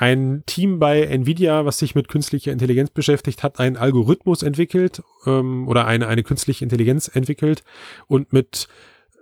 ein 0.00 0.44
Team 0.46 0.78
bei 0.78 1.02
Nvidia, 1.02 1.66
was 1.66 1.78
sich 1.78 1.94
mit 1.94 2.08
künstlicher 2.08 2.52
Intelligenz 2.52 2.90
beschäftigt, 2.90 3.42
hat 3.42 3.60
einen 3.60 3.76
Algorithmus 3.76 4.42
entwickelt 4.42 5.02
ähm, 5.26 5.68
oder 5.68 5.86
eine, 5.86 6.06
eine 6.06 6.22
künstliche 6.22 6.64
Intelligenz 6.64 7.08
entwickelt 7.12 7.62
und 8.06 8.32
mit 8.32 8.66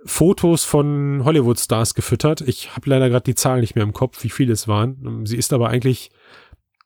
Fotos 0.05 0.63
von 0.63 1.23
Hollywood-Stars 1.25 1.95
gefüttert. 1.95 2.39
Ich 2.41 2.75
habe 2.77 2.89
leider 2.89 3.09
gerade 3.09 3.25
die 3.25 3.35
Zahlen 3.35 3.59
nicht 3.59 3.75
mehr 3.75 3.83
im 3.83 3.91
Kopf, 3.91 4.23
wie 4.23 4.29
viele 4.29 4.53
es 4.53 4.69
waren. 4.69 4.97
Ähm, 5.05 5.25
Sie 5.25 5.35
ist 5.35 5.51
aber 5.51 5.67
eigentlich 5.67 6.11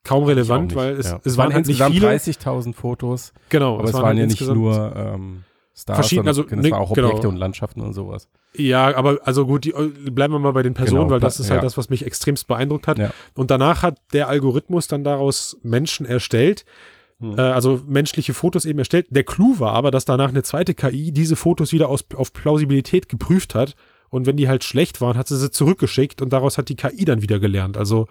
kaum 0.04 0.24
relevant, 0.24 0.76
weil 0.76 0.94
es, 0.96 1.12
ja. 1.12 1.22
es 1.24 1.38
waren 1.38 1.54
halt 1.54 1.68
nicht 1.68 1.80
insgesamt 1.80 1.96
viele. 1.96 2.08
30.000 2.10 2.74
Fotos, 2.74 3.34
Genau, 3.50 3.78
aber 3.78 3.90
es 3.90 3.94
waren, 3.94 4.06
halt 4.06 4.18
ja 4.18 4.26
nicht 4.26 4.42
nur 4.42 4.94
ähm, 4.96 5.44
Stars, 5.76 5.98
Verschieden- 6.00 6.32
sondern 6.34 6.60
also, 6.62 6.68
es 6.68 6.72
war 6.72 6.78
ne, 6.80 6.84
auch 6.86 6.92
Objekte 6.92 7.16
genau. 7.16 7.30
und 7.30 7.38
Landschaften 7.38 7.82
und 7.82 7.94
sowas. 7.94 8.30
Ja, 8.56 8.96
aber 8.96 9.20
also 9.24 9.46
gut, 9.48 9.66
die, 9.66 9.72
bleiben 10.12 10.34
wir 10.34 10.40
mal 10.40 10.52
bei 10.54 10.62
den 10.62 10.76
Personen, 10.76 11.02
Genau, 11.02 11.12
weil 11.12 11.20
das 11.20 11.38
da- 11.38 11.44
ist 11.44 11.50
halt 11.50 11.60
ja. 11.60 11.64
das, 11.64 11.78
was 11.78 11.90
mich 11.90 12.06
extremst 12.06 12.48
beeindruckt 12.48 12.88
hat. 12.88 13.00
Ja. 13.00 13.12
Und 13.34 13.50
danach 13.50 13.82
hat 13.82 13.98
der 14.14 14.28
Algorithmus 14.28 14.88
dann 14.88 15.04
daraus 15.04 15.58
Menschen 15.64 16.06
erstellt, 16.06 16.64
Hm. 17.20 17.38
äh, 17.38 17.42
also 17.42 17.82
menschliche 17.88 18.34
Fotos 18.36 18.66
eben 18.66 18.78
erstellt. 18.80 19.08
Der 19.10 19.24
Clou 19.24 19.60
war 19.60 19.74
aber, 19.74 19.90
dass 19.92 20.06
danach 20.06 20.30
eine 20.30 20.44
zweite 20.44 20.74
KI 20.76 21.12
diese 21.12 21.36
Fotos 21.36 21.72
wieder 21.74 21.90
aus, 21.90 22.06
auf 22.16 22.34
Plausibilität 22.34 23.10
geprüft 23.10 23.56
hat. 23.56 23.76
Und 24.10 24.28
wenn 24.28 24.38
die 24.38 24.48
halt 24.48 24.64
schlecht 24.64 25.02
waren, 25.02 25.18
hat 25.18 25.28
sie 25.28 25.38
sie 25.38 25.50
zurückgeschickt 25.50 26.22
und 26.22 26.32
daraus 26.34 26.60
hat 26.60 26.70
die 26.70 26.76
KI 26.76 27.04
dann 27.06 27.24
wieder 27.24 27.40
gelernt. 27.40 27.78
Also 27.78 28.08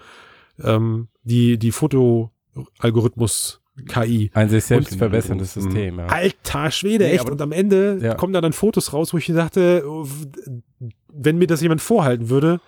ähm, 0.60 1.06
die, 1.22 1.58
die 1.58 1.70
Foto-Algorithmus 1.70 3.60
KI. 3.88 4.30
Ein 4.34 4.48
sich 4.50 4.64
selbst 4.64 4.92
Und- 4.92 4.98
verbesserndes 4.98 5.54
System, 5.54 5.98
ja. 5.98 6.06
Alter 6.06 6.70
Schwede, 6.70 7.04
Nee, 7.04 7.12
echt. 7.12 7.20
aber- 7.22 7.32
Und 7.32 7.40
am 7.40 7.52
Ende 7.52 7.98
Ja. 8.02 8.14
kommen 8.14 8.32
da 8.32 8.40
dann 8.40 8.52
Fotos 8.52 8.92
raus, 8.92 9.12
wo 9.14 9.18
ich 9.18 9.28
mir 9.28 9.34
dachte, 9.34 9.82
wenn 11.12 11.38
mir 11.38 11.46
das 11.46 11.60
jemand 11.62 11.80
vorhalten 11.80 12.28
würde, 12.28 12.60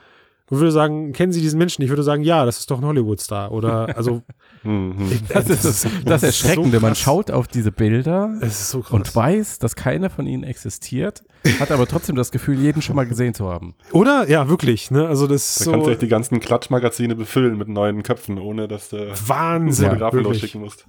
und 0.50 0.58
würde 0.58 0.72
sagen, 0.72 1.12
kennen 1.12 1.32
Sie 1.32 1.40
diesen 1.40 1.58
Menschen? 1.58 1.82
Ich 1.82 1.88
würde 1.88 2.02
sagen, 2.02 2.22
ja, 2.22 2.44
das 2.44 2.58
ist 2.58 2.70
doch 2.70 2.78
ein 2.78 2.84
Hollywood-Star. 2.84 3.50
Oder, 3.52 3.96
also, 3.96 4.22
Hm, 4.62 4.94
hm. 4.98 5.20
Das 5.28 5.48
ist 5.48 5.64
das, 5.64 5.86
das 6.04 6.22
Erschreckende. 6.22 6.80
Man 6.80 6.90
krass. 6.92 7.00
schaut 7.00 7.30
auf 7.30 7.46
diese 7.48 7.70
Bilder 7.70 8.34
ist 8.40 8.70
so 8.70 8.82
und 8.90 9.14
weiß, 9.14 9.58
dass 9.58 9.76
keiner 9.76 10.10
von 10.10 10.26
ihnen 10.26 10.42
existiert, 10.42 11.22
hat 11.60 11.70
aber 11.70 11.86
trotzdem 11.86 12.16
das 12.16 12.30
Gefühl, 12.30 12.58
jeden 12.58 12.80
schon 12.82 12.96
mal 12.96 13.06
gesehen 13.06 13.34
zu 13.34 13.46
haben. 13.48 13.74
Oder? 13.92 14.28
Ja, 14.28 14.48
wirklich. 14.48 14.90
Ne? 14.90 15.06
Also, 15.06 15.26
das 15.26 15.50
ist 15.50 15.60
Da 15.60 15.64
so 15.64 15.70
kannst 15.72 15.86
du 15.86 15.90
echt 15.92 16.02
die 16.02 16.08
ganzen 16.08 16.40
Klatschmagazine 16.40 17.14
befüllen 17.14 17.58
mit 17.58 17.68
neuen 17.68 18.02
Köpfen, 18.02 18.38
ohne 18.38 18.68
dass 18.68 18.88
du 18.90 19.12
Wahnsinn. 19.26 19.88
Fotografen 19.88 20.18
wirklich. 20.20 20.42
losschicken 20.42 20.60
musst. 20.62 20.86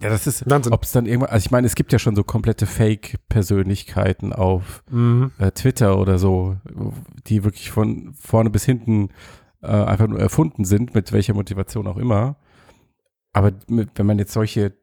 Ja, 0.00 0.08
das 0.10 0.26
ist, 0.26 0.44
ob 0.50 0.82
es 0.82 0.92
dann 0.92 1.06
irgendwann, 1.06 1.30
also 1.30 1.44
ich 1.46 1.50
meine, 1.52 1.66
es 1.66 1.76
gibt 1.76 1.92
ja 1.92 1.98
schon 2.00 2.16
so 2.16 2.24
komplette 2.24 2.66
Fake-Persönlichkeiten 2.66 4.32
auf 4.32 4.82
Mhm. 4.90 5.30
äh, 5.38 5.50
Twitter 5.52 5.98
oder 5.98 6.18
so, 6.18 6.56
die 7.26 7.44
wirklich 7.44 7.70
von 7.70 8.12
vorne 8.14 8.50
bis 8.50 8.64
hinten 8.64 9.10
äh, 9.62 9.68
einfach 9.68 10.08
nur 10.08 10.18
erfunden 10.18 10.64
sind, 10.64 10.94
mit 10.94 11.12
welcher 11.12 11.34
Motivation 11.34 11.86
auch 11.86 11.96
immer. 11.96 12.36
Aber 13.32 13.52
mit, 13.68 13.90
wenn 13.94 14.06
man 14.06 14.18
jetzt 14.18 14.32
solche 14.32 14.74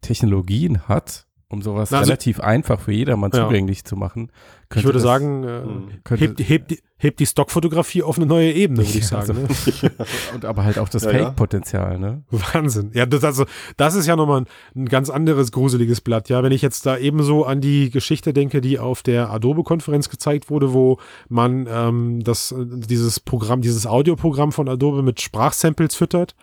Technologien 0.00 0.88
hat, 0.88 1.26
um 1.50 1.60
sowas 1.62 1.92
also- 1.92 2.04
relativ 2.08 2.40
einfach 2.40 2.80
für 2.80 2.92
jedermann 2.92 3.30
Ja. 3.34 3.44
zugänglich 3.46 3.84
zu 3.84 3.96
machen, 3.96 4.30
Ich 4.74 4.84
würde 4.84 4.94
das- 4.98 5.02
sagen, 5.02 5.42
äh, 5.44 5.62
Hm. 5.62 5.88
hebt, 6.16 6.40
hebt, 6.48 6.70
die- 6.70 6.78
hebt 6.96 7.18
die 7.18 7.26
Stockfotografie 7.26 8.04
auf 8.04 8.18
eine 8.18 8.26
neue 8.26 8.52
Ebene, 8.52 8.78
würde 8.86 8.88
ich 8.98 9.10
Ja, 9.10 9.22
sagen. 9.22 9.46
also- 9.48 9.86
ne? 9.88 9.90
und 10.34 10.44
aber 10.44 10.62
halt 10.64 10.78
auch 10.78 10.88
das 10.88 11.02
Ja, 11.04 11.10
ja. 11.10 11.18
Fake-Potenzial, 11.26 11.98
ne? 11.98 12.22
Wahnsinn. 12.30 12.92
Ja, 12.94 13.04
das, 13.04 13.24
also, 13.24 13.46
das 13.76 13.96
ist 13.96 14.06
ja 14.06 14.14
nochmal 14.14 14.42
ein, 14.42 14.46
ein 14.76 14.86
ganz 14.86 15.10
anderes 15.10 15.50
gruseliges 15.50 16.00
Blatt. 16.00 16.28
Ja, 16.28 16.42
wenn 16.44 16.52
ich 16.52 16.62
jetzt 16.62 16.86
da 16.86 16.96
ebenso 16.96 17.44
an 17.44 17.60
die 17.60 17.90
Geschichte 17.90 18.32
denke, 18.32 18.60
die 18.60 18.78
auf 18.78 19.02
der 19.02 19.30
Adobe-Konferenz 19.30 20.08
gezeigt 20.08 20.50
wurde, 20.50 20.72
wo 20.72 20.98
man 21.28 21.66
ähm, 21.68 22.22
das, 22.22 22.52
äh, 22.52 22.64
dieses 22.64 23.18
Programm, 23.18 23.60
dieses 23.62 23.88
Audioprogramm 23.88 24.52
von 24.52 24.68
Adobe 24.68 25.02
mit 25.02 25.20
Sprachsamples 25.20 25.96
füttert. 25.96 26.36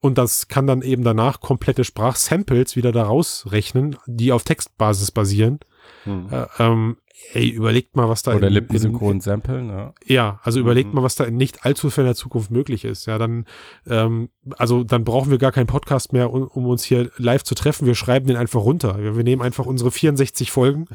Und 0.00 0.18
das 0.18 0.48
kann 0.48 0.66
dann 0.66 0.82
eben 0.82 1.02
danach 1.04 1.40
komplette 1.40 1.84
Sprachsamples 1.84 2.76
wieder 2.76 2.92
daraus 2.92 3.46
rechnen, 3.50 3.96
die 4.06 4.32
auf 4.32 4.44
Textbasis 4.44 5.10
basieren. 5.10 5.60
Hm. 6.04 6.28
Äh, 6.30 6.46
ähm, 6.58 6.96
ey, 7.32 7.48
überlegt 7.48 7.96
mal, 7.96 8.08
was 8.08 8.22
da 8.22 8.34
Oder 8.34 8.46
in- 8.48 8.52
lippensynchron 8.54 9.20
samplen, 9.20 9.68
ja. 9.70 9.92
Ja, 10.06 10.40
also 10.42 10.60
überlegt 10.60 10.90
Mhm. 10.90 10.96
mal, 10.96 11.02
was 11.02 11.16
da 11.16 11.24
in 11.24 11.36
nicht 11.36 11.64
allzu 11.64 11.90
ferner 11.90 12.14
Zukunft 12.14 12.50
möglich 12.50 12.84
ist. 12.84 13.06
Ja, 13.06 13.18
dann, 13.18 13.44
ähm, 13.88 14.28
also 14.56 14.84
dann 14.84 15.04
brauchen 15.04 15.30
wir 15.30 15.38
gar 15.38 15.50
keinen 15.52 15.66
Podcast 15.66 16.12
mehr, 16.12 16.32
um, 16.32 16.42
um 16.46 16.66
uns 16.66 16.84
hier 16.84 17.10
live 17.16 17.42
zu 17.42 17.54
treffen. 17.54 17.86
Wir 17.86 17.94
schreiben 17.94 18.26
den 18.26 18.36
einfach 18.36 18.60
runter. 18.60 18.98
Wir, 19.02 19.16
wir 19.16 19.24
nehmen 19.24 19.42
einfach 19.42 19.66
unsere 19.66 19.90
64 19.90 20.50
Folgen, 20.52 20.86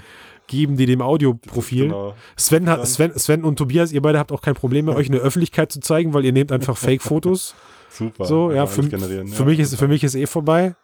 geben 0.47 0.77
die 0.77 0.85
dem 0.85 1.01
Audioprofil. 1.01 1.83
Genau. 1.85 2.13
Sven 2.35 2.69
hat, 2.69 2.85
Sven, 2.87 3.11
Sven 3.17 3.43
und 3.43 3.57
Tobias, 3.57 3.91
ihr 3.91 4.01
beide 4.01 4.19
habt 4.19 4.31
auch 4.31 4.41
kein 4.41 4.55
Problem 4.55 4.85
mehr, 4.85 4.95
euch 4.97 5.09
eine 5.09 5.17
Öffentlichkeit 5.19 5.71
zu 5.71 5.79
zeigen, 5.79 6.13
weil 6.13 6.25
ihr 6.25 6.33
nehmt 6.33 6.51
einfach 6.51 6.77
Fake-Fotos. 6.85 7.55
Super. 7.89 8.25
So, 8.25 8.51
ja, 8.51 8.65
für, 8.65 8.83
für 8.83 8.97
ja. 8.97 9.45
mich 9.45 9.59
ist, 9.59 9.75
für 9.75 9.87
mich 9.87 10.03
ist 10.03 10.15
eh 10.15 10.25
vorbei. 10.25 10.75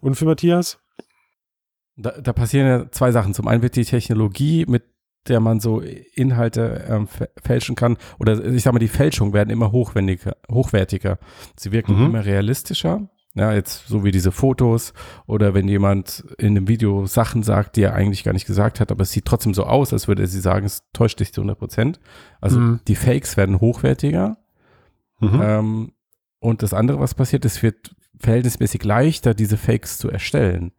Und 0.00 0.14
für 0.16 0.26
Matthias? 0.26 0.78
Da, 1.96 2.10
da 2.20 2.32
passieren 2.32 2.66
ja 2.66 2.90
zwei 2.90 3.12
Sachen. 3.12 3.32
Zum 3.34 3.48
einen 3.48 3.62
wird 3.62 3.76
die 3.76 3.84
Technologie, 3.84 4.66
mit 4.68 4.82
der 5.28 5.40
man 5.40 5.58
so 5.60 5.80
Inhalte 5.80 6.84
ähm, 6.88 7.06
fä- 7.08 7.28
fälschen 7.42 7.76
kann, 7.76 7.96
oder 8.18 8.44
ich 8.44 8.62
sag 8.62 8.74
mal, 8.74 8.78
die 8.78 8.88
Fälschungen 8.88 9.32
werden 9.32 9.48
immer 9.48 9.72
hochwendiger, 9.72 10.36
hochwertiger. 10.50 11.18
Sie 11.58 11.72
wirken 11.72 11.96
Mhm. 11.98 12.06
immer 12.06 12.24
realistischer. 12.26 13.08
Ja, 13.36 13.52
jetzt 13.52 13.88
so 13.88 14.04
wie 14.04 14.12
diese 14.12 14.30
Fotos 14.30 14.92
oder 15.26 15.54
wenn 15.54 15.66
jemand 15.66 16.24
in 16.38 16.56
einem 16.56 16.68
Video 16.68 17.04
Sachen 17.06 17.42
sagt, 17.42 17.74
die 17.74 17.82
er 17.82 17.94
eigentlich 17.94 18.22
gar 18.22 18.32
nicht 18.32 18.46
gesagt 18.46 18.78
hat, 18.78 18.92
aber 18.92 19.02
es 19.02 19.10
sieht 19.10 19.24
trotzdem 19.24 19.54
so 19.54 19.64
aus, 19.64 19.92
als 19.92 20.06
würde 20.06 20.22
er 20.22 20.28
sie 20.28 20.40
sagen, 20.40 20.64
es 20.66 20.84
täuscht 20.92 21.18
dich 21.18 21.32
zu 21.32 21.40
100 21.40 21.58
Prozent. 21.58 22.00
Also 22.40 22.60
Mhm. 22.60 22.80
die 22.86 22.94
Fakes 22.94 23.36
werden 23.36 23.60
hochwertiger. 23.60 24.36
Mhm. 25.18 25.40
Ähm, 25.42 25.92
und 26.38 26.62
das 26.62 26.72
andere, 26.74 27.00
was 27.00 27.14
passiert, 27.14 27.44
es 27.44 27.60
wird 27.62 27.96
verhältnismäßig 28.20 28.84
leichter, 28.84 29.34
diese 29.34 29.56
Fakes 29.56 29.98
zu 29.98 30.08
erstellen. 30.10 30.70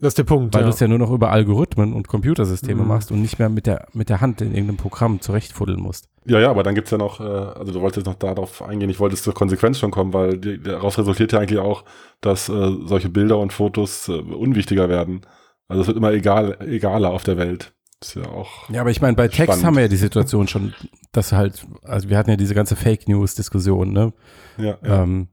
Das 0.00 0.08
ist 0.08 0.18
der 0.18 0.24
Punkt. 0.24 0.52
Weil 0.54 0.62
ja. 0.62 0.66
du 0.66 0.74
es 0.74 0.80
ja 0.80 0.88
nur 0.88 0.98
noch 0.98 1.12
über 1.12 1.30
Algorithmen 1.30 1.92
und 1.92 2.08
Computersysteme 2.08 2.82
Mhm. 2.82 2.88
machst 2.88 3.12
und 3.12 3.22
nicht 3.22 3.38
mehr 3.38 3.48
mit 3.48 3.66
der, 3.66 3.86
mit 3.92 4.08
der 4.08 4.20
Hand 4.20 4.40
in 4.40 4.48
irgendeinem 4.48 4.78
Programm 4.78 5.20
zurechtfuddeln 5.20 5.80
musst. 5.80 6.08
Ja, 6.24 6.38
ja, 6.38 6.50
aber 6.50 6.62
dann 6.62 6.74
gibt's 6.74 6.90
ja 6.90 6.98
noch, 6.98 7.20
äh, 7.20 7.24
also 7.24 7.72
du 7.72 7.80
wolltest 7.80 8.06
noch 8.06 8.14
darauf 8.14 8.62
eingehen, 8.62 8.90
ich 8.90 9.00
wollte 9.00 9.16
zur 9.16 9.34
Konsequenz 9.34 9.78
schon 9.78 9.90
kommen, 9.90 10.12
weil 10.12 10.38
die, 10.38 10.60
daraus 10.60 10.98
resultiert 10.98 11.32
ja 11.32 11.40
eigentlich 11.40 11.58
auch, 11.58 11.84
dass 12.20 12.48
äh, 12.48 12.72
solche 12.84 13.08
Bilder 13.08 13.38
und 13.38 13.52
Fotos 13.52 14.08
äh, 14.08 14.12
unwichtiger 14.12 14.88
werden. 14.88 15.22
Also 15.68 15.82
es 15.82 15.86
wird 15.88 15.96
immer 15.96 16.12
egal, 16.12 16.58
egaler 16.60 17.10
auf 17.10 17.24
der 17.24 17.38
Welt. 17.38 17.72
Ist 18.00 18.16
ja 18.16 18.24
auch. 18.28 18.68
Ja, 18.68 18.80
aber 18.80 18.90
ich 18.90 19.00
meine, 19.00 19.16
bei 19.16 19.28
Text 19.28 19.44
Spannend. 19.44 19.64
haben 19.64 19.76
wir 19.76 19.82
ja 19.82 19.88
die 19.88 19.96
Situation 19.96 20.48
schon, 20.48 20.74
dass 21.12 21.32
halt, 21.32 21.66
also 21.82 22.08
wir 22.08 22.18
hatten 22.18 22.30
ja 22.30 22.36
diese 22.36 22.54
ganze 22.54 22.76
Fake 22.76 23.08
News-Diskussion, 23.08 23.92
ne? 23.92 24.12
Ja, 24.58 24.76
ja. 24.82 25.02
Ähm, 25.02 25.28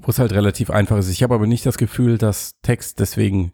wo 0.00 0.10
es 0.10 0.18
halt 0.18 0.32
relativ 0.32 0.70
einfach 0.70 0.96
ist. 0.98 1.10
Ich 1.10 1.22
habe 1.22 1.34
aber 1.34 1.46
nicht 1.46 1.66
das 1.66 1.76
Gefühl, 1.76 2.18
dass 2.18 2.60
Text 2.62 3.00
deswegen 3.00 3.52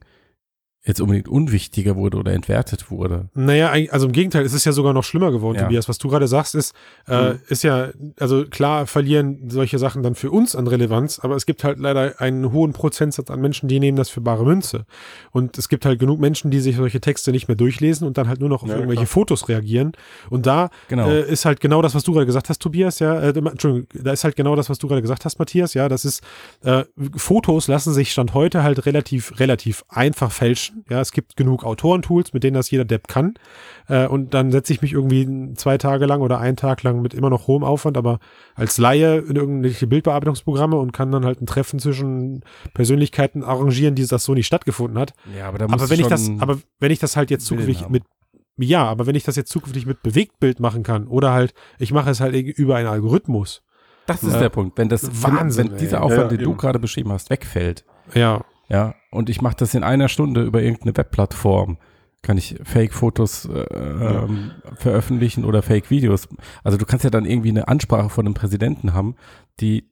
jetzt 0.87 1.01
unbedingt 1.01 1.29
unwichtiger 1.29 1.97
wurde 1.97 2.19
oder 2.19 2.33
entwertet 2.33 2.91
wurde. 2.91 3.31
Naja, 3.35 3.73
also 3.91 4.07
im 4.07 4.13
Gegenteil, 4.13 4.45
es 4.45 4.53
ist 4.53 4.67
ja 4.67 4.73
sogar 4.73 4.93
noch 4.93 5.03
schlimmer 5.05 5.31
geworden, 5.31 5.57
Ja. 5.57 5.63
Tobias. 5.65 5.89
Was 5.89 5.97
du 5.97 6.09
gerade 6.09 6.29
sagst, 6.29 6.55
ist, 6.55 6.75
äh, 7.09 7.33
Mhm. 7.33 7.39
ist 7.49 7.63
ja, 7.65 7.89
also 8.21 8.45
klar 8.45 8.87
verlieren 8.87 9.49
solche 9.49 9.79
Sachen 9.79 10.03
dann 10.03 10.15
für 10.15 10.31
uns 10.31 10.55
an 10.55 10.67
Relevanz, 10.67 11.21
aber 11.21 11.37
es 11.37 11.47
gibt 11.47 11.65
halt 11.65 11.79
leider 11.79 12.21
einen 12.21 12.53
hohen 12.53 12.73
Prozentsatz 12.75 13.31
an 13.31 13.41
Menschen, 13.41 13.67
die 13.69 13.81
nehmen 13.81 13.97
das 13.97 14.11
für 14.11 14.21
bare 14.21 14.45
Münze. 14.45 14.85
Und 15.33 15.57
es 15.57 15.71
gibt 15.71 15.87
halt 15.87 15.99
genug 15.99 16.21
Menschen, 16.21 16.51
die 16.51 16.61
sich 16.61 16.77
solche 16.77 17.01
Texte 17.01 17.31
nicht 17.33 17.49
mehr 17.49 17.57
durchlesen 17.57 18.07
und 18.07 18.19
dann 18.19 18.29
halt 18.29 18.41
nur 18.41 18.51
noch 18.51 18.63
auf 18.63 18.69
Ja, 18.69 18.75
irgendwelche 18.75 19.05
klar. 19.05 19.07
Fotos 19.07 19.49
reagieren. 19.49 19.93
Und 20.29 20.45
da 20.47 20.69
Genau. 20.89 21.09
äh, 21.09 21.23
ist 21.31 21.47
halt 21.47 21.61
genau 21.61 21.81
das, 21.81 21.95
was 21.95 22.03
du 22.05 22.13
gerade 22.13 22.27
gesagt 22.27 22.51
hast, 22.51 22.61
Tobias, 22.61 22.99
ja, 22.99 23.19
äh, 23.21 23.29
Entschuldigung, 23.39 23.87
da 23.95 24.13
ist 24.13 24.25
halt 24.25 24.37
genau 24.37 24.55
das, 24.55 24.69
was 24.69 24.79
du 24.79 24.87
gerade 24.89 25.01
gesagt 25.01 25.25
hast, 25.25 25.39
Matthias, 25.39 25.73
ja, 25.73 25.89
das 25.89 26.05
ist, 26.05 26.23
äh, 26.63 26.85
Fotos 27.17 27.69
lassen 27.69 27.95
sich 27.95 28.13
Stand 28.13 28.35
heute 28.35 28.63
halt 28.63 28.85
relativ, 28.85 29.41
relativ 29.41 29.83
einfach 29.89 30.31
fälschen, 30.31 30.74
ja, 30.89 31.01
es 31.01 31.13
gibt 31.13 31.37
genug 31.37 31.65
Autorentools, 31.65 32.33
mit 32.33 32.45
denen 32.45 32.55
das 32.55 32.71
jeder 32.71 32.85
Depp 32.85 33.09
kann, 33.09 33.35
äh, 33.89 34.07
und 34.07 34.35
dann 34.35 34.51
setze 34.53 34.73
ich 34.73 34.83
mich 34.83 34.93
irgendwie 34.93 35.55
zwei 35.55 35.79
Tage 35.79 36.07
lang 36.07 36.21
oder 36.21 36.39
einen 36.41 36.57
Tag 36.57 36.83
lang 36.83 37.03
mit 37.03 37.15
immer 37.15 37.31
noch 37.31 37.47
hohem 37.47 37.65
Aufwand, 37.65 37.97
aber 37.97 38.19
als 38.55 38.79
Laie 38.79 39.19
in 39.19 39.37
irgendwelche 39.37 39.87
Bildbearbeitungsprogramme 39.87 40.77
und 40.77 40.93
kann 40.93 41.11
dann 41.13 41.25
halt 41.25 41.41
ein 41.41 41.47
Treffen 41.47 41.79
zwischen 41.79 42.45
Persönlichkeiten 42.75 43.43
arrangieren, 43.43 43.95
die 43.95 44.07
das 44.07 44.25
so 44.25 44.35
nicht 44.35 44.47
stattgefunden 44.47 44.99
hat. 44.99 45.13
ja, 45.37 45.49
aber 45.49 45.59
da 45.59 45.65
Aber 45.67 45.91
wenn 45.91 46.01
ich 46.01 46.07
das, 46.07 46.31
aber 46.39 46.59
wenn 46.81 46.91
ich 46.91 46.99
das 46.99 47.17
halt 47.17 47.31
jetzt 47.31 47.47
zukünftig 47.47 47.89
mit 47.89 48.05
ja, 48.57 48.85
aber 48.85 49.07
wenn 49.07 49.17
ich 49.17 49.25
das 49.25 49.35
jetzt 49.37 49.51
zukünftig 49.51 49.85
mit 49.85 50.03
Bewegtbild 50.03 50.61
machen 50.61 50.85
kann 50.85 51.09
oder 51.09 51.33
halt, 51.33 51.55
ich 51.79 51.93
mache 51.93 52.11
es 52.11 52.21
halt 52.21 52.35
über 52.37 52.77
einen 52.77 52.87
Algorithmus. 52.89 53.63
das 54.07 54.23
ist 54.23 54.35
Ja. 54.35 54.41
der 54.41 54.49
Punkt. 54.49 54.79
Wenn 54.79 54.89
das, 54.89 55.03
Wahnsinn, 55.23 55.65
wenn, 55.65 55.71
wenn 55.73 55.79
ey. 55.79 55.85
dieser 55.85 56.03
Aufwand, 56.03 56.31
Ja, 56.31 56.37
den 56.37 56.45
du 56.45 56.55
gerade 56.55 56.79
beschrieben 56.79 57.11
hast, 57.11 57.31
wegfällt, 57.31 57.85
Ja, 58.15 58.45
Ja, 58.69 58.95
und 59.11 59.29
ich 59.31 59.41
mache 59.41 59.57
das 59.57 59.75
in 59.75 59.85
einer 59.85 60.09
Stunde 60.09 60.43
über 60.43 60.63
irgendeine 60.63 60.97
Webplattform. 60.97 61.79
Kann 62.23 62.39
ich 62.39 62.57
Fake-Fotos 62.63 63.47
äh, 63.47 63.61
ähm, 63.61 64.53
veröffentlichen 64.77 65.45
oder 65.45 65.63
Fake-Videos. 65.63 66.29
Also 66.63 66.79
du 66.79 66.87
kannst 66.87 67.05
ja 67.05 67.11
dann 67.11 67.27
irgendwie 67.27 67.51
eine 67.51 67.69
Ansprache 67.69 68.09
von 68.09 68.25
einem 68.25 68.35
Präsidenten 68.35 68.95
haben, 68.95 69.17
die 69.61 69.91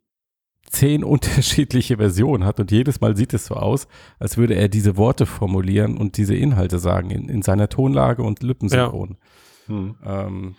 zehn 0.65 1.05
unterschiedliche 1.05 1.99
Versionen 1.99 2.45
hat 2.45 2.59
und 2.59 2.71
jedes 2.71 3.01
Mal 3.01 3.17
sieht 3.17 3.35
es 3.35 3.47
so 3.47 3.55
aus, 3.55 3.87
als 4.19 4.39
würde 4.39 4.55
er 4.55 4.69
diese 4.69 4.97
Worte 4.97 5.27
formulieren 5.27 5.99
und 5.99 6.17
diese 6.17 6.35
Inhalte 6.35 6.79
sagen 6.79 7.11
in, 7.11 7.29
in 7.29 7.43
seiner 7.43 7.69
Tonlage 7.69 8.23
und 8.23 8.43
Lippensynchron. 8.43 9.19
Hm. 9.67 9.97
Ähm, 10.05 10.55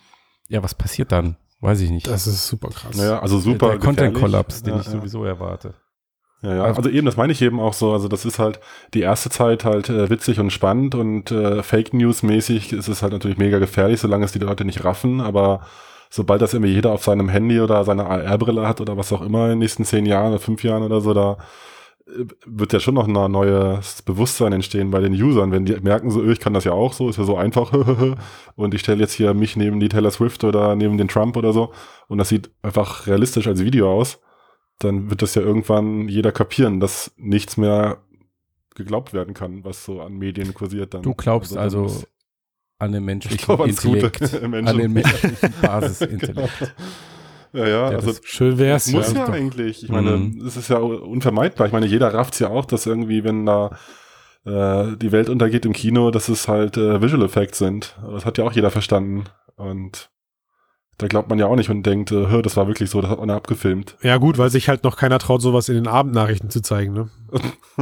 ja, 0.48 0.62
was 0.62 0.74
passiert 0.74 1.10
dann? 1.12 1.36
Weiß 1.60 1.80
ich 1.80 1.90
nicht. 1.90 2.06
das 2.06 2.26
ist 2.26 2.46
super 2.46 2.68
krass. 2.68 2.96
Naja, 2.96 3.20
also 3.20 3.38
super. 3.38 3.70
der 3.70 3.78
Content-Kollaps, 3.78 4.62
den 4.62 4.74
Ja, 4.74 4.80
ich 4.80 4.86
ja. 4.86 4.92
sowieso 4.92 5.24
erwarte. 5.24 5.74
Ja, 6.44 6.54
ja. 6.56 6.62
Also 6.64 6.90
eben, 6.90 7.06
das 7.06 7.16
meine 7.16 7.32
ich 7.32 7.40
eben 7.40 7.58
auch 7.58 7.72
so. 7.72 7.92
Also 7.92 8.08
das 8.08 8.24
ist 8.26 8.38
halt 8.38 8.60
die 8.92 9.00
erste 9.00 9.30
Zeit 9.30 9.64
halt 9.64 9.88
äh, 9.88 10.10
witzig 10.10 10.38
und 10.40 10.50
spannend 10.50 10.94
und 10.94 11.30
äh, 11.30 11.62
Fake 11.62 11.94
News 11.94 12.22
mäßig 12.22 12.72
ist 12.72 12.88
es 12.88 13.02
halt 13.02 13.12
natürlich 13.14 13.38
mega 13.38 13.58
gefährlich, 13.58 14.00
solange 14.00 14.26
es 14.26 14.32
die 14.32 14.40
Leute 14.40 14.66
nicht 14.66 14.84
raffen. 14.84 15.22
Aber 15.22 15.60
sobald 16.10 16.42
das 16.42 16.52
irgendwie 16.52 16.74
jeder 16.74 16.92
auf 16.92 17.02
seinem 17.02 17.30
Handy 17.30 17.60
oder 17.60 17.84
seiner 17.84 18.10
AR-Brille 18.10 18.68
hat 18.68 18.80
oder 18.82 18.96
was 18.98 19.12
auch 19.12 19.22
immer 19.22 19.44
in 19.44 19.50
den 19.52 19.58
nächsten 19.60 19.84
zehn 19.86 20.04
Jahren 20.04 20.32
oder 20.32 20.38
fünf 20.40 20.62
Jahren 20.62 20.82
oder 20.82 21.00
so, 21.00 21.14
da 21.14 21.38
äh, 22.06 22.26
wird 22.44 22.74
ja 22.74 22.80
schon 22.80 22.94
noch 22.94 23.08
ein 23.08 23.12
neues 23.32 24.02
Bewusstsein 24.02 24.52
entstehen 24.52 24.90
bei 24.90 25.00
den 25.00 25.14
Usern, 25.14 25.50
wenn 25.50 25.64
die 25.64 25.80
merken 25.80 26.10
so, 26.10 26.22
ich 26.28 26.40
kann 26.40 26.52
das 26.52 26.64
ja 26.64 26.72
auch 26.72 26.92
so, 26.92 27.08
ist 27.08 27.16
ja 27.16 27.24
so 27.24 27.38
einfach 27.38 27.72
und 28.56 28.74
ich 28.74 28.82
stelle 28.82 29.00
jetzt 29.00 29.14
hier 29.14 29.32
mich 29.32 29.56
neben 29.56 29.80
die 29.80 29.88
Taylor 29.88 30.10
Swift 30.10 30.44
oder 30.44 30.76
neben 30.76 30.98
den 30.98 31.08
Trump 31.08 31.38
oder 31.38 31.54
so 31.54 31.72
und 32.08 32.18
das 32.18 32.28
sieht 32.28 32.50
einfach 32.62 33.06
realistisch 33.06 33.46
als 33.46 33.64
Video 33.64 33.90
aus 33.90 34.20
dann 34.78 35.10
wird 35.10 35.22
das 35.22 35.34
ja 35.34 35.42
irgendwann 35.42 36.08
jeder 36.08 36.32
kapieren, 36.32 36.80
dass 36.80 37.12
nichts 37.16 37.56
mehr 37.56 37.98
geglaubt 38.74 39.12
werden 39.12 39.34
kann, 39.34 39.64
was 39.64 39.84
so 39.84 40.00
an 40.00 40.14
Medien 40.14 40.52
kursiert 40.54 40.94
dann. 40.94 41.02
Du 41.02 41.14
glaubst 41.14 41.56
also 41.56 41.82
muss- 41.82 42.06
an 42.78 42.90
den 42.92 43.02
ich 43.02 43.06
menschlichen 43.06 43.56
Gute 43.56 43.68
Intellekt. 43.70 44.20
im 44.34 44.44
An 44.44 44.50
Menschen. 44.50 44.78
den 44.78 44.92
menschlichen 44.94 45.54
Basisintellekt. 45.62 46.74
ja, 47.52 47.60
ja, 47.60 47.68
Ja, 47.68 47.86
also 47.96 48.08
das- 48.08 48.20
Schön 48.24 48.58
wär's. 48.58 48.88
muss 48.90 49.12
ja. 49.12 49.26
ja, 49.28 49.32
eigentlich. 49.32 49.84
Ich 49.84 49.88
meine, 49.90 50.16
Mhm. 50.16 50.44
es 50.44 50.56
ist 50.56 50.68
ja 50.68 50.78
unvermeidbar. 50.78 51.66
Ich 51.68 51.72
meine, 51.72 51.86
jeder 51.86 52.12
rafft's 52.12 52.40
ja 52.40 52.48
auch, 52.48 52.64
dass 52.64 52.86
irgendwie, 52.86 53.22
wenn 53.22 53.46
da 53.46 53.76
äh, 54.44 54.96
die 54.96 55.12
Welt 55.12 55.28
untergeht 55.30 55.64
im 55.64 55.72
Kino, 55.72 56.10
dass 56.10 56.28
es 56.28 56.48
halt 56.48 56.76
äh, 56.76 57.00
Visual 57.00 57.22
Effects 57.24 57.58
sind. 57.58 57.96
Das 58.10 58.26
hat 58.26 58.36
ja 58.38 58.44
auch 58.44 58.52
jeder 58.52 58.70
verstanden. 58.72 59.24
Und 59.56 60.10
da 60.98 61.06
glaubt 61.08 61.28
man 61.28 61.38
ja 61.38 61.46
auch 61.46 61.56
nicht 61.56 61.70
und 61.70 61.84
denkt, 61.84 62.12
äh, 62.12 62.26
hör, 62.28 62.42
das 62.42 62.56
war 62.56 62.66
wirklich 62.66 62.90
so, 62.90 63.00
das 63.00 63.10
hat 63.10 63.18
man 63.18 63.28
ja 63.28 63.36
abgefilmt. 63.36 63.96
Ja, 64.02 64.16
gut, 64.18 64.38
weil 64.38 64.50
sich 64.50 64.68
halt 64.68 64.84
noch 64.84 64.96
keiner 64.96 65.18
traut, 65.18 65.42
sowas 65.42 65.68
in 65.68 65.74
den 65.74 65.88
Abendnachrichten 65.88 66.50
zu 66.50 66.60
zeigen, 66.62 66.92
ne? 66.92 67.08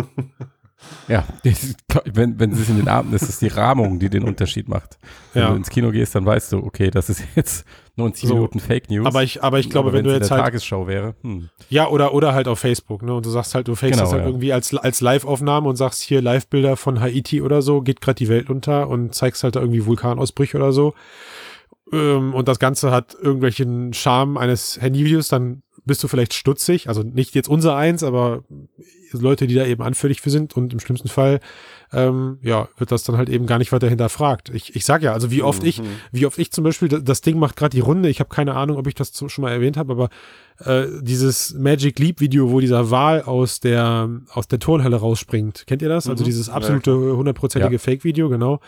Ja, 1.07 1.25
wenn, 2.12 2.40
wenn 2.40 2.51
es 2.53 2.68
in 2.68 2.77
den 2.77 2.88
Abend 2.88 3.14
ist, 3.14 3.22
ist 3.22 3.40
die 3.40 3.46
Rahmung, 3.46 4.01
die 4.01 4.11
den 4.11 4.25
Unterschied 4.25 4.68
macht. 4.68 4.98
Wenn 5.33 5.42
Ja. 5.42 5.51
du 5.51 5.57
ins 5.57 5.70
Kino 5.70 5.92
gehst, 5.92 6.14
dann 6.16 6.27
weißt 6.27 6.53
du, 6.53 6.59
okay, 6.59 6.90
das 6.90 7.09
ist 7.09 7.22
jetzt 7.37 7.64
90 7.94 8.29
So. 8.29 8.35
Minuten 8.35 8.59
Fake 8.59 8.90
News. 8.90 9.07
Aber 9.07 9.22
ich, 9.22 9.42
aber 9.44 9.61
ich 9.61 9.70
glaube, 9.70 9.90
Aber 9.90 9.98
wenn 9.98 10.05
du 10.05 10.11
wenn's 10.11 10.16
in 10.16 10.22
jetzt 10.22 10.31
der 10.31 10.38
halt, 10.38 10.46
Tagesschau 10.46 10.88
wäre, 10.88 11.14
hm. 11.22 11.51
ja, 11.68 11.87
oder, 11.88 12.14
oder 12.14 12.35
halt 12.35 12.48
auf 12.48 12.59
Facebook, 12.59 13.03
ne? 13.03 13.14
Und 13.14 13.25
du 13.25 13.31
sagst 13.31 13.55
halt, 13.55 13.68
du 13.68 13.77
fakest 13.77 13.92
Genau, 14.01 14.03
das 14.05 14.12
halt 14.12 14.22
ja. 14.22 14.29
irgendwie 14.29 14.53
als, 14.53 14.75
als 14.75 15.01
Live-Aufnahme 15.01 15.68
und 15.68 15.77
sagst 15.77 16.03
hier 16.03 16.20
Live-Bilder 16.20 16.77
von 16.77 17.01
Haiti 17.01 17.42
oder 17.42 17.62
so, 17.62 17.81
geht 17.83 18.01
gerade 18.01 18.16
die 18.16 18.29
Welt 18.29 18.51
unter 18.51 18.88
und 18.88 19.14
zeigst 19.14 19.44
halt 19.44 19.55
da 19.55 19.61
irgendwie 19.61 19.87
Vulkanausbrüche 19.87 20.57
oder 20.57 20.72
so. 20.72 20.94
Ähm, 21.92 22.35
und 22.35 22.48
das 22.48 22.59
Ganze 22.59 22.90
hat 22.90 23.14
irgendwelchen 23.20 23.92
Charme 23.92 24.38
eines 24.38 24.81
Handyvideos, 24.81 25.28
dann 25.28 25.62
bist 25.85 26.02
du 26.02 26.09
vielleicht 26.09 26.33
stutzig, 26.35 26.88
also 26.88 27.02
nicht 27.02 27.35
jetzt 27.35 27.48
unser 27.48 27.74
eins, 27.76 28.02
aber 28.05 28.44
Leute, 29.12 29.46
die 29.46 29.55
da 29.55 29.66
eben 29.66 29.83
anfällig 29.83 30.20
für 30.20 30.31
sind 30.31 30.57
und 30.57 30.72
im 30.72 30.81
schlimmsten 30.81 31.09
Fall, 31.09 31.40
ähm, 31.92 32.38
ja, 32.40 32.68
wird 32.78 32.92
das 32.92 33.02
dann 33.02 33.16
halt 33.18 33.28
eben 33.28 33.46
gar 33.46 33.59
nicht 33.59 33.72
weiter 33.72 33.88
hinterfragt. 33.88 34.48
Ich, 34.55 34.74
ich 34.76 34.85
sag 34.87 35.02
ja, 35.02 35.12
also 35.12 35.31
wie 35.31 35.42
oft 35.42 35.64
ich, 35.64 35.81
Mhm. 35.81 35.87
wie 36.12 36.24
oft 36.24 36.38
ich 36.38 36.50
zum 36.52 36.64
Beispiel, 36.64 36.88
da- 36.88 37.00
das 37.00 37.20
Ding 37.20 37.38
macht 37.38 37.57
gerade 37.57 37.74
die 37.74 37.81
Runde, 37.83 38.09
ich 38.09 38.20
habe 38.20 38.31
keine 38.31 38.55
Ahnung, 38.55 38.78
ob 38.78 38.87
ich 38.87 38.94
das 38.94 39.12
schon 39.26 39.42
mal 39.42 39.50
erwähnt 39.50 39.76
habe, 39.76 39.92
aber 39.92 40.09
äh, 40.64 40.87
dieses 41.02 41.52
Magic 41.55 41.98
Leap 41.98 42.20
Video, 42.20 42.50
wo 42.50 42.61
dieser 42.61 42.90
Wal 42.90 43.22
aus 43.22 43.61
der, 43.61 44.09
aus 44.31 44.46
der 44.48 44.61
Turnhalle 44.61 44.96
rausspringt, 44.96 45.64
kennt 45.66 45.83
ihr 45.83 45.88
das? 45.90 46.09
Also 46.09 46.22
Mhm. 46.22 46.26
dieses 46.26 46.46
Ja, 46.46 46.55
absolute 46.55 46.92
hundertprozentige 46.92 47.74
Ja. 47.74 47.78
Fake-Video, 47.78 48.28
genau. 48.31 48.61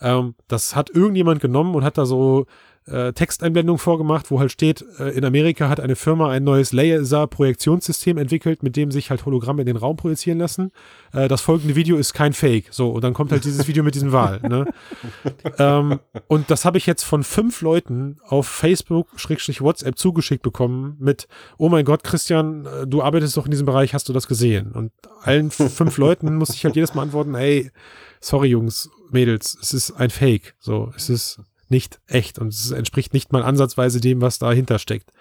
Ähm, 0.00 0.34
das 0.48 0.76
hat 0.76 0.90
irgendjemand 0.90 1.40
genommen 1.40 1.74
und 1.74 1.84
hat 1.84 1.98
da 1.98 2.06
so 2.06 2.46
äh, 2.86 3.12
Texteinblendung 3.12 3.78
vorgemacht, 3.78 4.30
wo 4.30 4.38
halt 4.38 4.52
steht, 4.52 4.84
äh, 4.98 5.10
in 5.10 5.24
Amerika 5.24 5.68
hat 5.68 5.80
eine 5.80 5.96
Firma 5.96 6.30
ein 6.30 6.44
neues 6.44 6.72
Laser-Projektionssystem 6.72 8.16
entwickelt, 8.16 8.62
mit 8.62 8.76
dem 8.76 8.92
sich 8.92 9.10
halt 9.10 9.26
Hologramme 9.26 9.62
in 9.62 9.66
den 9.66 9.76
Raum 9.76 9.96
projizieren 9.96 10.38
lassen. 10.38 10.70
Äh, 11.12 11.26
das 11.28 11.40
folgende 11.40 11.74
Video 11.74 11.96
ist 11.96 12.12
kein 12.12 12.32
Fake. 12.32 12.66
So, 12.70 12.90
und 12.90 13.02
dann 13.02 13.12
kommt 13.12 13.32
halt 13.32 13.44
dieses 13.44 13.66
Video 13.66 13.82
mit 13.82 13.94
diesem 13.94 14.12
Wal. 14.12 14.40
Ne? 14.40 14.66
ähm, 15.58 15.98
und 16.28 16.50
das 16.50 16.64
habe 16.64 16.78
ich 16.78 16.86
jetzt 16.86 17.02
von 17.02 17.24
fünf 17.24 17.60
Leuten 17.60 18.18
auf 18.24 18.46
Facebook, 18.46 19.08
Schrägstrich 19.16 19.60
WhatsApp 19.60 19.98
zugeschickt 19.98 20.42
bekommen 20.42 20.96
mit, 21.00 21.26
oh 21.58 21.68
mein 21.68 21.84
Gott, 21.84 22.04
Christian, 22.04 22.66
äh, 22.66 22.86
du 22.86 23.02
arbeitest 23.02 23.36
doch 23.36 23.46
in 23.46 23.50
diesem 23.50 23.66
Bereich, 23.66 23.94
hast 23.94 24.08
du 24.08 24.12
das 24.12 24.28
gesehen? 24.28 24.72
Und 24.72 24.92
allen 25.22 25.50
fünf 25.50 25.98
Leuten 25.98 26.36
muss 26.36 26.50
ich 26.50 26.64
halt 26.64 26.76
jedes 26.76 26.94
Mal 26.94 27.02
antworten, 27.02 27.34
ey, 27.34 27.72
sorry 28.20 28.48
Jungs, 28.48 28.90
Mädels, 29.10 29.56
es 29.60 29.72
ist 29.72 29.92
ein 29.92 30.10
Fake. 30.10 30.54
So, 30.58 30.92
es 30.96 31.08
ist 31.08 31.40
nicht 31.68 32.00
echt 32.06 32.38
und 32.38 32.48
es 32.48 32.70
entspricht 32.70 33.12
nicht 33.12 33.32
mal 33.32 33.42
ansatzweise 33.42 34.00
dem, 34.00 34.20
was 34.20 34.38
dahinter 34.38 34.78
steckt. 34.78 35.12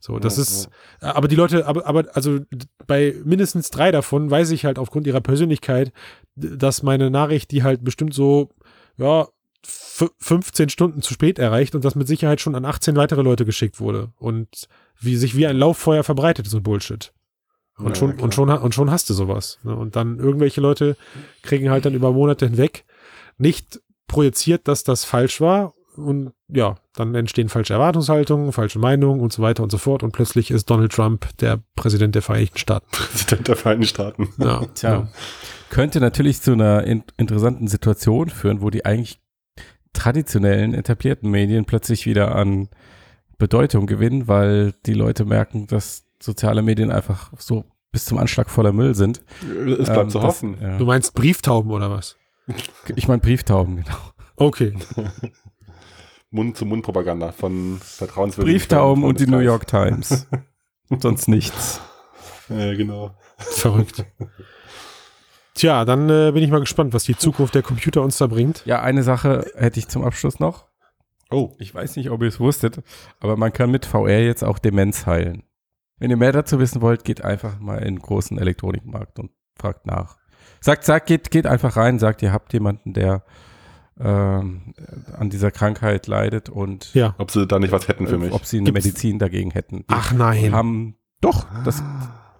So, 0.00 0.18
das 0.18 0.36
ja, 0.36 0.42
ist, 0.42 0.68
ja. 1.00 1.14
aber 1.14 1.28
die 1.28 1.36
Leute, 1.36 1.66
aber, 1.66 1.86
aber, 1.86 2.06
also 2.14 2.40
bei 2.88 3.14
mindestens 3.24 3.70
drei 3.70 3.92
davon 3.92 4.30
weiß 4.30 4.50
ich 4.50 4.64
halt 4.64 4.78
aufgrund 4.78 5.06
ihrer 5.06 5.20
Persönlichkeit, 5.20 5.92
dass 6.34 6.82
meine 6.82 7.08
Nachricht, 7.08 7.52
die 7.52 7.62
halt 7.62 7.84
bestimmt 7.84 8.12
so, 8.12 8.50
ja, 8.96 9.28
15 9.64 10.70
Stunden 10.70 11.02
zu 11.02 11.14
spät 11.14 11.38
erreicht 11.38 11.76
und 11.76 11.84
das 11.84 11.94
mit 11.94 12.08
Sicherheit 12.08 12.40
schon 12.40 12.56
an 12.56 12.64
18 12.64 12.96
weitere 12.96 13.22
Leute 13.22 13.44
geschickt 13.44 13.78
wurde 13.78 14.12
und 14.18 14.66
wie 14.98 15.16
sich 15.16 15.36
wie 15.36 15.46
ein 15.46 15.56
Lauffeuer 15.56 16.02
verbreitet, 16.02 16.48
so 16.48 16.60
Bullshit. 16.60 17.12
Und 17.76 17.90
ja, 17.90 17.94
schon, 17.94 18.18
und 18.18 18.34
schon, 18.34 18.50
und 18.50 18.74
schon 18.74 18.90
hast 18.90 19.08
du 19.08 19.14
sowas. 19.14 19.60
Ne? 19.62 19.74
Und 19.74 19.94
dann 19.94 20.18
irgendwelche 20.18 20.60
Leute 20.60 20.96
kriegen 21.42 21.70
halt 21.70 21.84
dann 21.84 21.94
über 21.94 22.12
Monate 22.12 22.46
hinweg 22.46 22.84
nicht 23.38 23.80
projiziert, 24.06 24.68
dass 24.68 24.84
das 24.84 25.04
falsch 25.04 25.40
war 25.40 25.74
und 25.96 26.32
ja, 26.48 26.76
dann 26.94 27.14
entstehen 27.14 27.48
falsche 27.48 27.74
Erwartungshaltungen, 27.74 28.52
falsche 28.52 28.78
Meinungen 28.78 29.20
und 29.20 29.32
so 29.32 29.42
weiter 29.42 29.62
und 29.62 29.70
so 29.70 29.78
fort. 29.78 30.02
Und 30.02 30.12
plötzlich 30.12 30.50
ist 30.50 30.68
Donald 30.70 30.92
Trump 30.92 31.26
der 31.38 31.60
Präsident 31.76 32.14
der 32.14 32.22
Vereinigten 32.22 32.58
Staaten. 32.58 32.86
Präsident 32.92 33.48
der 33.48 33.56
Vereinigten 33.56 33.88
Staaten. 33.88 34.28
Ja, 34.38 34.64
Tja. 34.74 34.90
Ja. 34.90 35.08
Könnte 35.70 36.00
natürlich 36.00 36.40
zu 36.40 36.52
einer 36.52 36.84
in 36.84 37.04
interessanten 37.16 37.68
Situation 37.68 38.28
führen, 38.28 38.60
wo 38.60 38.70
die 38.70 38.84
eigentlich 38.84 39.20
traditionellen, 39.92 40.74
etablierten 40.74 41.30
Medien 41.30 41.64
plötzlich 41.64 42.06
wieder 42.06 42.34
an 42.34 42.68
Bedeutung 43.38 43.86
gewinnen, 43.86 44.28
weil 44.28 44.72
die 44.86 44.94
Leute 44.94 45.24
merken, 45.24 45.66
dass 45.66 46.04
soziale 46.20 46.62
Medien 46.62 46.90
einfach 46.90 47.32
so 47.38 47.64
bis 47.90 48.04
zum 48.06 48.18
Anschlag 48.18 48.48
voller 48.48 48.72
Müll 48.72 48.94
sind. 48.94 49.20
Es 49.42 49.88
bleibt 49.88 50.04
ähm, 50.04 50.10
zu 50.10 50.22
hoffen. 50.22 50.56
ja. 50.60 50.78
Du 50.78 50.86
meinst 50.86 51.14
Brieftauben 51.14 51.70
oder 51.70 51.90
was? 51.90 52.16
Ich 52.96 53.08
meine 53.08 53.20
Brieftauben, 53.20 53.76
genau. 53.76 53.96
Okay. 54.36 54.74
Mund-zu-Mund-Propaganda 56.30 57.32
von 57.32 57.78
vertrauenswürdigen 57.80 58.58
Brieftauben 58.58 59.04
und 59.04 59.20
die 59.20 59.26
New 59.26 59.38
York 59.38 59.66
Times. 59.66 60.26
Sonst 61.00 61.28
nichts. 61.28 61.80
Ja, 62.48 62.74
genau. 62.74 63.14
Verrückt. 63.36 64.04
Tja, 65.54 65.84
dann 65.84 66.08
äh, 66.08 66.32
bin 66.32 66.42
ich 66.42 66.50
mal 66.50 66.60
gespannt, 66.60 66.94
was 66.94 67.04
die 67.04 67.16
Zukunft 67.16 67.54
der 67.54 67.62
Computer 67.62 68.02
uns 68.02 68.16
da 68.16 68.26
bringt. 68.26 68.64
Ja, 68.64 68.80
eine 68.80 69.02
Sache 69.02 69.50
hätte 69.54 69.78
ich 69.78 69.88
zum 69.88 70.04
Abschluss 70.04 70.40
noch. 70.40 70.66
Oh. 71.30 71.54
Ich 71.58 71.74
weiß 71.74 71.96
nicht, 71.96 72.10
ob 72.10 72.22
ihr 72.22 72.28
es 72.28 72.40
wusstet, 72.40 72.82
aber 73.20 73.36
man 73.36 73.52
kann 73.52 73.70
mit 73.70 73.86
VR 73.86 74.20
jetzt 74.20 74.44
auch 74.44 74.58
Demenz 74.58 75.06
heilen. 75.06 75.44
Wenn 75.98 76.10
ihr 76.10 76.16
mehr 76.16 76.32
dazu 76.32 76.58
wissen 76.58 76.82
wollt, 76.82 77.04
geht 77.04 77.22
einfach 77.22 77.58
mal 77.60 77.78
in 77.78 77.96
den 77.96 77.98
großen 78.00 78.38
Elektronikmarkt 78.38 79.18
und 79.18 79.30
fragt 79.54 79.86
nach. 79.86 80.16
Sagt, 80.62 80.84
sagt, 80.84 81.06
geht, 81.06 81.32
geht 81.32 81.46
einfach 81.46 81.76
rein, 81.76 81.98
sagt, 81.98 82.22
ihr 82.22 82.32
habt 82.32 82.52
jemanden, 82.52 82.92
der 82.92 83.24
ähm, 84.00 84.74
an 85.18 85.28
dieser 85.28 85.50
Krankheit 85.50 86.06
leidet 86.06 86.48
und 86.48 86.94
ja. 86.94 87.16
ob 87.18 87.32
sie 87.32 87.48
da 87.48 87.58
nicht 87.58 87.72
was 87.72 87.88
hätten 87.88 88.06
für 88.06 88.16
mich. 88.16 88.32
Ob 88.32 88.46
sie 88.46 88.58
eine 88.58 88.66
Gibt's? 88.66 88.86
Medizin 88.86 89.18
dagegen 89.18 89.50
hätten. 89.50 89.78
Die 89.78 89.84
Ach 89.88 90.12
nein. 90.12 90.52
Haben, 90.52 90.96
doch, 91.20 91.46
das, 91.64 91.82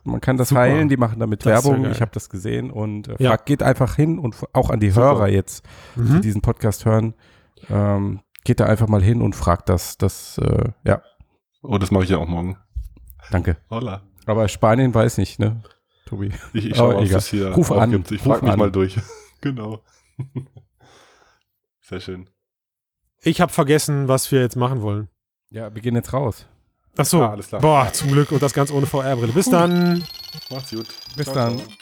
man 0.05 0.21
kann 0.21 0.37
das 0.37 0.51
Super. 0.51 0.63
heilen, 0.63 0.89
die 0.89 0.97
machen 0.97 1.19
damit 1.19 1.45
das 1.45 1.65
Werbung, 1.65 1.91
ich 1.91 2.01
habe 2.01 2.13
das 2.15 2.31
gesehen 2.31 2.71
und 2.71 3.09
äh, 3.09 3.17
ja. 3.19 3.37
geht 3.37 3.63
einfach 3.65 3.97
hin 3.97 4.21
und 4.21 4.37
auch 4.53 4.71
an 4.71 4.79
die 4.79 4.91
Super. 4.91 5.07
Hörer 5.07 5.29
jetzt, 5.29 5.65
mhm. 5.97 6.15
die 6.15 6.21
diesen 6.21 6.43
Podcast 6.43 6.85
hören, 6.85 7.15
ähm, 7.69 8.21
geht 8.45 8.61
da 8.61 8.67
einfach 8.67 8.87
mal 8.87 9.03
hin 9.03 9.21
und 9.21 9.35
fragt 9.35 9.69
das, 9.69 9.99
das, 9.99 10.39
äh, 10.39 10.71
ja. 10.85 11.03
Oh, 11.63 11.79
das 11.79 11.91
mache 11.91 12.05
ich 12.05 12.11
ja 12.11 12.19
auch 12.19 12.29
morgen. 12.29 12.57
Danke. 13.33 13.57
Hola. 13.69 14.03
Aber 14.27 14.47
Spanien 14.47 14.95
weiß 14.95 15.19
nicht, 15.19 15.41
ne, 15.41 15.61
Tobi? 16.13 16.31
Ich, 16.53 16.67
ich 16.67 16.77
schaue, 16.77 16.97
was 16.97 17.09
das 17.09 17.29
hier 17.29 17.49
Ruf 17.49 17.73
an. 17.73 18.05
Ich 18.11 18.21
frage 18.21 18.45
mich 18.45 18.53
an. 18.53 18.59
mal 18.59 18.71
durch. 18.71 18.97
genau. 19.41 19.81
Sehr 21.81 22.01
schön. 22.01 22.29
Ich 23.23 23.41
habe 23.41 23.51
vergessen, 23.51 24.09
was 24.09 24.31
wir 24.31 24.43
jetzt 24.43 24.57
machen 24.57 24.83
wollen. 24.83 25.09
Ja, 25.51 25.75
wir 25.75 25.81
gehen 25.81 25.95
jetzt 25.95 26.13
raus. 26.13 26.47
Ach 26.99 27.07
so. 27.07 27.23
Ah, 27.23 27.31
alles 27.31 27.49
klar. 27.49 27.63
Boah, 27.63 27.91
zum 27.93 28.13
Glück 28.13 28.31
und 28.31 28.43
das 28.43 28.53
ganz 28.53 28.71
ohne 28.71 28.85
VR-Brille. 28.85 29.33
Bis 29.33 29.49
dann. 29.49 30.05
Macht's 30.51 30.71
gut. 30.71 30.89
Bis 31.17 31.25
ciao, 31.25 31.35
dann. 31.35 31.59
Ciao. 31.59 31.82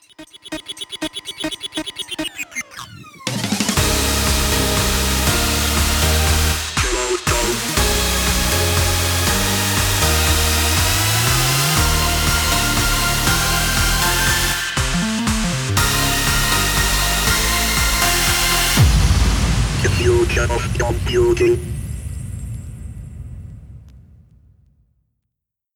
Future 20.27 20.53
of 20.53 20.79
computing. 20.79 21.70